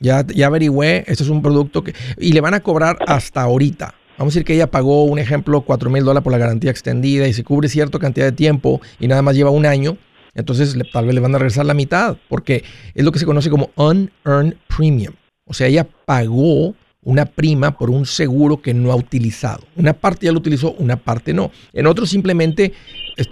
Ya, 0.00 0.24
ya 0.26 0.48
averigüé, 0.48 1.04
este 1.06 1.22
es 1.22 1.28
un 1.28 1.40
producto 1.40 1.82
que... 1.84 1.94
Y 2.18 2.32
le 2.32 2.40
van 2.40 2.54
a 2.54 2.60
cobrar 2.60 2.96
hasta 3.06 3.42
ahorita. 3.42 3.94
Vamos 4.16 4.32
a 4.32 4.34
decir 4.34 4.44
que 4.44 4.54
ella 4.54 4.70
pagó, 4.70 5.04
un 5.04 5.18
ejemplo, 5.18 5.62
4 5.62 5.90
mil 5.90 6.04
dólares 6.04 6.22
por 6.22 6.32
la 6.32 6.38
garantía 6.38 6.70
extendida 6.70 7.26
y 7.26 7.32
se 7.32 7.42
cubre 7.42 7.68
cierta 7.68 7.98
cantidad 7.98 8.26
de 8.26 8.32
tiempo 8.32 8.80
y 9.00 9.08
nada 9.08 9.22
más 9.22 9.34
lleva 9.34 9.50
un 9.50 9.66
año. 9.66 9.96
Entonces 10.34 10.76
tal 10.92 11.06
vez 11.06 11.14
le 11.14 11.20
van 11.20 11.34
a 11.34 11.38
regresar 11.38 11.66
la 11.66 11.74
mitad 11.74 12.16
porque 12.28 12.64
es 12.94 13.04
lo 13.04 13.12
que 13.12 13.18
se 13.18 13.26
conoce 13.26 13.50
como 13.50 13.70
unearned 13.76 14.56
premium. 14.68 15.14
O 15.46 15.54
sea, 15.54 15.66
ella 15.66 15.86
pagó 16.04 16.74
una 17.02 17.26
prima 17.26 17.76
por 17.76 17.90
un 17.90 18.06
seguro 18.06 18.62
que 18.62 18.72
no 18.72 18.90
ha 18.90 18.96
utilizado. 18.96 19.64
Una 19.76 19.92
parte 19.92 20.26
ya 20.26 20.32
lo 20.32 20.38
utilizó, 20.38 20.72
una 20.72 20.96
parte 20.96 21.34
no. 21.34 21.50
En 21.72 21.86
otro 21.86 22.06
simplemente 22.06 22.72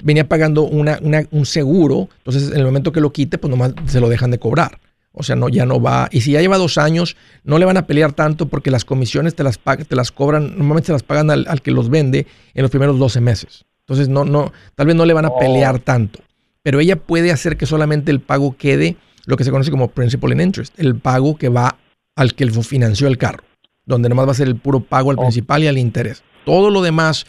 venía 0.02 0.28
pagando 0.28 0.62
una, 0.62 0.98
un 1.30 1.46
seguro, 1.46 2.08
entonces 2.18 2.50
en 2.50 2.58
el 2.58 2.64
momento 2.64 2.92
que 2.92 3.00
lo 3.00 3.12
quite, 3.12 3.38
pues 3.38 3.50
nomás 3.50 3.72
se 3.86 4.00
lo 4.00 4.08
dejan 4.08 4.30
de 4.30 4.38
cobrar. 4.38 4.78
O 5.12 5.22
sea, 5.22 5.36
no, 5.36 5.48
ya 5.48 5.66
no 5.66 5.80
va. 5.80 6.08
Y 6.10 6.22
si 6.22 6.32
ya 6.32 6.40
lleva 6.40 6.56
dos 6.58 6.78
años, 6.78 7.16
no 7.44 7.58
le 7.58 7.64
van 7.64 7.76
a 7.76 7.86
pelear 7.86 8.12
tanto 8.12 8.48
porque 8.48 8.70
las 8.70 8.84
comisiones 8.84 9.34
te 9.34 9.42
las, 9.42 9.58
te 9.58 9.96
las 9.96 10.10
cobran, 10.10 10.56
normalmente 10.56 10.86
se 10.86 10.92
las 10.92 11.02
pagan 11.02 11.30
al, 11.30 11.62
que 11.62 11.70
los 11.70 11.90
vende 11.90 12.26
en 12.54 12.62
los 12.62 12.70
primeros 12.70 12.98
12 12.98 13.20
meses. 13.20 13.64
Entonces, 13.80 14.08
no, 14.08 14.24
no, 14.24 14.52
tal 14.74 14.86
vez 14.86 14.96
no 14.96 15.04
le 15.04 15.12
van 15.12 15.26
a 15.26 15.28
oh. 15.28 15.38
pelear 15.38 15.78
tanto. 15.80 16.20
Pero 16.62 16.80
ella 16.80 16.96
puede 16.96 17.32
hacer 17.32 17.56
que 17.56 17.66
solamente 17.66 18.10
el 18.10 18.20
pago 18.20 18.56
quede 18.56 18.96
lo 19.26 19.36
que 19.36 19.44
se 19.44 19.50
conoce 19.50 19.70
como 19.70 19.88
principal 19.88 20.32
in 20.32 20.40
interest, 20.40 20.78
el 20.78 20.96
pago 20.96 21.36
que 21.36 21.48
va 21.48 21.76
al 22.16 22.34
que 22.34 22.48
financió 22.50 23.06
el 23.08 23.18
carro, 23.18 23.44
donde 23.84 24.08
nomás 24.08 24.26
va 24.26 24.32
a 24.32 24.36
ser 24.36 24.48
el 24.48 24.56
puro 24.56 24.80
pago 24.80 25.10
al 25.10 25.18
oh. 25.18 25.22
principal 25.22 25.62
y 25.62 25.66
al 25.66 25.78
interés. 25.78 26.22
Todo 26.44 26.70
lo 26.70 26.82
demás, 26.82 27.26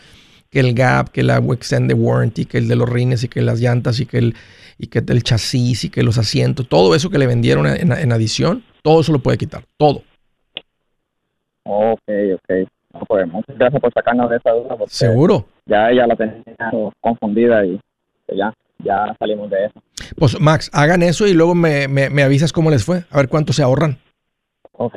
que 0.53 0.59
el 0.59 0.75
gap, 0.75 1.09
que 1.09 1.23
la 1.23 1.37
extended 1.37 1.95
warranty, 1.97 2.45
que 2.45 2.59
el 2.59 2.67
de 2.67 2.75
los 2.75 2.87
rines 2.87 3.23
y 3.23 3.27
que 3.27 3.41
las 3.41 3.59
llantas 3.59 3.99
y 3.99 4.05
que 4.05 4.19
el 4.19 4.35
y 4.77 4.87
que 4.87 4.99
el 4.99 5.23
chasis 5.23 5.85
y 5.85 5.89
que 5.89 6.03
los 6.03 6.19
asientos, 6.19 6.67
todo 6.69 6.93
eso 6.93 7.09
que 7.09 7.17
le 7.17 7.25
vendieron 7.25 7.65
en, 7.65 8.11
adición, 8.11 8.63
todo 8.83 9.01
eso 9.01 9.11
lo 9.11 9.19
puede 9.19 9.37
quitar, 9.37 9.63
todo. 9.77 10.03
Ok, 11.63 12.01
ok. 12.35 13.07
pues 13.07 13.27
muchas 13.27 13.57
gracias 13.57 13.81
por 13.81 13.91
sacarnos 13.93 14.29
de 14.29 14.37
esa 14.37 14.51
duda. 14.51 14.75
Seguro. 14.87 15.45
Ya 15.65 15.89
ella 15.89 16.05
la 16.05 16.15
tenía 16.15 16.71
confundida 17.01 17.65
y 17.65 17.79
ya, 18.35 18.53
ya 18.79 19.15
salimos 19.17 19.49
de 19.49 19.65
eso. 19.65 19.81
Pues 20.17 20.39
Max, 20.39 20.69
hagan 20.73 21.01
eso 21.01 21.25
y 21.25 21.33
luego 21.33 21.55
me, 21.55 21.87
me, 21.87 22.23
avisas 22.23 22.53
cómo 22.53 22.69
les 22.69 22.85
fue, 22.85 23.05
a 23.09 23.17
ver 23.17 23.27
cuánto 23.27 23.53
se 23.53 23.63
ahorran. 23.63 23.97
Ok. 24.73 24.95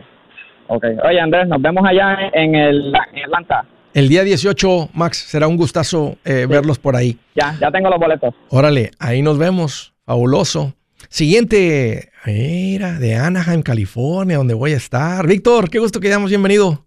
Ok. 0.68 0.84
Oye, 1.04 1.20
Andrés, 1.20 1.48
nos 1.48 1.62
vemos 1.62 1.84
allá 1.86 2.28
en, 2.32 2.54
el, 2.56 2.92
en 3.12 3.24
Atlanta. 3.24 3.64
El 3.96 4.10
día 4.10 4.24
18, 4.24 4.90
Max, 4.92 5.16
será 5.16 5.48
un 5.48 5.56
gustazo 5.56 6.18
eh, 6.22 6.44
verlos 6.46 6.78
por 6.78 6.96
ahí. 6.96 7.18
Ya, 7.34 7.56
ya 7.58 7.70
tengo 7.70 7.88
los 7.88 7.98
boletos. 7.98 8.34
Órale, 8.50 8.90
ahí 8.98 9.22
nos 9.22 9.38
vemos. 9.38 9.94
Fabuloso. 10.04 10.74
Siguiente, 11.08 12.10
era 12.26 12.98
de 12.98 13.16
Anaheim, 13.16 13.62
California, 13.62 14.36
donde 14.36 14.52
voy 14.52 14.74
a 14.74 14.76
estar. 14.76 15.26
Víctor, 15.26 15.70
qué 15.70 15.78
gusto 15.78 15.98
que 15.98 16.08
hayamos 16.08 16.28
bienvenido. 16.28 16.84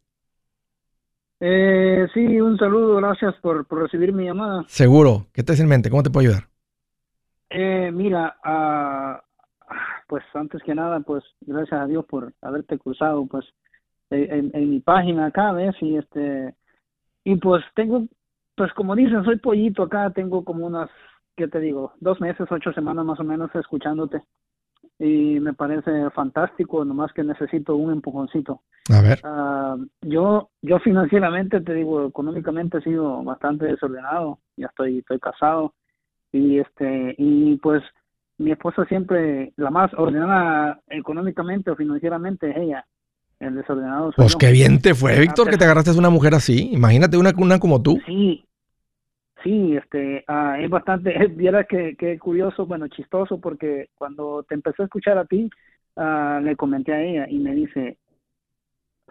Eh, 1.40 2.06
sí, 2.14 2.40
un 2.40 2.60
saludo, 2.60 2.98
gracias 2.98 3.34
por, 3.42 3.66
recibir 3.68 4.14
mi 4.14 4.26
llamada. 4.26 4.66
Seguro, 4.68 5.26
¿qué 5.34 5.42
te 5.42 5.54
en 5.54 5.68
mente? 5.68 5.90
¿Cómo 5.90 6.04
te 6.04 6.12
puedo 6.12 6.28
ayudar? 6.28 6.44
Eh, 7.50 7.90
mira, 7.92 8.36
uh, 8.46 9.20
pues 10.08 10.24
antes 10.36 10.62
que 10.62 10.76
nada, 10.76 11.00
pues 11.00 11.24
gracias 11.42 11.82
a 11.82 11.88
Dios 11.88 12.06
por 12.06 12.34
haberte 12.44 12.78
cruzado, 12.78 13.26
pues 13.26 13.46
en, 14.12 14.52
en 14.54 14.70
mi 14.70 14.80
página 14.80 15.26
acá, 15.26 15.54
¿ves? 15.54 15.76
Y 15.82 15.98
este, 15.98 16.54
y 17.30 17.36
pues 17.36 17.64
tengo, 17.76 18.08
pues 18.56 18.74
como 18.74 18.96
dicen, 18.96 19.24
soy 19.24 19.38
pollito 19.38 19.84
acá, 19.84 20.10
tengo 20.10 20.44
como 20.44 20.66
unas, 20.66 20.90
¿qué 21.38 21.48
te 21.48 21.60
digo? 21.60 21.94
Dos 22.00 22.20
meses, 22.20 22.48
ocho 22.50 22.74
semanas 22.74 23.06
más 23.06 23.20
o 23.20 23.24
menos 23.24 23.54
escuchándote. 23.54 24.24
Y 24.98 25.40
me 25.40 25.54
parece 25.54 26.10
fantástico, 26.10 26.84
nomás 26.84 27.14
que 27.14 27.24
necesito 27.24 27.76
un 27.76 27.92
empujoncito. 27.92 28.64
A 28.92 29.02
ver. 29.02 29.20
Ah, 29.24 29.78
yo, 30.02 30.50
yo 30.64 30.80
financieramente, 30.80 31.62
te 31.62 31.74
digo, 31.76 32.08
económicamente 32.08 32.80
he 32.80 32.82
sido 32.82 33.24
bastante 33.24 33.68
desordenado. 33.68 34.40
Ya 34.58 34.66
estoy, 34.66 34.98
estoy 34.98 35.20
casado. 35.20 35.76
Y 36.32 36.58
este, 36.58 37.14
y 37.16 37.58
pues 37.58 37.84
mi 38.40 38.52
esposa 38.52 38.86
siempre, 38.86 39.54
la 39.56 39.70
más 39.70 39.94
ordenada 39.94 40.80
económicamente 40.88 41.70
o 41.70 41.76
financieramente 41.76 42.50
es 42.50 42.58
ella 42.58 42.86
el 43.40 43.56
desordenado. 43.56 44.12
Pues 44.16 44.36
qué 44.36 44.52
bien 44.52 44.82
te 44.82 44.94
fue, 44.94 45.20
Víctor, 45.20 45.50
que 45.50 45.58
te 45.58 45.64
agarraste 45.64 45.92
a 45.92 45.94
una 45.94 46.10
mujer 46.10 46.36
así. 46.36 46.70
Imagínate 46.72 47.18
una, 47.18 47.32
una 47.38 47.60
como 47.60 47.82
tú. 47.82 48.00
Sí, 48.06 48.46
sí, 49.44 49.76
este, 49.76 50.24
ah, 50.28 50.58
es 50.60 50.70
bastante, 50.70 51.14
viera 51.36 51.64
que, 51.64 51.96
que 51.96 52.20
curioso, 52.20 52.66
bueno, 52.66 52.88
chistoso, 52.88 53.40
porque 53.40 53.90
cuando 53.96 54.44
te 54.44 54.56
empecé 54.56 54.84
a 54.84 54.86
escuchar 54.86 55.18
a 55.18 55.26
ti, 55.26 55.50
uh, 55.96 56.42
le 56.42 56.56
comenté 56.56 56.94
a 56.94 57.02
ella 57.02 57.28
y 57.30 57.40
me 57.40 57.54
dice, 57.54 57.98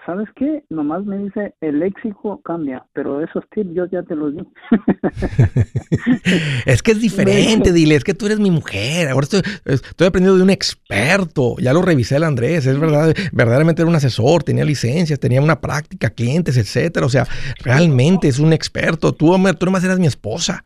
¿sabes 0.05 0.29
qué? 0.37 0.65
Nomás 0.71 1.05
me 1.05 1.19
dice, 1.19 1.55
el 1.61 1.81
léxico 1.81 2.41
cambia, 2.43 2.85
pero 2.93 3.23
esos 3.23 3.45
tips 3.55 3.75
yo 3.75 3.87
ya 3.87 4.03
te 4.03 4.15
los 4.15 4.35
di. 4.35 4.43
es 6.67 6.83
que 6.83 6.93
es 6.93 7.01
diferente, 7.01 7.73
dile, 7.73 7.97
es 7.97 8.05
que 8.05 8.15
tú 8.15 8.27
eres 8.27 8.41
mi 8.41 8.51
mujer, 8.51 9.09
ahora 9.09 9.25
estoy, 9.25 9.43
estoy 9.65 10.07
aprendiendo 10.07 10.37
de 10.37 10.43
un 10.43 10.51
experto, 10.51 11.57
ya 11.59 11.73
lo 11.73 11.83
revisé 11.83 12.17
el 12.17 12.25
Andrés, 12.25 12.67
es 12.67 12.79
verdad, 12.79 13.15
verdaderamente 13.33 13.83
era 13.83 13.89
un 13.89 13.97
asesor, 13.97 14.43
tenía 14.43 14.65
licencias, 14.65 15.21
tenía 15.21 15.41
una 15.41 15.61
práctica, 15.61 16.11
clientes, 16.11 16.57
etcétera, 16.57 17.07
o 17.07 17.11
sea, 17.11 17.27
realmente 17.63 18.29
es 18.29 18.39
un 18.39 18.53
experto, 18.53 19.13
tú, 19.13 19.35
tú 19.59 19.67
nomás 19.67 19.85
eras 19.85 19.99
mi 19.99 20.07
esposa. 20.07 20.65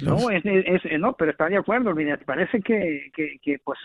No, 0.00 0.30
es, 0.30 0.44
no, 0.98 1.14
pero 1.14 1.32
está 1.32 1.48
de 1.48 1.56
acuerdo, 1.56 1.92
mira, 1.94 2.16
parece 2.24 2.60
que, 2.60 3.10
que, 3.12 3.38
que, 3.42 3.58
pues 3.58 3.78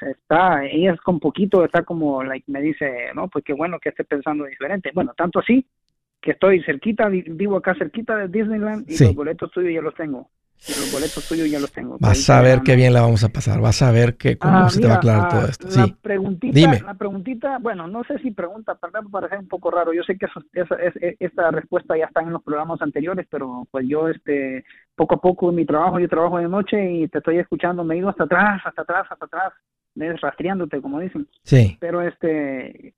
está, 0.00 0.64
ella 0.64 0.94
es 0.94 1.00
con 1.00 1.20
poquito, 1.20 1.64
está 1.64 1.82
como, 1.82 2.24
like, 2.24 2.50
me 2.50 2.62
dice, 2.62 3.10
no, 3.14 3.28
pues 3.28 3.44
qué 3.44 3.52
bueno 3.52 3.78
que 3.78 3.90
esté 3.90 4.04
pensando 4.04 4.44
diferente. 4.46 4.90
Bueno, 4.94 5.12
tanto 5.14 5.40
así 5.40 5.66
que 6.20 6.30
estoy 6.30 6.62
cerquita, 6.62 7.08
vivo 7.08 7.56
acá 7.56 7.74
cerquita 7.74 8.16
de 8.16 8.28
Disneyland 8.28 8.90
y 8.90 8.98
los 8.98 9.14
boletos 9.14 9.50
tuyos 9.50 9.74
ya 9.74 9.82
los 9.82 9.94
tengo. 9.94 10.30
Los 10.66 10.90
boletos 10.92 11.28
tuyos 11.28 11.50
ya 11.50 11.60
los 11.60 11.70
tengo. 11.72 11.98
Vas 12.00 12.30
a 12.30 12.40
ver 12.40 12.62
qué 12.64 12.74
bien 12.74 12.94
la 12.94 13.02
vamos 13.02 13.22
a 13.22 13.28
pasar. 13.28 13.60
Vas 13.60 13.82
a 13.82 13.90
ver 13.92 14.16
que, 14.16 14.38
cómo 14.38 14.60
Ah, 14.60 14.70
se 14.70 14.80
te 14.80 14.86
va 14.86 14.94
a 14.94 14.96
aclarar 14.96 15.26
ah, 15.26 15.28
todo 15.28 15.46
esto. 15.46 15.66
La 15.66 15.84
Sí. 15.86 15.94
preguntita, 16.00 16.54
Dime. 16.54 16.80
la 16.80 16.94
preguntita, 16.94 17.58
bueno, 17.58 17.86
no 17.86 18.02
sé 18.04 18.18
si 18.20 18.30
pregunta, 18.30 18.74
perdón, 18.76 19.10
parece 19.10 19.36
un 19.36 19.46
poco 19.48 19.70
raro. 19.70 19.92
Yo 19.92 20.02
sé 20.04 20.16
que 20.16 20.24
eso- 20.24 20.42
esa, 20.54 20.74
es- 20.76 20.96
es- 21.02 21.16
esta 21.20 21.50
respuesta 21.50 21.98
ya 21.98 22.06
está 22.06 22.22
en 22.22 22.32
los 22.32 22.42
programas 22.42 22.80
anteriores, 22.80 23.26
pero 23.30 23.68
pues 23.70 23.86
yo, 23.86 24.08
este, 24.08 24.64
poco 24.94 25.16
a 25.16 25.20
poco 25.20 25.50
en 25.50 25.56
mi 25.56 25.66
trabajo, 25.66 25.98
yo 26.00 26.08
trabajo 26.08 26.38
de 26.38 26.48
noche 26.48 26.92
y 26.92 27.08
te 27.08 27.18
estoy 27.18 27.38
escuchando, 27.38 27.84
me 27.84 27.96
he 27.96 27.98
ido 27.98 28.08
hasta 28.08 28.24
atrás, 28.24 28.62
hasta 28.64 28.82
atrás, 28.82 29.06
hasta 29.10 29.26
atrás, 29.26 29.52
rastreándote, 30.22 30.80
como 30.80 30.98
dicen. 30.98 31.28
Sí. 31.42 31.76
Pero 31.78 32.00
este, 32.00 32.94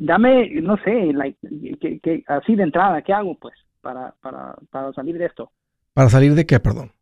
dame, 0.00 0.50
no 0.60 0.76
sé, 0.78 1.12
like, 1.12 1.38
que, 1.80 2.00
que- 2.00 2.24
así 2.26 2.56
de 2.56 2.64
entrada, 2.64 3.00
¿qué 3.02 3.12
hago, 3.12 3.38
pues, 3.38 3.54
para, 3.80 4.12
para, 4.20 4.56
para 4.70 4.92
salir 4.92 5.16
de 5.18 5.26
esto? 5.26 5.52
¿Para 5.96 6.10
salir 6.10 6.34
de 6.34 6.44
qué, 6.44 6.60
perdón? 6.60 6.92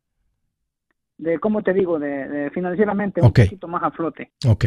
De, 1.19 1.41
¿cómo 1.41 1.65
te 1.65 1.73
digo? 1.73 1.99
De, 1.99 2.29
de 2.29 2.51
financieramente 2.51 3.21
un 3.21 3.33
poquito 3.33 3.67
más 3.67 3.83
a 3.83 3.91
flote. 3.91 4.31
Ok. 4.47 4.67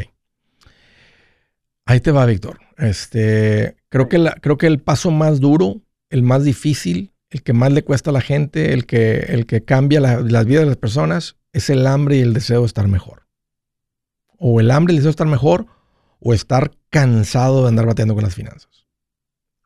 Ahí 1.85 2.01
te 2.01 2.11
va, 2.11 2.25
Víctor. 2.25 2.59
Este, 2.77 3.77
creo 3.87 4.09
que, 4.09 4.17
la, 4.17 4.33
creo 4.33 4.57
que 4.57 4.67
el 4.67 4.79
paso 4.81 5.11
más 5.11 5.39
duro, 5.39 5.79
el 6.09 6.23
más 6.23 6.43
difícil, 6.43 7.13
el 7.29 7.41
que 7.41 7.53
más 7.53 7.71
le 7.71 7.83
cuesta 7.85 8.09
a 8.09 8.13
la 8.13 8.19
gente, 8.19 8.73
el 8.73 8.85
que, 8.85 9.19
el 9.29 9.45
que 9.45 9.63
cambia 9.63 10.01
la- 10.01 10.19
las 10.19 10.45
vidas 10.45 10.63
de 10.63 10.67
las 10.71 10.77
personas, 10.77 11.37
es 11.53 11.69
el 11.69 11.87
hambre 11.87 12.17
y 12.17 12.19
el 12.19 12.33
deseo 12.33 12.59
de 12.59 12.65
estar 12.67 12.85
mejor. 12.89 13.27
O 14.37 14.59
el 14.59 14.71
hambre 14.71 14.93
y 14.93 14.97
el 14.97 15.03
deseo 15.03 15.11
de 15.11 15.11
estar 15.11 15.27
mejor, 15.27 15.67
o 16.19 16.33
estar 16.33 16.71
cansado 16.89 17.61
de 17.61 17.69
andar 17.69 17.85
bateando 17.85 18.13
con 18.13 18.25
las 18.25 18.35
finanzas. 18.35 18.87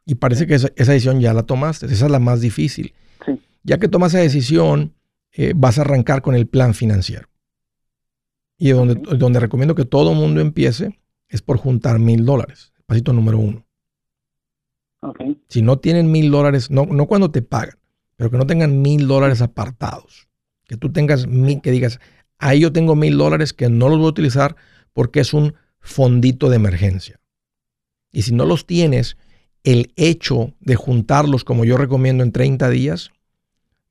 Y 0.06 0.14
parece 0.16 0.46
que 0.46 0.54
esa, 0.54 0.70
esa 0.76 0.92
decisión 0.92 1.20
ya 1.20 1.34
la 1.34 1.48
tomaste. 1.48 1.88
Esa 1.88 2.06
es 2.06 2.12
la 2.12 2.20
más 2.20 2.42
difícil. 2.42 2.94
Ya 3.64 3.78
que 3.78 3.88
tomas 3.88 4.14
esa 4.14 4.24
decisión, 4.24 4.94
eh, 5.32 5.54
vas 5.56 5.78
a 5.78 5.82
arrancar 5.82 6.22
con 6.22 6.36
el 6.36 6.48
plan 6.48 6.74
financiero. 6.74 7.28
Y 8.58 8.72
donde, 8.72 8.96
donde 8.96 9.40
recomiendo 9.40 9.76
que 9.76 9.86
todo 9.86 10.14
mundo 10.14 10.42
empiece 10.42 11.00
es 11.30 11.42
por 11.42 11.58
juntar 11.58 12.00
mil 12.00 12.26
dólares. 12.26 12.74
Pasito 12.86 13.14
número 13.14 13.40
uno. 13.40 13.66
Si 15.48 15.62
no 15.62 15.80
tienen 15.80 16.12
mil 16.12 16.30
dólares, 16.30 16.70
no, 16.70 16.86
no 16.86 17.08
cuando 17.08 17.32
te 17.32 17.42
pagan, 17.42 17.78
pero 18.16 18.30
que 18.30 18.38
no 18.38 18.46
tengan 18.46 18.82
mil 18.82 19.08
dólares 19.08 19.42
apartados. 19.42 20.28
Que 20.66 20.78
tú 20.78 20.92
tengas 20.92 21.26
mil, 21.26 21.62
que 21.62 21.72
digas, 21.72 22.00
ahí 22.38 22.60
yo 22.60 22.72
tengo 22.72 22.96
mil 22.96 23.18
dólares 23.18 23.54
que 23.54 23.70
no 23.70 23.90
los 23.90 23.98
voy 23.98 24.08
a 24.08 24.12
utilizar 24.12 24.56
porque 24.94 25.22
es 25.22 25.34
un 25.34 25.56
fondito 25.80 26.50
de 26.50 26.58
emergencia. 26.58 27.20
Y 28.12 28.24
si 28.24 28.34
no 28.34 28.46
los 28.46 28.68
tienes, 28.68 29.18
el 29.64 29.92
hecho 29.96 30.54
de 30.60 30.76
juntarlos, 30.76 31.44
como 31.44 31.66
yo 31.66 31.78
recomiendo 31.78 32.24
en 32.24 32.32
30 32.32 32.70
días, 32.70 33.12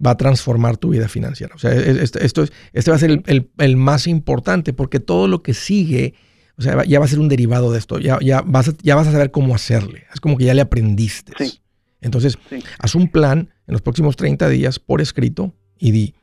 va 0.04 0.12
a 0.12 0.16
transformar 0.16 0.76
tu 0.76 0.90
vida 0.90 1.08
financiera. 1.08 1.54
O 1.54 1.58
sea, 1.58 1.72
es- 1.72 1.96
este, 1.98 2.24
esto 2.24 2.42
es, 2.42 2.52
este 2.72 2.90
va 2.90 2.96
a 2.96 3.00
ser 3.00 3.10
el, 3.10 3.22
el- 3.26 3.50
el 3.58 3.76
más 3.76 4.06
importante 4.06 4.72
porque 4.72 5.00
todo 5.00 5.28
lo 5.28 5.42
que 5.42 5.54
sigue, 5.54 6.14
o 6.56 6.62
sea, 6.62 6.84
ya 6.84 6.98
va 6.98 7.04
a 7.04 7.08
ser 7.08 7.18
un 7.20 7.28
derivado 7.28 7.72
de 7.72 7.78
esto. 7.78 7.98
Ya, 7.98 8.18
ya, 8.22 8.42
vas, 8.42 8.68
a, 8.68 8.72
ya 8.82 8.94
vas 8.96 9.06
a 9.08 9.12
saber 9.12 9.30
cómo 9.30 9.54
hacerle. 9.54 10.04
Es 10.12 10.20
como 10.20 10.36
que 10.36 10.44
ya 10.44 10.54
le 10.54 10.62
aprendiste. 10.62 11.32
Sí. 11.38 11.60
Entonces, 12.00 12.38
Sí. 12.48 12.60
haz 12.78 12.94
un 12.94 13.08
plan 13.08 13.50
en 13.66 13.72
los 13.72 13.82
próximos 13.82 14.16
30 14.16 14.48
días 14.48 14.78
por 14.78 15.00
escrito 15.02 15.54
y 15.78 15.90
di, 15.90 16.14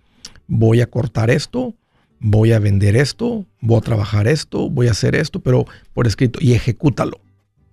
voy 0.47 0.81
a 0.81 0.87
cortar 0.89 1.29
esto, 1.29 1.75
voy 2.19 2.51
a 2.53 2.59
vender 2.59 2.95
esto, 2.95 3.45
voy 3.61 3.77
a 3.77 3.81
trabajar 3.81 4.27
esto, 4.27 4.69
voy 4.71 4.87
a 4.87 4.91
hacer 4.91 5.15
esto, 5.15 5.39
pero 5.39 5.65
por 5.93 6.07
escrito 6.07 6.39
y 6.41 6.53
ejecútalo. 6.53 7.19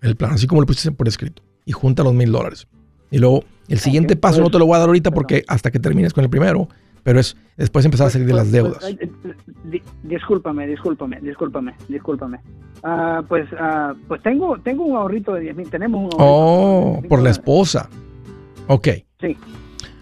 El 0.03 0.17
plan, 0.17 0.33
así 0.33 0.47
como 0.47 0.61
lo 0.61 0.67
pusiste 0.67 0.93
por 0.93 1.09
escrito. 1.09 1.43
Y 1.65 1.73
junta 1.73 2.03
los 2.03 2.13
mil 2.13 2.31
dólares. 2.31 2.67
Y 3.11 3.19
luego, 3.19 3.45
el 3.69 3.79
siguiente 3.79 4.17
paso 4.17 4.41
no 4.41 4.51
te 4.51 4.59
lo 4.59 4.67
voy 4.67 4.77
a 4.77 4.79
dar 4.81 4.89
ahorita 4.89 5.11
porque 5.11 5.45
hasta 5.49 5.71
que 5.71 5.79
termines 5.79 6.13
con 6.13 6.25
el 6.25 6.31
primero, 6.31 6.69
pero 7.03 7.21
es 7.21 7.37
después 7.57 7.85
empezar 7.85 8.07
a 8.07 8.11
salir 8.11 8.27
de 8.27 8.33
Pues, 8.35 8.53
las 8.53 8.79
pues, 8.81 8.99
deudas. 8.99 9.75
discúlpame, 10.03 10.67
discúlpame, 10.67 11.21
discúlpame, 11.21 11.75
discúlpame. 11.89 12.39
Ah, 12.83 13.23
pues, 13.29 13.47
ah, 13.59 13.95
pues 14.09 14.23
tengo, 14.23 14.59
tengo 14.59 14.85
un 14.85 14.97
ahorrito 14.97 15.33
de 15.35 15.41
10 15.43 15.57
mil, 15.57 15.71
tenemos 15.71 15.99
un 16.15 16.21
ahorrito 16.21 16.25
Oh, 16.25 16.91
10,000 16.93 17.09
por 17.09 17.23
la 17.23 17.31
esposa. 17.31 17.89
Ok. 18.69 18.89
Sí. 19.21 19.37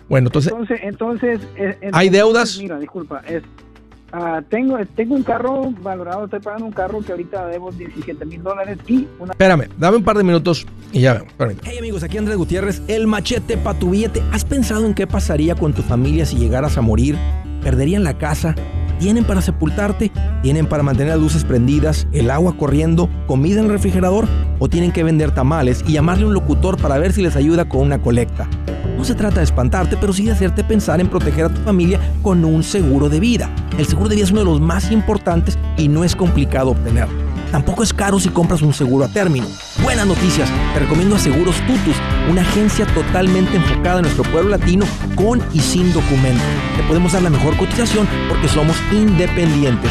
Bueno, 0.08 0.28
entonces, 0.28 0.52
Entonces, 0.52 0.80
entonces, 0.82 1.40
eh, 1.56 1.78
¿Hay 1.92 2.08
entonces, 2.08 2.12
deudas? 2.12 2.58
Mira, 2.58 2.78
disculpa, 2.78 3.22
es, 3.26 3.42
ah, 4.12 4.42
tengo, 4.48 4.78
tengo 4.94 5.14
un 5.14 5.22
carro 5.22 5.72
valorado, 5.82 6.24
estoy 6.24 6.40
pagando 6.40 6.66
un 6.66 6.72
carro 6.72 7.00
que 7.00 7.12
ahorita 7.12 7.46
debo 7.46 7.70
17 7.70 8.24
mil 8.26 8.42
dólares 8.42 8.78
y 8.86 9.06
una 9.18 9.32
espérame, 9.32 9.68
dame 9.78 9.96
un 9.96 10.04
par 10.04 10.16
de 10.16 10.24
minutos 10.24 10.66
y 10.92 11.00
ya 11.00 11.14
vemos. 11.14 11.28
Espérame. 11.28 11.58
Hey 11.64 11.78
amigos, 11.78 12.02
aquí 12.02 12.18
Andrés 12.18 12.36
Gutiérrez, 12.36 12.82
el 12.88 13.06
machete 13.06 13.56
para 13.56 13.78
tu 13.78 13.90
billete. 13.90 14.22
¿Has 14.32 14.44
pensado 14.44 14.86
en 14.86 14.94
qué 14.94 15.06
pasaría 15.06 15.54
con 15.54 15.72
tu 15.72 15.82
familia 15.82 16.26
si 16.26 16.36
llegaras 16.36 16.76
a 16.76 16.82
morir? 16.82 17.16
¿Perderían 17.62 18.04
la 18.04 18.18
casa? 18.18 18.54
¿Tienen 18.98 19.24
para 19.24 19.40
sepultarte? 19.40 20.12
¿Tienen 20.42 20.66
para 20.66 20.84
mantener 20.84 21.14
las 21.14 21.20
luces 21.20 21.44
prendidas, 21.44 22.06
el 22.12 22.30
agua 22.30 22.56
corriendo, 22.56 23.08
comida 23.26 23.58
en 23.58 23.66
el 23.66 23.72
refrigerador? 23.72 24.26
¿O 24.60 24.68
tienen 24.68 24.92
que 24.92 25.02
vender 25.02 25.32
tamales 25.32 25.82
y 25.88 25.92
llamarle 25.94 26.24
a 26.24 26.26
un 26.28 26.34
locutor 26.34 26.80
para 26.80 26.98
ver 26.98 27.12
si 27.12 27.20
les 27.20 27.34
ayuda 27.34 27.68
con 27.68 27.80
una 27.80 28.00
colecta? 28.00 28.48
No 28.96 29.04
se 29.04 29.14
trata 29.14 29.36
de 29.38 29.44
espantarte, 29.44 29.96
pero 29.96 30.12
sí 30.12 30.24
de 30.24 30.32
hacerte 30.32 30.64
pensar 30.64 31.00
en 31.00 31.08
proteger 31.08 31.46
a 31.46 31.48
tu 31.48 31.60
familia 31.62 32.00
con 32.22 32.44
un 32.44 32.62
seguro 32.62 33.08
de 33.08 33.20
vida. 33.20 33.50
El 33.78 33.86
seguro 33.86 34.08
de 34.08 34.16
vida 34.16 34.24
es 34.24 34.30
uno 34.30 34.40
de 34.40 34.46
los 34.46 34.60
más 34.60 34.90
importantes 34.90 35.58
y 35.76 35.88
no 35.88 36.04
es 36.04 36.14
complicado 36.14 36.70
obtenerlo. 36.70 37.32
Tampoco 37.52 37.82
es 37.82 37.92
caro 37.92 38.18
si 38.18 38.30
compras 38.30 38.62
un 38.62 38.72
seguro 38.72 39.04
a 39.04 39.08
término. 39.08 39.46
Buenas 39.82 40.06
noticias, 40.06 40.50
te 40.72 40.80
recomiendo 40.80 41.16
a 41.16 41.18
Seguros 41.18 41.56
Tutus, 41.66 41.96
una 42.30 42.40
agencia 42.40 42.86
totalmente 42.86 43.56
enfocada 43.56 43.98
en 43.98 44.04
nuestro 44.04 44.24
pueblo 44.24 44.48
latino 44.48 44.86
con 45.14 45.42
y 45.52 45.60
sin 45.60 45.92
documento. 45.92 46.42
Te 46.78 46.82
podemos 46.84 47.12
dar 47.12 47.22
la 47.22 47.30
mejor 47.30 47.54
cotización 47.58 48.08
porque 48.30 48.48
somos 48.48 48.76
independientes. 48.90 49.90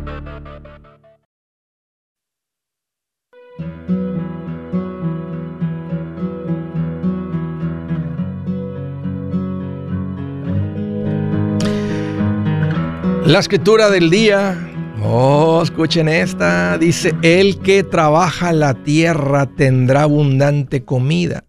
La 13.31 13.39
escritura 13.39 13.89
del 13.89 14.09
día. 14.09 14.57
Oh, 15.01 15.61
escuchen 15.63 16.09
esta. 16.09 16.77
Dice, 16.77 17.13
el 17.21 17.61
que 17.61 17.81
trabaja 17.81 18.51
la 18.51 18.83
tierra 18.83 19.45
tendrá 19.55 20.03
abundante 20.03 20.83
comida. 20.83 21.45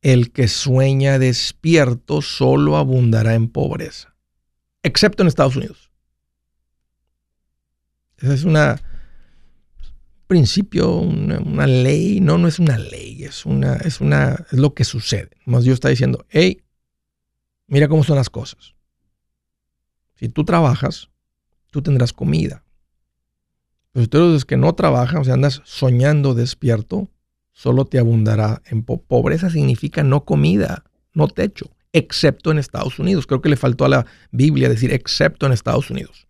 El 0.00 0.32
que 0.32 0.48
sueña 0.48 1.18
despierto 1.18 2.22
solo 2.22 2.78
abundará 2.78 3.34
en 3.34 3.48
pobreza. 3.48 4.16
Excepto 4.82 5.22
en 5.22 5.26
Estados 5.26 5.56
Unidos. 5.56 5.90
Esa 8.16 8.32
es 8.32 8.44
una 8.44 8.80
principio, 10.26 10.90
una, 10.90 11.66
ley. 11.66 12.18
No, 12.20 12.38
no 12.38 12.48
es 12.48 12.58
una 12.58 12.78
ley. 12.78 13.24
Es 13.24 13.44
una, 13.44 13.76
es 13.76 14.00
una, 14.00 14.46
es 14.50 14.58
lo 14.58 14.72
que 14.72 14.84
sucede. 14.84 15.36
Más 15.44 15.64
Dios 15.64 15.74
está 15.74 15.90
diciendo, 15.90 16.24
hey, 16.30 16.62
mira 17.66 17.88
cómo 17.88 18.04
son 18.04 18.16
las 18.16 18.30
cosas. 18.30 18.77
Si 20.18 20.28
tú 20.28 20.44
trabajas, 20.44 21.10
tú 21.70 21.80
tendrás 21.80 22.12
comida. 22.12 22.64
Pero 23.92 24.04
si 24.04 24.08
tú 24.08 24.46
que 24.46 24.56
no 24.56 24.74
trabajas, 24.74 25.20
o 25.20 25.24
sea, 25.24 25.34
andas 25.34 25.62
soñando 25.64 26.34
despierto, 26.34 27.08
solo 27.52 27.84
te 27.84 27.98
abundará 27.98 28.62
en 28.66 28.82
po 28.82 29.02
pobreza 29.02 29.50
significa 29.50 30.02
no 30.02 30.24
comida, 30.24 30.84
no 31.12 31.28
techo, 31.28 31.70
excepto 31.92 32.50
en 32.50 32.58
Estados 32.58 32.98
Unidos. 32.98 33.26
Creo 33.26 33.40
que 33.40 33.48
le 33.48 33.56
faltó 33.56 33.84
a 33.84 33.88
la 33.88 34.06
Biblia 34.30 34.68
decir 34.68 34.92
excepto 34.92 35.46
en 35.46 35.52
Estados 35.52 35.90
Unidos. 35.90 36.26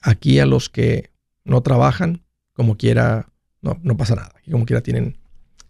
Aquí 0.00 0.38
a 0.38 0.46
los 0.46 0.68
que 0.68 1.10
no 1.44 1.62
trabajan, 1.62 2.22
como 2.52 2.76
quiera, 2.76 3.32
no, 3.60 3.78
no 3.82 3.96
pasa 3.96 4.14
nada. 4.14 4.32
Aquí 4.36 4.50
como 4.50 4.66
quiera 4.66 4.82
tienen 4.82 5.18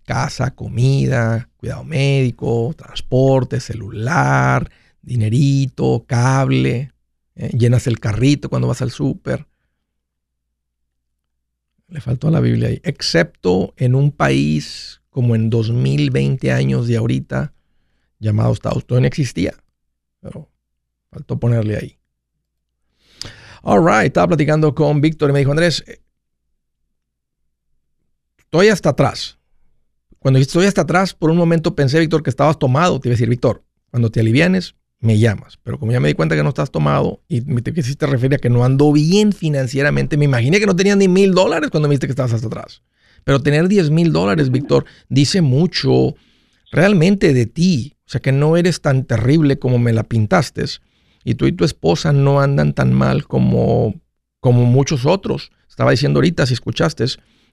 casa, 0.04 0.54
comida, 0.54 1.48
cuidado 1.56 1.84
médico, 1.84 2.74
transporte, 2.76 3.60
celular, 3.60 4.70
dinerito, 5.02 6.04
cable, 6.06 6.92
eh, 7.34 7.50
llenas 7.56 7.86
el 7.86 7.98
carrito 7.98 8.48
cuando 8.48 8.68
vas 8.68 8.82
al 8.82 8.90
súper. 8.90 9.46
Le 11.88 12.00
faltó 12.00 12.28
a 12.28 12.30
la 12.30 12.40
Biblia 12.40 12.68
ahí. 12.68 12.80
Excepto 12.84 13.74
en 13.76 13.94
un 13.94 14.12
país 14.12 15.00
como 15.10 15.34
en 15.34 15.50
2020 15.50 16.52
años 16.52 16.86
de 16.86 16.96
ahorita, 16.96 17.52
llamado 18.18 18.52
Estados 18.52 18.84
Unidos, 18.84 19.00
no 19.00 19.06
existía. 19.06 19.54
Pero 20.20 20.48
faltó 21.10 21.38
ponerle 21.38 21.76
ahí. 21.76 21.98
All 23.62 23.84
right, 23.84 24.06
estaba 24.06 24.28
platicando 24.28 24.74
con 24.74 25.00
Víctor 25.00 25.30
y 25.30 25.32
me 25.32 25.38
dijo, 25.40 25.50
Andrés, 25.50 25.84
estoy 28.38 28.68
hasta 28.68 28.90
atrás. 28.90 29.38
cuando 30.18 30.38
estoy 30.38 30.66
hasta 30.66 30.82
atrás, 30.82 31.14
por 31.14 31.30
un 31.30 31.36
momento 31.36 31.74
pensé, 31.74 31.98
Víctor, 31.98 32.22
que 32.22 32.30
estabas 32.30 32.58
tomado. 32.58 33.00
Te 33.00 33.08
iba 33.08 33.14
a 33.14 33.16
decir, 33.16 33.28
Víctor, 33.28 33.64
cuando 33.90 34.10
te 34.10 34.20
alivianes, 34.20 34.74
me 35.00 35.18
llamas. 35.18 35.58
Pero 35.62 35.78
como 35.78 35.92
ya 35.92 36.00
me 36.00 36.08
di 36.08 36.14
cuenta 36.14 36.36
que 36.36 36.42
no 36.42 36.50
estás 36.50 36.70
tomado 36.70 37.22
y 37.28 37.40
me 37.42 37.62
te 37.62 37.72
quisiste 37.72 38.04
a 38.04 38.38
que 38.38 38.50
no 38.50 38.64
ando 38.64 38.92
bien 38.92 39.32
financieramente, 39.32 40.16
me 40.16 40.26
imaginé 40.26 40.60
que 40.60 40.66
no 40.66 40.76
tenías 40.76 40.96
ni 40.96 41.08
mil 41.08 41.32
dólares 41.32 41.70
cuando 41.70 41.88
me 41.88 41.94
dijiste 41.94 42.06
que 42.06 42.12
estabas 42.12 42.34
hasta 42.34 42.46
atrás. 42.46 42.82
Pero 43.24 43.42
tener 43.42 43.68
10 43.68 43.90
mil 43.90 44.12
dólares, 44.12 44.50
Víctor, 44.50 44.84
dice 45.08 45.42
mucho 45.42 46.14
realmente 46.70 47.34
de 47.34 47.46
ti. 47.46 47.96
O 48.06 48.10
sea, 48.10 48.20
que 48.20 48.32
no 48.32 48.56
eres 48.56 48.80
tan 48.80 49.04
terrible 49.04 49.58
como 49.58 49.78
me 49.78 49.92
la 49.92 50.04
pintaste. 50.04 50.64
Y 51.24 51.34
tú 51.34 51.46
y 51.46 51.52
tu 51.52 51.64
esposa 51.64 52.12
no 52.12 52.40
andan 52.40 52.72
tan 52.72 52.92
mal 52.92 53.26
como, 53.26 54.00
como 54.40 54.64
muchos 54.64 55.06
otros. 55.06 55.52
Estaba 55.68 55.90
diciendo 55.90 56.18
ahorita, 56.18 56.46
si 56.46 56.54
escuchaste, 56.54 57.04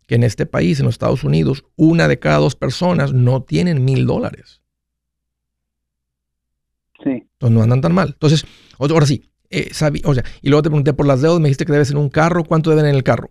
que 0.08 0.16
en 0.16 0.24
este 0.24 0.46
país, 0.46 0.80
en 0.80 0.86
los 0.86 0.96
Estados 0.96 1.24
Unidos, 1.24 1.66
una 1.76 2.08
de 2.08 2.18
cada 2.18 2.38
dos 2.38 2.56
personas 2.56 3.14
no 3.14 3.44
tienen 3.44 3.84
mil 3.84 4.06
dólares. 4.06 4.62
Entonces 7.38 7.56
no 7.56 7.64
andan 7.64 7.82
tan 7.82 7.94
mal. 7.94 8.10
Entonces, 8.10 8.46
ahora 8.80 9.06
sí, 9.06 9.30
eh, 9.50 9.70
o 9.72 10.14
sea, 10.14 10.24
y 10.42 10.50
luego 10.50 10.64
te 10.64 10.70
pregunté 10.70 10.94
por 10.94 11.06
las 11.06 11.22
deudas, 11.22 11.40
me 11.40 11.48
dijiste 11.48 11.66
que 11.66 11.72
debes 11.72 11.92
en 11.92 11.98
un 11.98 12.10
carro. 12.10 12.44
¿Cuánto 12.44 12.70
deben 12.70 12.86
en 12.86 12.96
el 12.96 13.04
carro? 13.04 13.30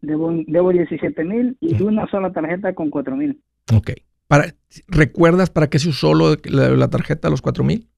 Debo, 0.00 0.32
debo 0.46 0.70
17 0.70 1.24
mil 1.24 1.58
y 1.60 1.82
una 1.82 2.08
sola 2.10 2.32
tarjeta 2.32 2.74
con 2.74 2.90
4 2.90 3.16
mil. 3.16 3.42
Ok. 3.74 3.90
Para, 4.28 4.54
¿Recuerdas 4.86 5.50
para 5.50 5.68
qué 5.68 5.78
se 5.78 5.88
usó 5.88 6.14
la, 6.14 6.36
la 6.70 6.88
tarjeta 6.88 7.28
los 7.28 7.42
4 7.42 7.64
mil? 7.64 7.88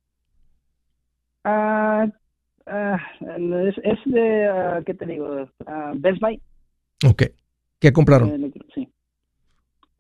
Ah, 1.44 2.06
ah, 2.66 2.98
es, 3.20 3.98
de, 4.06 4.46
ah, 4.46 4.80
¿qué 4.86 4.94
te 4.94 5.06
digo? 5.06 5.48
Best 5.96 6.20
Buy. 6.20 6.40
Ok. 7.06 7.24
¿Qué 7.78 7.92
compraron? 7.92 8.44
Eh, 8.44 8.52
sí. 8.74 8.88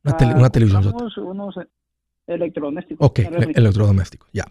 Una, 0.04 0.50
televisión. 0.50 0.94
Unos, 1.18 1.54
electrodomésticos. 2.26 3.06
Ok, 3.06 3.20
electrodomésticos, 3.54 4.28
ya. 4.32 4.44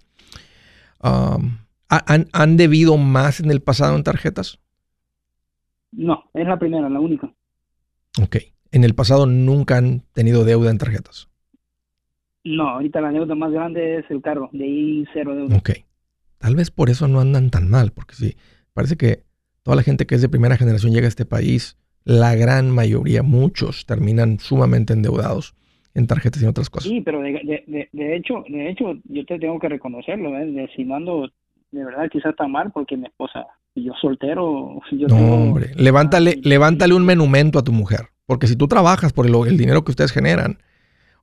Um, 1.03 1.57
¿han, 1.89 2.27
¿Han 2.31 2.57
debido 2.57 2.97
más 2.97 3.39
en 3.39 3.51
el 3.51 3.61
pasado 3.61 3.95
en 3.95 4.03
tarjetas? 4.03 4.59
No, 5.91 6.23
es 6.33 6.47
la 6.47 6.57
primera, 6.57 6.89
la 6.89 6.99
única. 6.99 7.31
Ok. 8.21 8.37
¿En 8.71 8.83
el 8.83 8.95
pasado 8.95 9.25
nunca 9.25 9.77
han 9.77 10.03
tenido 10.13 10.45
deuda 10.45 10.71
en 10.71 10.77
tarjetas? 10.77 11.27
No, 12.43 12.69
ahorita 12.69 13.01
la 13.01 13.11
deuda 13.11 13.35
más 13.35 13.51
grande 13.51 13.99
es 13.99 14.05
el 14.09 14.21
carro, 14.21 14.49
de 14.53 14.63
ahí 14.63 15.05
cero 15.13 15.35
deuda. 15.35 15.57
Ok. 15.57 15.71
Tal 16.37 16.55
vez 16.55 16.71
por 16.71 16.89
eso 16.89 17.07
no 17.07 17.19
andan 17.19 17.51
tan 17.51 17.69
mal, 17.69 17.91
porque 17.91 18.15
sí, 18.15 18.35
parece 18.73 18.97
que 18.97 19.23
toda 19.61 19.75
la 19.75 19.83
gente 19.83 20.07
que 20.07 20.15
es 20.15 20.21
de 20.21 20.29
primera 20.29 20.57
generación 20.57 20.91
llega 20.91 21.05
a 21.05 21.09
este 21.09 21.25
país, 21.25 21.77
la 22.03 22.33
gran 22.35 22.71
mayoría, 22.71 23.21
muchos, 23.21 23.85
terminan 23.85 24.39
sumamente 24.39 24.93
endeudados 24.93 25.53
en 25.93 26.07
tarjetas 26.07 26.41
y 26.41 26.45
en 26.45 26.49
otras 26.49 26.69
cosas. 26.69 26.89
Sí, 26.89 27.01
pero 27.01 27.21
de, 27.21 27.89
hecho, 28.15 28.43
de 28.47 28.69
hecho, 28.69 28.93
yo 29.05 29.25
te 29.25 29.39
tengo 29.39 29.59
que 29.59 29.69
reconocerlo, 29.69 30.37
¿eh? 30.37 30.45
de, 30.45 30.69
si 30.75 30.83
no 30.83 30.95
ando 30.95 31.29
de 31.71 31.85
verdad 31.85 32.09
quizás 32.11 32.31
está 32.31 32.47
mal 32.47 32.71
porque 32.71 32.97
mi 32.97 33.05
esposa 33.05 33.47
y 33.73 33.85
yo 33.85 33.93
soltero. 33.99 34.81
Yo 34.91 35.07
no, 35.07 35.15
hombre, 35.15 35.71
levántale, 35.75 36.39
levántale 36.43 36.93
un 36.93 37.05
menumento 37.05 37.59
a 37.59 37.63
tu 37.63 37.71
mujer, 37.71 38.07
porque 38.25 38.47
si 38.47 38.55
tú 38.55 38.67
trabajas 38.67 39.13
por 39.13 39.25
el, 39.25 39.57
dinero 39.57 39.83
que 39.83 39.91
ustedes 39.91 40.11
generan, 40.11 40.57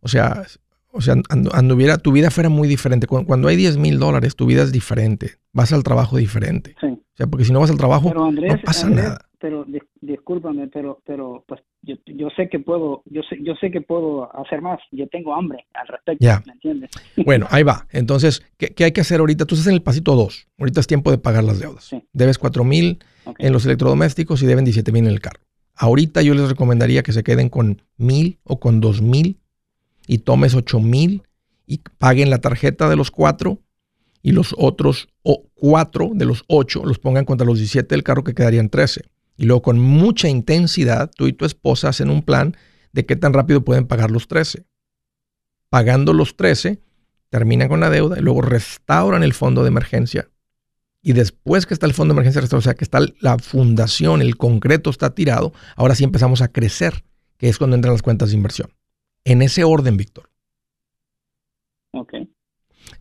o 0.01 0.09
sea, 0.09 0.43
o 0.91 1.01
sea, 1.03 1.17
anduviera, 1.29 1.99
tu 1.99 2.13
vida 2.13 2.31
fuera 2.31 2.49
muy 2.49 2.67
diferente. 2.67 3.07
Cuando, 3.07 3.49
hay 3.49 3.57
10 3.57 3.77
mil 3.77 3.99
dólares, 3.99 4.37
tu 4.37 4.47
vida 4.47 4.63
es 4.63 4.73
diferente. 4.73 5.33
Vas 5.53 5.73
al 5.73 5.83
trabajo 5.83 6.17
diferente. 6.17 6.75
Sí. 6.81 6.87
O 6.87 7.17
sea, 7.17 7.27
porque 7.27 7.45
si 7.45 7.53
no 7.53 7.61
vas 7.61 7.71
al 7.71 7.77
trabajo, 7.77 8.13
no 8.15 8.33
pasa 8.65 8.89
nada. 8.89 9.28
Pero 9.41 9.65
discúlpame, 10.01 10.67
pero, 10.67 11.01
pero 11.07 11.45
pues 11.47 11.61
yo, 11.83 11.95
yo, 12.07 12.29
sé 12.31 12.49
que 12.49 12.59
puedo, 12.59 13.03
yo 13.07 13.23
sé, 13.23 13.39
yo 13.41 13.55
sé 13.55 13.71
que 13.71 13.81
puedo 13.81 14.35
hacer 14.37 14.61
más. 14.61 14.81
Yo 14.91 15.07
tengo 15.09 15.35
hambre 15.35 15.65
al 15.75 15.87
respecto, 15.87 16.27
¿me 16.47 16.53
entiendes? 16.53 16.91
Bueno, 17.25 17.47
ahí 17.51 17.63
va. 17.63 17.87
Entonces, 17.93 18.43
¿qué, 18.57 18.85
hay 18.85 18.93
que 18.93 19.01
hacer 19.01 19.21
ahorita? 19.21 19.45
Tú 19.45 19.55
estás 19.55 19.69
en 19.69 19.75
el 19.75 19.83
pasito 19.83 20.17
2. 20.17 20.49
Ahorita 20.59 20.81
es 20.81 20.87
tiempo 20.87 21.11
de 21.11 21.19
pagar 21.19 21.45
las 21.45 21.61
deudas. 21.61 21.91
Debes 22.13 22.39
4 22.39 22.65
mil 22.65 22.99
en 23.39 23.53
los 23.53 23.65
electrodomésticos 23.65 24.43
y 24.43 24.47
deben 24.47 24.65
17 24.65 24.91
mil 24.93 25.05
en 25.05 25.11
el 25.11 25.21
carro. 25.21 25.41
Ahorita 25.77 26.23
yo 26.23 26.35
les 26.35 26.49
recomendaría 26.49 27.05
que 27.05 27.13
se 27.13 27.23
queden 27.23 27.49
con 27.49 27.83
mil 27.97 28.39
o 28.43 28.59
con 28.59 28.81
dos 28.81 29.01
mil 29.01 29.39
y 30.09 30.19
tomes 30.19 30.55
8 30.55 30.81
mil 30.81 31.23
y 31.67 31.81
paguen 31.99 32.31
la 32.31 32.39
tarjeta 32.39 32.89
de 32.89 32.97
los 32.97 33.13
cuatro 33.13 33.61
y 34.23 34.33
los 34.33 34.55
otros 34.59 35.09
o 35.23 35.45
cuatro 35.55 36.11
de 36.15 36.25
los 36.25 36.45
ocho 36.49 36.85
los 36.85 36.99
pongan 36.99 37.25
contra 37.25 37.47
los 37.47 37.59
17 37.59 37.95
del 37.95 38.03
carro 38.03 38.25
que 38.25 38.35
quedarían 38.35 38.71
13. 38.71 39.03
Y 39.39 39.45
luego 39.47 39.63
con 39.63 39.79
mucha 39.79 40.29
intensidad, 40.29 41.11
tú 41.17 41.29
y 41.29 41.33
tu 41.33 41.45
esposa 41.45 41.89
hacen 41.89 42.11
un 42.11 42.23
plan 42.23 42.57
de 42.93 43.07
qué 43.07 43.15
tan 43.15 43.33
rápido 43.33 43.65
pueden 43.65 43.87
pagar 43.87 44.11
los 44.11 44.27
13. 44.27 44.67
Pagando 45.71 46.13
los 46.13 46.37
13, 46.37 46.83
terminan 47.31 47.69
con 47.69 47.79
la 47.79 47.89
deuda 47.89 48.19
y 48.19 48.23
luego 48.23 48.43
restauran 48.43 49.23
el 49.23 49.33
fondo 49.33 49.63
de 49.63 49.69
emergencia. 49.69 50.29
Y 51.01 51.13
después 51.13 51.67
que 51.67 51.75
está 51.75 51.87
el 51.87 51.95
fondo 51.95 52.13
de 52.13 52.17
emergencia 52.17 52.41
restaurado, 52.41 52.63
o 52.63 52.71
sea, 52.71 52.75
que 52.75 52.85
está 52.85 52.99
la 53.21 53.39
fundación, 53.39 54.23
el 54.23 54.37
concreto 54.37 54.91
está 54.91 55.15
tirado, 55.15 55.53
ahora 55.77 55.95
sí 55.95 56.03
empezamos 56.03 56.43
a 56.43 56.49
crecer, 56.49 57.05
que 57.37 57.49
es 57.49 57.59
cuando 57.59 57.77
entran 57.77 57.95
las 57.95 58.03
cuentas 58.03 58.31
de 58.31 58.37
inversión. 58.37 58.75
En 59.25 59.41
ese 59.41 59.63
orden, 59.63 59.97
Víctor. 59.97 60.31
Ok. 61.93 62.15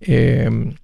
Eh, 0.02 0.76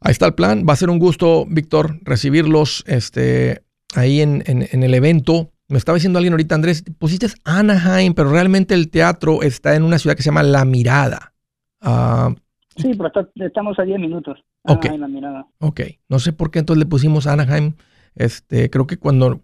ahí 0.00 0.12
está 0.12 0.26
el 0.26 0.34
plan. 0.34 0.66
Va 0.68 0.72
a 0.72 0.76
ser 0.76 0.90
un 0.90 0.98
gusto, 0.98 1.46
Víctor, 1.48 2.00
recibirlos 2.02 2.82
este, 2.88 3.65
ahí 3.94 4.20
en, 4.20 4.42
el 4.46 4.94
evento. 4.94 5.50
Me 5.68 5.78
estaba 5.78 5.96
diciendo 5.96 6.18
alguien 6.18 6.32
ahorita, 6.32 6.54
Andrés, 6.54 6.84
pusiste 6.98 7.26
Anaheim, 7.44 8.14
pero 8.14 8.30
realmente 8.30 8.74
el 8.74 8.90
teatro 8.90 9.42
está 9.42 9.74
en 9.74 9.82
una 9.82 9.98
ciudad 9.98 10.16
que 10.16 10.22
se 10.22 10.30
llama 10.30 10.42
La 10.42 10.64
Mirada. 10.64 11.32
Ah, 11.80 12.34
sí, 12.76 12.92
pero 12.96 13.10
estamos 13.34 13.78
a 13.78 13.82
10 13.82 13.98
minutos. 13.98 14.38
Ok. 14.62 14.86
La 14.98 15.08
Mirada. 15.08 15.46
Ok. 15.58 15.80
No 16.08 16.18
sé 16.18 16.32
por 16.32 16.50
qué 16.50 16.60
entonces 16.60 16.78
le 16.78 16.86
pusimos 16.86 17.26
Anaheim. 17.26 17.74
Este, 18.14 18.70
creo 18.70 18.86
que 18.86 18.96
cuando, 18.96 19.42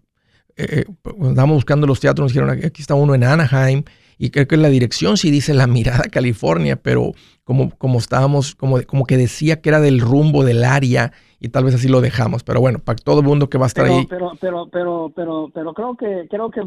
eh, 0.55 0.67
eh, 0.79 0.85
estábamos 1.03 1.55
buscando 1.55 1.87
los 1.87 1.99
teatros 1.99 2.25
nos 2.25 2.33
dijeron, 2.33 2.49
aquí 2.65 2.81
está 2.81 2.95
uno 2.95 3.15
en 3.15 3.23
Anaheim 3.23 3.83
y 4.17 4.29
creo 4.29 4.47
que 4.47 4.57
la 4.57 4.69
dirección 4.69 5.17
sí 5.17 5.31
dice 5.31 5.53
la 5.53 5.67
mirada 5.67 6.03
California, 6.11 6.75
pero 6.75 7.11
como, 7.43 7.71
como 7.77 7.99
estábamos, 7.99 8.55
como, 8.55 8.81
como 8.83 9.05
que 9.05 9.17
decía 9.17 9.61
que 9.61 9.69
era 9.69 9.81
del 9.81 9.99
rumbo 9.99 10.43
del 10.45 10.63
área 10.63 11.11
y 11.43 11.49
tal 11.49 11.65
vez 11.65 11.75
así 11.75 11.89
lo 11.89 11.99
dejamos. 11.99 12.41
Pero 12.43 12.61
bueno, 12.61 12.79
para 12.79 12.95
todo 12.95 13.19
el 13.19 13.25
mundo 13.25 13.49
que 13.49 13.57
va 13.57 13.65
a 13.65 13.67
estar 13.67 13.85
ahí. 13.85 14.07
Pero, 14.09 14.31
pero, 14.39 14.69
pero, 14.71 15.11
pero, 15.13 15.51
pero 15.53 15.73
creo 15.73 15.97
que 15.97 16.27
creo 16.29 16.49
que, 16.49 16.61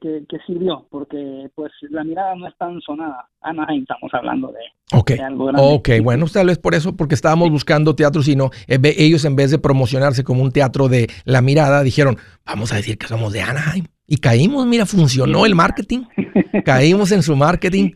que, 0.00 0.38
sirvió, 0.46 0.84
porque 0.90 1.48
pues 1.54 1.70
la 1.90 2.02
mirada 2.02 2.34
no 2.34 2.48
es 2.48 2.56
tan 2.58 2.80
sonada. 2.80 3.28
Anaheim 3.40 3.82
estamos 3.82 4.12
hablando 4.12 4.48
de, 4.48 4.98
okay. 4.98 5.18
algo 5.18 5.46
grande. 5.46 5.62
Ok, 5.62 5.88
bueno, 6.02 6.26
tal 6.26 6.48
vez 6.48 6.58
por 6.58 6.74
eso, 6.74 6.96
porque 6.96 7.14
estábamos 7.14 7.50
buscando 7.50 7.94
teatro, 7.94 8.22
sino 8.22 8.50
eh, 8.66 8.80
ellos 8.98 9.24
en 9.24 9.36
vez 9.36 9.52
de 9.52 9.60
promocionarse 9.60 10.24
como 10.24 10.42
un 10.42 10.50
teatro 10.50 10.88
de 10.88 11.08
la 11.24 11.40
mirada, 11.40 11.84
dijeron, 11.84 12.16
vamos 12.44 12.72
a 12.72 12.76
decir 12.76 12.98
que 12.98 13.06
somos 13.06 13.32
de 13.32 13.42
Anaheim. 13.42 13.84
Y 14.08 14.18
caímos, 14.18 14.66
mira, 14.66 14.86
funcionó 14.86 15.46
el 15.46 15.54
marketing. 15.54 16.04
Caímos 16.64 17.12
en 17.12 17.22
su 17.22 17.36
marketing. 17.36 17.92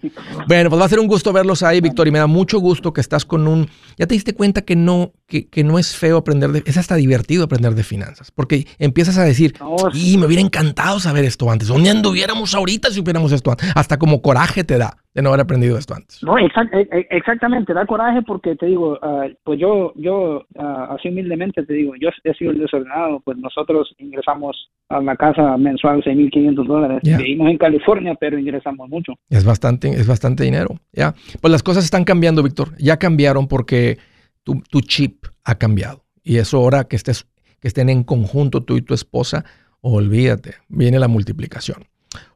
Bueno, 0.46 0.70
pues 0.70 0.80
va 0.80 0.86
a 0.86 0.88
ser 0.88 1.00
un 1.00 1.06
gusto 1.06 1.32
verlos 1.32 1.62
ahí, 1.62 1.80
Víctor, 1.80 2.08
y 2.08 2.10
me 2.10 2.18
da 2.18 2.26
mucho 2.26 2.58
gusto 2.58 2.92
que 2.92 3.00
estás 3.00 3.24
con 3.24 3.46
un... 3.46 3.68
Ya 3.96 4.06
te 4.06 4.14
diste 4.14 4.34
cuenta 4.34 4.62
que 4.62 4.76
no, 4.76 5.12
que, 5.26 5.48
que 5.48 5.64
no 5.64 5.78
es 5.78 5.96
feo 5.96 6.16
aprender 6.16 6.50
de... 6.50 6.62
Es 6.66 6.76
hasta 6.76 6.94
divertido 6.94 7.44
aprender 7.44 7.74
de 7.74 7.82
finanzas, 7.82 8.30
porque 8.30 8.66
empiezas 8.78 9.18
a 9.18 9.24
decir, 9.24 9.54
y 9.94 10.16
me 10.18 10.26
hubiera 10.26 10.42
encantado 10.42 11.00
saber 11.00 11.24
esto 11.24 11.50
antes. 11.50 11.68
¿Dónde 11.68 11.90
anduviéramos 11.90 12.54
ahorita 12.54 12.90
si 12.90 13.00
hubiéramos 13.00 13.32
esto 13.32 13.50
antes? 13.50 13.70
Hasta 13.74 13.98
como 13.98 14.22
coraje 14.22 14.64
te 14.64 14.78
da 14.78 14.96
de 15.14 15.22
no 15.22 15.30
haber 15.30 15.40
aprendido 15.40 15.76
esto 15.76 15.94
antes. 15.94 16.22
No, 16.22 16.38
e, 16.38 16.46
e, 16.46 17.06
exactamente, 17.10 17.74
da 17.74 17.84
coraje 17.84 18.22
porque 18.22 18.54
te 18.54 18.66
digo, 18.66 18.98
ah, 19.02 19.26
pues 19.42 19.58
yo, 19.58 19.92
yo 19.96 20.46
uh, 20.54 20.94
así 20.94 21.08
humildemente 21.08 21.64
te 21.64 21.74
digo, 21.74 21.94
yo 22.00 22.10
he 22.22 22.34
sido 22.34 22.52
el 22.52 22.58
desordenado, 22.58 23.20
pues 23.20 23.36
nosotros 23.38 23.92
ingresamos 23.98 24.70
a 24.88 25.00
la 25.00 25.16
casa 25.16 25.56
mensual 25.56 26.02
6.500 26.02 26.66
dólares. 26.66 27.00
Vivimos 27.02 27.50
en 27.50 27.58
California, 27.58 28.14
pero 28.18 28.29
ingresamos 28.38 28.88
mucho. 28.88 29.14
Es 29.28 29.44
bastante, 29.44 29.88
es 29.88 30.06
bastante 30.06 30.44
dinero, 30.44 30.80
ya. 30.92 31.14
Pues 31.40 31.50
las 31.50 31.62
cosas 31.62 31.84
están 31.84 32.04
cambiando, 32.04 32.42
Víctor, 32.42 32.76
ya 32.78 32.98
cambiaron 32.98 33.48
porque 33.48 33.98
tu, 34.44 34.62
tu 34.70 34.80
chip 34.80 35.26
ha 35.44 35.56
cambiado 35.56 36.04
y 36.22 36.38
eso 36.38 36.58
ahora 36.58 36.84
que 36.84 36.96
estés, 36.96 37.26
que 37.60 37.68
estén 37.68 37.88
en 37.88 38.04
conjunto 38.04 38.62
tú 38.62 38.76
y 38.76 38.82
tu 38.82 38.94
esposa, 38.94 39.44
olvídate, 39.80 40.54
viene 40.68 40.98
la 40.98 41.08
multiplicación. 41.08 41.84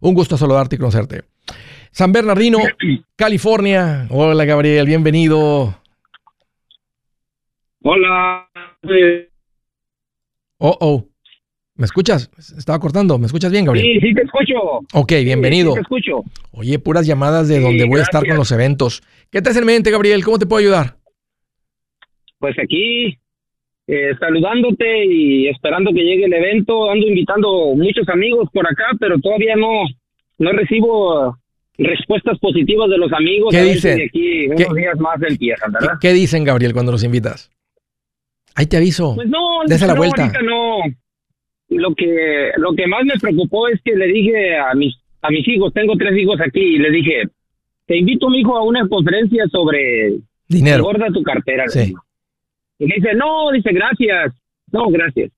Un 0.01 0.15
gusto 0.15 0.37
saludarte 0.37 0.77
y 0.77 0.79
conocerte. 0.79 1.25
San 1.91 2.13
Bernardino, 2.13 2.59
California. 3.17 4.07
Hola 4.11 4.45
Gabriel, 4.45 4.87
bienvenido. 4.87 5.77
Hola. 7.83 8.49
Oh, 10.59 10.77
oh. 10.81 11.14
¿Me 11.77 11.87
escuchas? 11.87 12.31
Estaba 12.57 12.79
cortando. 12.79 13.19
¿Me 13.19 13.27
escuchas 13.27 13.51
bien, 13.51 13.65
Gabriel? 13.65 13.99
Sí, 14.01 14.09
sí 14.09 14.15
te 14.15 14.23
escucho. 14.23 14.55
Ok, 14.93 15.11
bienvenido. 15.25 15.71
Sí, 15.71 15.75
te 15.75 15.81
escucho. 15.81 16.23
Oye, 16.53 16.79
puras 16.79 17.05
llamadas 17.07 17.49
de 17.49 17.61
donde 17.61 17.85
voy 17.85 17.99
a 18.01 18.05
estar 18.05 18.25
con 18.27 18.37
los 18.37 18.53
eventos. 18.53 19.03
¿Qué 19.31 19.43
te 19.43 19.51
hace 19.51 19.59
en 19.59 19.67
mente, 19.67 19.91
Gabriel? 19.91 20.23
¿Cómo 20.25 20.39
te 20.39 20.47
puedo 20.47 20.61
ayudar? 20.61 20.97
Pues 22.39 22.55
aquí, 22.63 23.19
eh, 23.89 24.11
saludándote 24.21 25.05
y 25.05 25.49
esperando 25.49 25.91
que 25.93 26.01
llegue 26.03 26.27
el 26.27 26.33
evento. 26.33 26.91
Ando 26.91 27.09
invitando 27.09 27.75
muchos 27.75 28.09
amigos 28.09 28.49
por 28.53 28.67
acá, 28.69 28.85
pero 29.01 29.19
todavía 29.19 29.57
no, 29.57 29.83
no 30.39 30.53
recibo 30.53 31.37
respuestas 31.77 32.39
positivas 32.39 32.89
de 32.89 32.99
los 32.99 33.13
amigos. 33.13 33.53
¿Qué 33.53 33.63
dicen? 33.63 33.99
de 33.99 34.05
aquí 34.05 34.47
unos 34.47 34.61
¿Qué- 34.75 34.81
días 34.81 34.99
más 35.01 35.21
empiezan, 35.29 35.73
¿Qué, 35.73 35.79
¿verdad? 35.81 35.99
qué 36.01 36.13
dicen, 36.13 36.45
Gabriel, 36.45 36.73
cuando 36.73 36.93
los 36.93 37.03
invitas? 37.03 37.51
Ahí 38.55 38.67
te 38.67 38.77
aviso. 38.77 39.17
Pues 39.17 39.27
no, 39.29 39.39
Dese 39.67 39.89
la 39.89 39.95
no, 39.95 39.99
vuelta. 39.99 40.31
no. 40.45 40.77
Lo 41.71 41.95
que, 41.95 42.51
lo 42.59 42.73
que 42.75 42.87
más 42.87 43.05
me 43.05 43.15
preocupó 43.21 43.69
es 43.69 43.81
que 43.83 43.95
le 43.97 44.07
dije 44.07 44.57
a 44.57 44.75
mis, 44.75 44.95
a 45.23 45.31
mis 45.31 45.47
hijos, 45.49 45.73
tengo 45.73 45.95
tres 45.97 46.17
hijos 46.19 46.39
aquí, 46.41 46.61
y 46.61 46.79
le 46.79 46.91
dije, 46.91 47.23
te 47.87 47.97
invito, 47.97 48.29
mi 48.29 48.41
hijo, 48.41 48.57
a 48.57 48.63
una 48.65 48.87
conferencia 48.89 49.45
sobre 49.51 50.19
Dinero. 50.49 50.79
engorda 50.79 51.07
tu 51.13 51.23
cartera. 51.23 51.65
le 51.65 51.71
Sí. 51.71 51.95
Y 52.79 52.87
me 52.87 52.95
dice, 52.97 53.15
no, 53.15 53.51
dice, 53.53 53.71
gracias. 53.73 54.33
No, 54.73 54.89
gracias. 54.91 55.31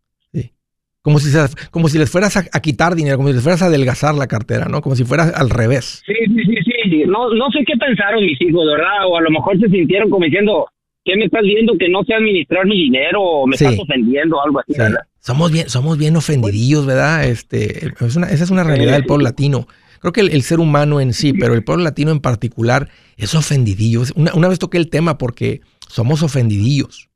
Como 1.03 1.21
si, 1.21 1.31
se- 1.31 1.71
como 1.71 1.87
si 1.89 1.99
les 1.99 2.11
fueras 2.11 2.37
a, 2.37 2.41
a 2.53 2.61
quitar 2.61 2.97
dinero, 2.97 3.17
como 3.17 3.29
si 3.29 3.35
les 3.35 3.43
fueras 3.45 3.63
a 3.63 3.67
adelgazar 3.67 4.17
la 4.17 4.27
cartera, 4.27 4.65
¿no? 4.69 4.81
Como 4.81 4.97
si 4.97 5.05
fuera 5.05 5.29
al 5.37 5.51
revés. 5.51 6.03
Sí, 6.05 6.13
sí, 6.27 6.45
sí, 6.65 6.73
sí. 6.91 7.05
No, 7.07 7.31
no 7.33 7.49
sé 7.53 7.61
qué 7.65 7.77
pensaron 7.79 8.27
mis 8.27 8.41
hijos, 8.41 8.67
¿verdad? 8.67 9.07
O 9.09 9.17
a 9.17 9.21
lo 9.21 9.31
mejor 9.31 9.57
se 9.61 9.69
sintieron 9.69 10.11
como 10.11 10.25
diciendo, 10.25 10.67
¿qué 11.05 11.15
me 11.17 11.27
estás 11.27 11.43
viendo 11.43 11.79
que 11.79 11.89
no 11.89 12.03
sé 12.03 12.15
administrar 12.15 12.67
mi 12.67 12.75
dinero 12.77 13.23
o 13.23 13.47
me 13.47 13.57
Sí. 13.57 13.67
estás 13.67 13.79
ofendiendo 13.79 14.37
o 14.37 14.43
algo 14.45 14.59
así, 14.59 14.73
Sí. 14.73 14.81
¿verdad? 14.81 15.01
Somos 15.27 15.51
bien, 15.51 15.69
somos 15.69 15.99
bien 15.99 16.15
ofendidillos, 16.17 16.87
¿verdad? 16.87 17.25
Este, 17.25 17.89
es 18.01 18.15
una- 18.17 18.29
esa 18.29 18.45
es 18.45 18.51
una 18.51 18.63
realidad 18.63 18.93
del 18.93 19.07
pueblo 19.07 19.25
latino. 19.25 19.67
Creo 20.01 20.13
que 20.13 20.21
el, 20.21 20.29
el 20.31 20.43
ser 20.43 20.61
humano 20.61 21.01
en 21.01 21.13
sí, 21.13 21.33
pero 21.33 21.55
el 21.55 21.65
pueblo 21.65 21.83
latino 21.83 22.13
en 22.13 22.21
particular, 22.21 22.89
es 23.17 23.35
ofendidillo. 23.35 24.03
Una, 24.15 24.33
una 24.35 24.47
vez 24.49 24.59
toqué 24.61 24.79
el 24.79 24.89
tema 24.89 25.19
porque 25.19 25.63
somos 25.89 26.23
ofendidillos. 26.23 27.09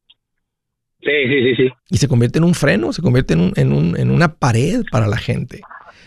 Sí, 1.00 1.10
sí, 1.28 1.42
sí, 1.44 1.54
sí. 1.56 1.68
Y 1.88 1.96
se 1.98 2.08
convierte 2.08 2.38
en 2.38 2.44
un 2.44 2.54
freno, 2.54 2.92
se 2.92 3.00
convierte 3.00 3.34
en, 3.34 3.40
un- 3.40 3.52
en, 3.56 3.72
un- 3.72 3.96
en 3.96 4.10
una 4.10 4.34
pared 4.34 4.82
para 4.90 5.06
la 5.06 5.16
gente. 5.16 5.60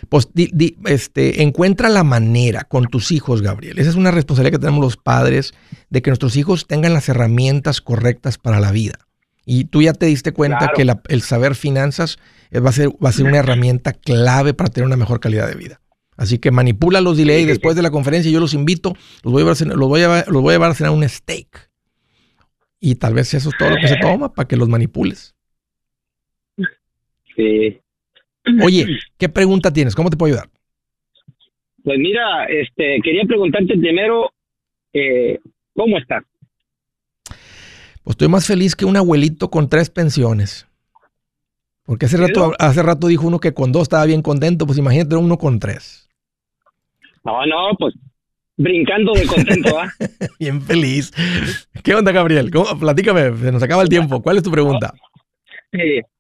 Pues 0.10 0.28
di- 0.34 0.50
di- 0.54 0.76
este, 0.86 1.42
encuentra 1.42 1.88
la 1.88 2.04
manera 2.04 2.66
con 2.66 2.88
tus 2.88 3.12
hijos, 3.14 3.42
Gabriel. 3.42 3.80
Esa 3.80 3.92
es 3.92 3.96
una 3.96 4.12
responsabilidad 4.12 4.58
que 4.60 4.66
tenemos 4.66 4.84
los 4.84 4.98
padres, 4.98 5.54
de 5.90 6.02
que 6.02 6.10
nuestros 6.10 6.36
hijos 6.36 6.68
tengan 6.68 6.94
las 6.94 7.08
herramientas 7.08 7.80
correctas 7.80 8.38
para 8.38 8.60
la 8.60 8.72
vida. 8.74 9.00
Y 9.46 9.66
tú 9.66 9.82
ya 9.82 9.94
te 9.94 10.06
diste 10.06 10.32
cuenta 10.32 10.60
Claro. 10.60 10.74
que 10.76 10.86
la- 10.86 11.02
el 11.10 11.22
saber 11.22 11.56
finanzas 11.56 12.18
eh, 12.52 12.60
va 12.60 12.70
a, 12.70 12.74
ser, 12.74 12.90
va 13.04 13.10
a 13.10 13.12
ser 13.12 13.26
una 13.26 13.40
herramienta 13.40 13.94
clave 13.94 14.54
para 14.54 14.70
tener 14.70 14.86
una 14.88 14.96
mejor 14.98 15.20
calidad 15.20 15.48
de 15.48 15.56
vida. 15.56 15.82
Así 16.16 16.38
que 16.38 16.52
manipúlalos, 16.52 17.18
dile, 17.18 17.42
y 17.42 17.46
después 17.46 17.76
de 17.76 17.82
la 17.82 17.90
conferencia 17.92 18.32
yo 18.32 18.40
los 18.40 18.54
invito, 18.54 18.94
los 19.24 19.34
voy 19.34 19.42
a 19.42 19.44
llevar, 19.44 19.54
a 19.54 19.56
cenar- 19.56 19.76
los 19.78 19.90
voy 19.90 20.02
a, 20.02 20.04
llevar- 20.04 20.28
los 20.28 20.42
voy 20.42 20.52
a 20.52 20.56
llevar 20.56 20.72
a 20.72 20.76
cenar 20.76 20.92
un 20.94 21.08
steak. 21.10 21.70
Y 22.80 22.96
tal 22.96 23.14
vez 23.16 23.34
eso 23.34 23.50
es 23.50 23.58
todo 23.58 23.70
lo 23.72 23.78
que 23.78 23.88
se 23.88 23.98
toma 23.98 24.34
para 24.34 24.48
que 24.48 24.56
los 24.56 24.70
manipules. 24.70 25.36
Sí. 27.36 27.80
Oye, 28.64 28.86
¿qué 29.18 29.30
pregunta 29.30 29.72
tienes? 29.74 29.96
¿Cómo 29.96 30.10
te 30.10 30.18
puedo 30.18 30.34
ayudar? 30.34 30.50
Pues 31.84 31.98
mira, 31.98 32.46
este, 32.46 33.00
quería 33.04 33.24
preguntarte 33.26 33.78
primero, 33.78 34.32
eh, 34.94 35.40
¿cómo 35.74 35.98
estás? 35.98 36.24
Pues 38.04 38.14
estoy 38.16 38.28
más 38.28 38.46
feliz 38.46 38.76
que 38.76 38.86
un 38.86 38.98
abuelito 38.98 39.50
con 39.50 39.70
tres 39.70 39.90
pensiones. 39.90 40.68
Porque 41.86 42.06
hace 42.06 42.18
rato, 42.18 42.54
hace 42.60 42.82
rato 42.82 43.08
dijo 43.08 43.28
uno 43.28 43.40
que 43.40 43.54
con 43.54 43.72
dos 43.72 43.84
estaba 43.84 44.06
bien 44.06 44.22
contento, 44.22 44.66
pues 44.66 44.78
imagínate 44.78 45.16
uno 45.16 45.38
con 45.38 45.60
tres. 45.60 46.10
No, 47.26 47.46
no, 47.46 47.76
pues 47.78 47.94
brincando 48.56 49.14
de 49.14 49.26
contento, 49.26 49.80
¿ah? 49.80 49.92
Bien 50.40 50.62
feliz. 50.62 51.12
¿Qué 51.84 51.96
onda, 51.96 52.12
Gabriel? 52.12 52.52
¿Cómo? 52.52 52.78
Platícame, 52.80 53.36
se 53.38 53.52
nos 53.52 53.64
acaba 53.64 53.82
el 53.82 53.90
tiempo. 53.90 54.22
¿Cuál 54.22 54.38
es 54.38 54.44
tu 54.44 54.52
pregunta? 54.52 54.94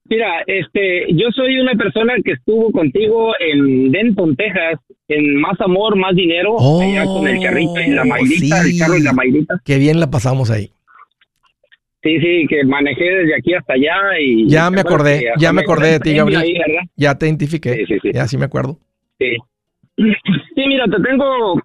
Mira, 0.06 0.42
este, 0.48 1.06
yo 1.14 1.28
soy 1.34 1.60
una 1.60 1.76
persona 1.76 2.14
que 2.26 2.32
estuvo 2.34 2.72
contigo 2.72 3.34
en 3.40 3.92
Denton, 3.92 4.36
Texas, 4.36 4.80
en 5.08 5.40
Más 5.40 5.60
Amor, 5.62 5.96
Más 5.96 6.16
Dinero, 6.16 6.58
allá 6.82 7.06
con 7.06 7.28
el 7.28 7.42
carrito 7.42 7.80
y 7.80 7.92
la 7.92 8.04
mailita, 8.04 8.58
Oh, 8.60 8.64
sí. 8.64 8.72
el 8.74 8.80
carro 8.80 8.98
y 8.98 9.02
la 9.04 9.14
mailita. 9.14 9.56
Qué 9.64 9.78
bien 9.78 10.00
la 10.00 10.10
pasamos 10.10 10.50
ahí. 10.50 10.72
Sí, 12.04 12.20
sí, 12.20 12.46
que 12.50 12.66
manejé 12.66 13.04
desde 13.04 13.36
aquí 13.36 13.54
hasta 13.54 13.74
allá 13.74 14.20
y... 14.20 14.50
Ya 14.50 14.70
me 14.70 14.82
acordé, 14.82 15.32
ya 15.40 15.54
me 15.54 15.62
acordé 15.62 15.94
de 15.94 16.00
ti, 16.02 16.14
Gabriel. 16.14 16.44
Ya 16.98 17.18
te 17.18 17.28
identifiqué. 17.28 17.76
Sí, 17.76 17.86
sí, 17.88 18.00
sí. 18.02 18.12
Ya 18.14 18.28
sí 18.28 18.38
me 18.38 18.46
acuerdo. 18.46 18.78
Sí. 19.20 19.38
Sí, 20.56 20.68
mira, 20.68 20.86
te 20.86 21.02
tengo 21.02 21.56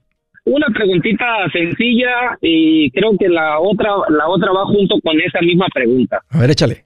una 0.47 0.67
preguntita 0.75 1.27
sencilla 1.53 2.39
y 2.41 2.91
creo 2.93 3.11
que 3.19 3.29
la 3.29 3.61
otra, 3.61 3.91
la 4.09 4.29
otra 4.29 4.51
va 4.51 4.65
junto 4.65 4.99
con 5.03 5.21
esa 5.21 5.41
misma 5.43 5.67
pregunta. 5.73 6.23
A 6.31 6.41
ver, 6.41 6.51
échale. 6.51 6.85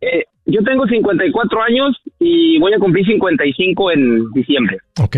Eh, 0.00 0.24
yo 0.46 0.62
tengo 0.62 0.86
54 0.86 1.62
años 1.62 2.00
y 2.20 2.58
voy 2.60 2.72
a 2.72 2.78
cumplir 2.78 3.04
55 3.06 3.90
en 3.92 4.30
diciembre. 4.32 4.78
Ok. 5.02 5.16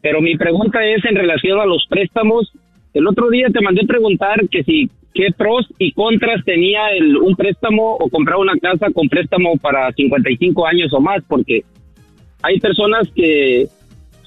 Pero 0.00 0.20
mi 0.20 0.36
pregunta 0.36 0.84
es 0.84 1.04
en 1.04 1.14
relación 1.14 1.60
a 1.60 1.66
los 1.66 1.86
préstamos. 1.88 2.52
El 2.92 3.06
otro 3.06 3.30
día 3.30 3.48
te 3.52 3.60
mandé 3.60 3.86
preguntar 3.86 4.48
que 4.50 4.64
si 4.64 4.90
qué 5.14 5.28
pros 5.36 5.66
y 5.78 5.92
contras 5.92 6.44
tenía 6.44 6.90
el, 6.90 7.16
un 7.16 7.34
préstamo 7.36 7.96
o 7.96 8.08
comprar 8.08 8.38
una 8.38 8.56
casa 8.60 8.86
con 8.94 9.08
préstamo 9.08 9.56
para 9.58 9.92
55 9.92 10.66
años 10.66 10.92
o 10.92 11.00
más, 11.00 11.22
porque 11.28 11.64
hay 12.42 12.58
personas 12.60 13.08
que 13.14 13.68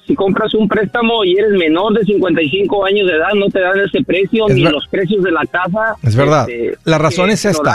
si 0.06 0.14
compras 0.14 0.54
un 0.54 0.68
préstamo 0.68 1.24
y 1.24 1.36
eres 1.36 1.50
menor 1.58 1.92
de 1.98 2.04
55 2.04 2.84
años 2.84 3.08
de 3.08 3.14
edad, 3.16 3.30
no 3.34 3.46
te 3.48 3.58
dan 3.58 3.80
ese 3.80 4.04
precio 4.04 4.46
Es 4.48 4.54
ni 4.54 4.62
los 4.62 4.86
precios 4.86 5.24
de 5.24 5.32
la 5.32 5.44
casa. 5.46 5.96
Es 6.04 6.14
verdad. 6.14 6.48
este, 6.48 6.78
La 6.84 6.98
razón 6.98 7.28
es 7.30 7.44
esta. 7.44 7.74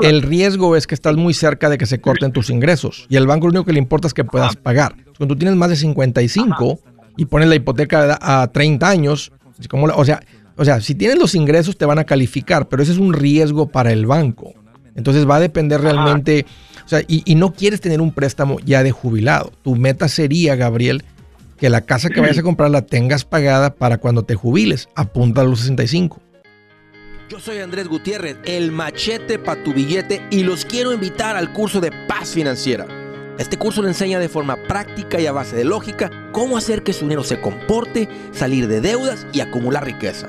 El 0.00 0.22
riesgo 0.22 0.74
es 0.74 0.86
que 0.86 0.94
estás 0.94 1.16
muy 1.16 1.34
cerca 1.34 1.68
de 1.68 1.76
que 1.76 1.84
se 1.84 2.00
corten 2.00 2.32
tus 2.32 2.48
ingresos. 2.48 3.04
Y 3.10 3.16
al 3.18 3.26
banco 3.26 3.46
lo 3.46 3.50
único 3.50 3.66
que 3.66 3.74
le 3.74 3.78
importa 3.78 4.06
es 4.08 4.14
que 4.14 4.24
puedas 4.24 4.56
pagar. 4.56 4.94
Cuando 5.18 5.34
tú 5.34 5.38
tienes 5.40 5.54
más 5.58 5.68
de 5.68 5.76
55 5.76 6.78
y 7.18 7.26
pones 7.26 7.48
la 7.48 7.56
hipoteca 7.56 8.18
a 8.22 8.50
30 8.50 8.88
años, 8.88 9.30
como 9.68 9.86
la- 9.86 9.96
o, 9.96 10.04
sea, 10.06 10.20
o 10.60 10.64
sea, 10.66 10.82
si 10.82 10.94
tienes 10.94 11.18
los 11.18 11.34
ingresos 11.34 11.78
te 11.78 11.86
van 11.86 11.98
a 11.98 12.04
calificar, 12.04 12.68
pero 12.68 12.82
ese 12.82 12.92
es 12.92 12.98
un 12.98 13.14
riesgo 13.14 13.68
para 13.68 13.92
el 13.92 14.04
banco. 14.04 14.52
Entonces 14.94 15.26
va 15.26 15.36
a 15.36 15.40
depender 15.40 15.80
realmente, 15.80 16.44
o 16.84 16.88
sea, 16.88 17.00
y, 17.08 17.22
y 17.24 17.34
no 17.34 17.54
quieres 17.54 17.80
tener 17.80 18.02
un 18.02 18.12
préstamo 18.12 18.58
ya 18.60 18.82
de 18.82 18.90
jubilado. 18.90 19.52
Tu 19.62 19.74
meta 19.74 20.06
sería, 20.06 20.56
Gabriel, 20.56 21.02
que 21.56 21.70
la 21.70 21.80
casa 21.80 22.10
que 22.10 22.20
vayas 22.20 22.36
a 22.36 22.42
comprar 22.42 22.70
la 22.70 22.82
tengas 22.82 23.24
pagada 23.24 23.74
para 23.74 23.96
cuando 23.96 24.24
te 24.24 24.34
jubiles. 24.34 24.90
Apunta 24.96 25.40
a 25.40 25.44
los 25.44 25.60
65. 25.60 26.20
Yo 27.30 27.40
soy 27.40 27.60
Andrés 27.60 27.88
Gutiérrez, 27.88 28.36
el 28.44 28.70
machete 28.70 29.38
para 29.38 29.64
tu 29.64 29.72
billete 29.72 30.20
y 30.30 30.42
los 30.42 30.66
quiero 30.66 30.92
invitar 30.92 31.36
al 31.36 31.54
curso 31.54 31.80
de 31.80 31.90
paz 32.06 32.34
financiera. 32.34 32.86
Este 33.38 33.56
curso 33.56 33.80
le 33.80 33.88
enseña 33.88 34.18
de 34.18 34.28
forma 34.28 34.58
práctica 34.68 35.18
y 35.18 35.24
a 35.24 35.32
base 35.32 35.56
de 35.56 35.64
lógica 35.64 36.10
cómo 36.32 36.58
hacer 36.58 36.82
que 36.82 36.92
su 36.92 37.06
dinero 37.06 37.24
se 37.24 37.40
comporte, 37.40 38.10
salir 38.32 38.68
de 38.68 38.82
deudas 38.82 39.26
y 39.32 39.40
acumular 39.40 39.86
riqueza. 39.86 40.28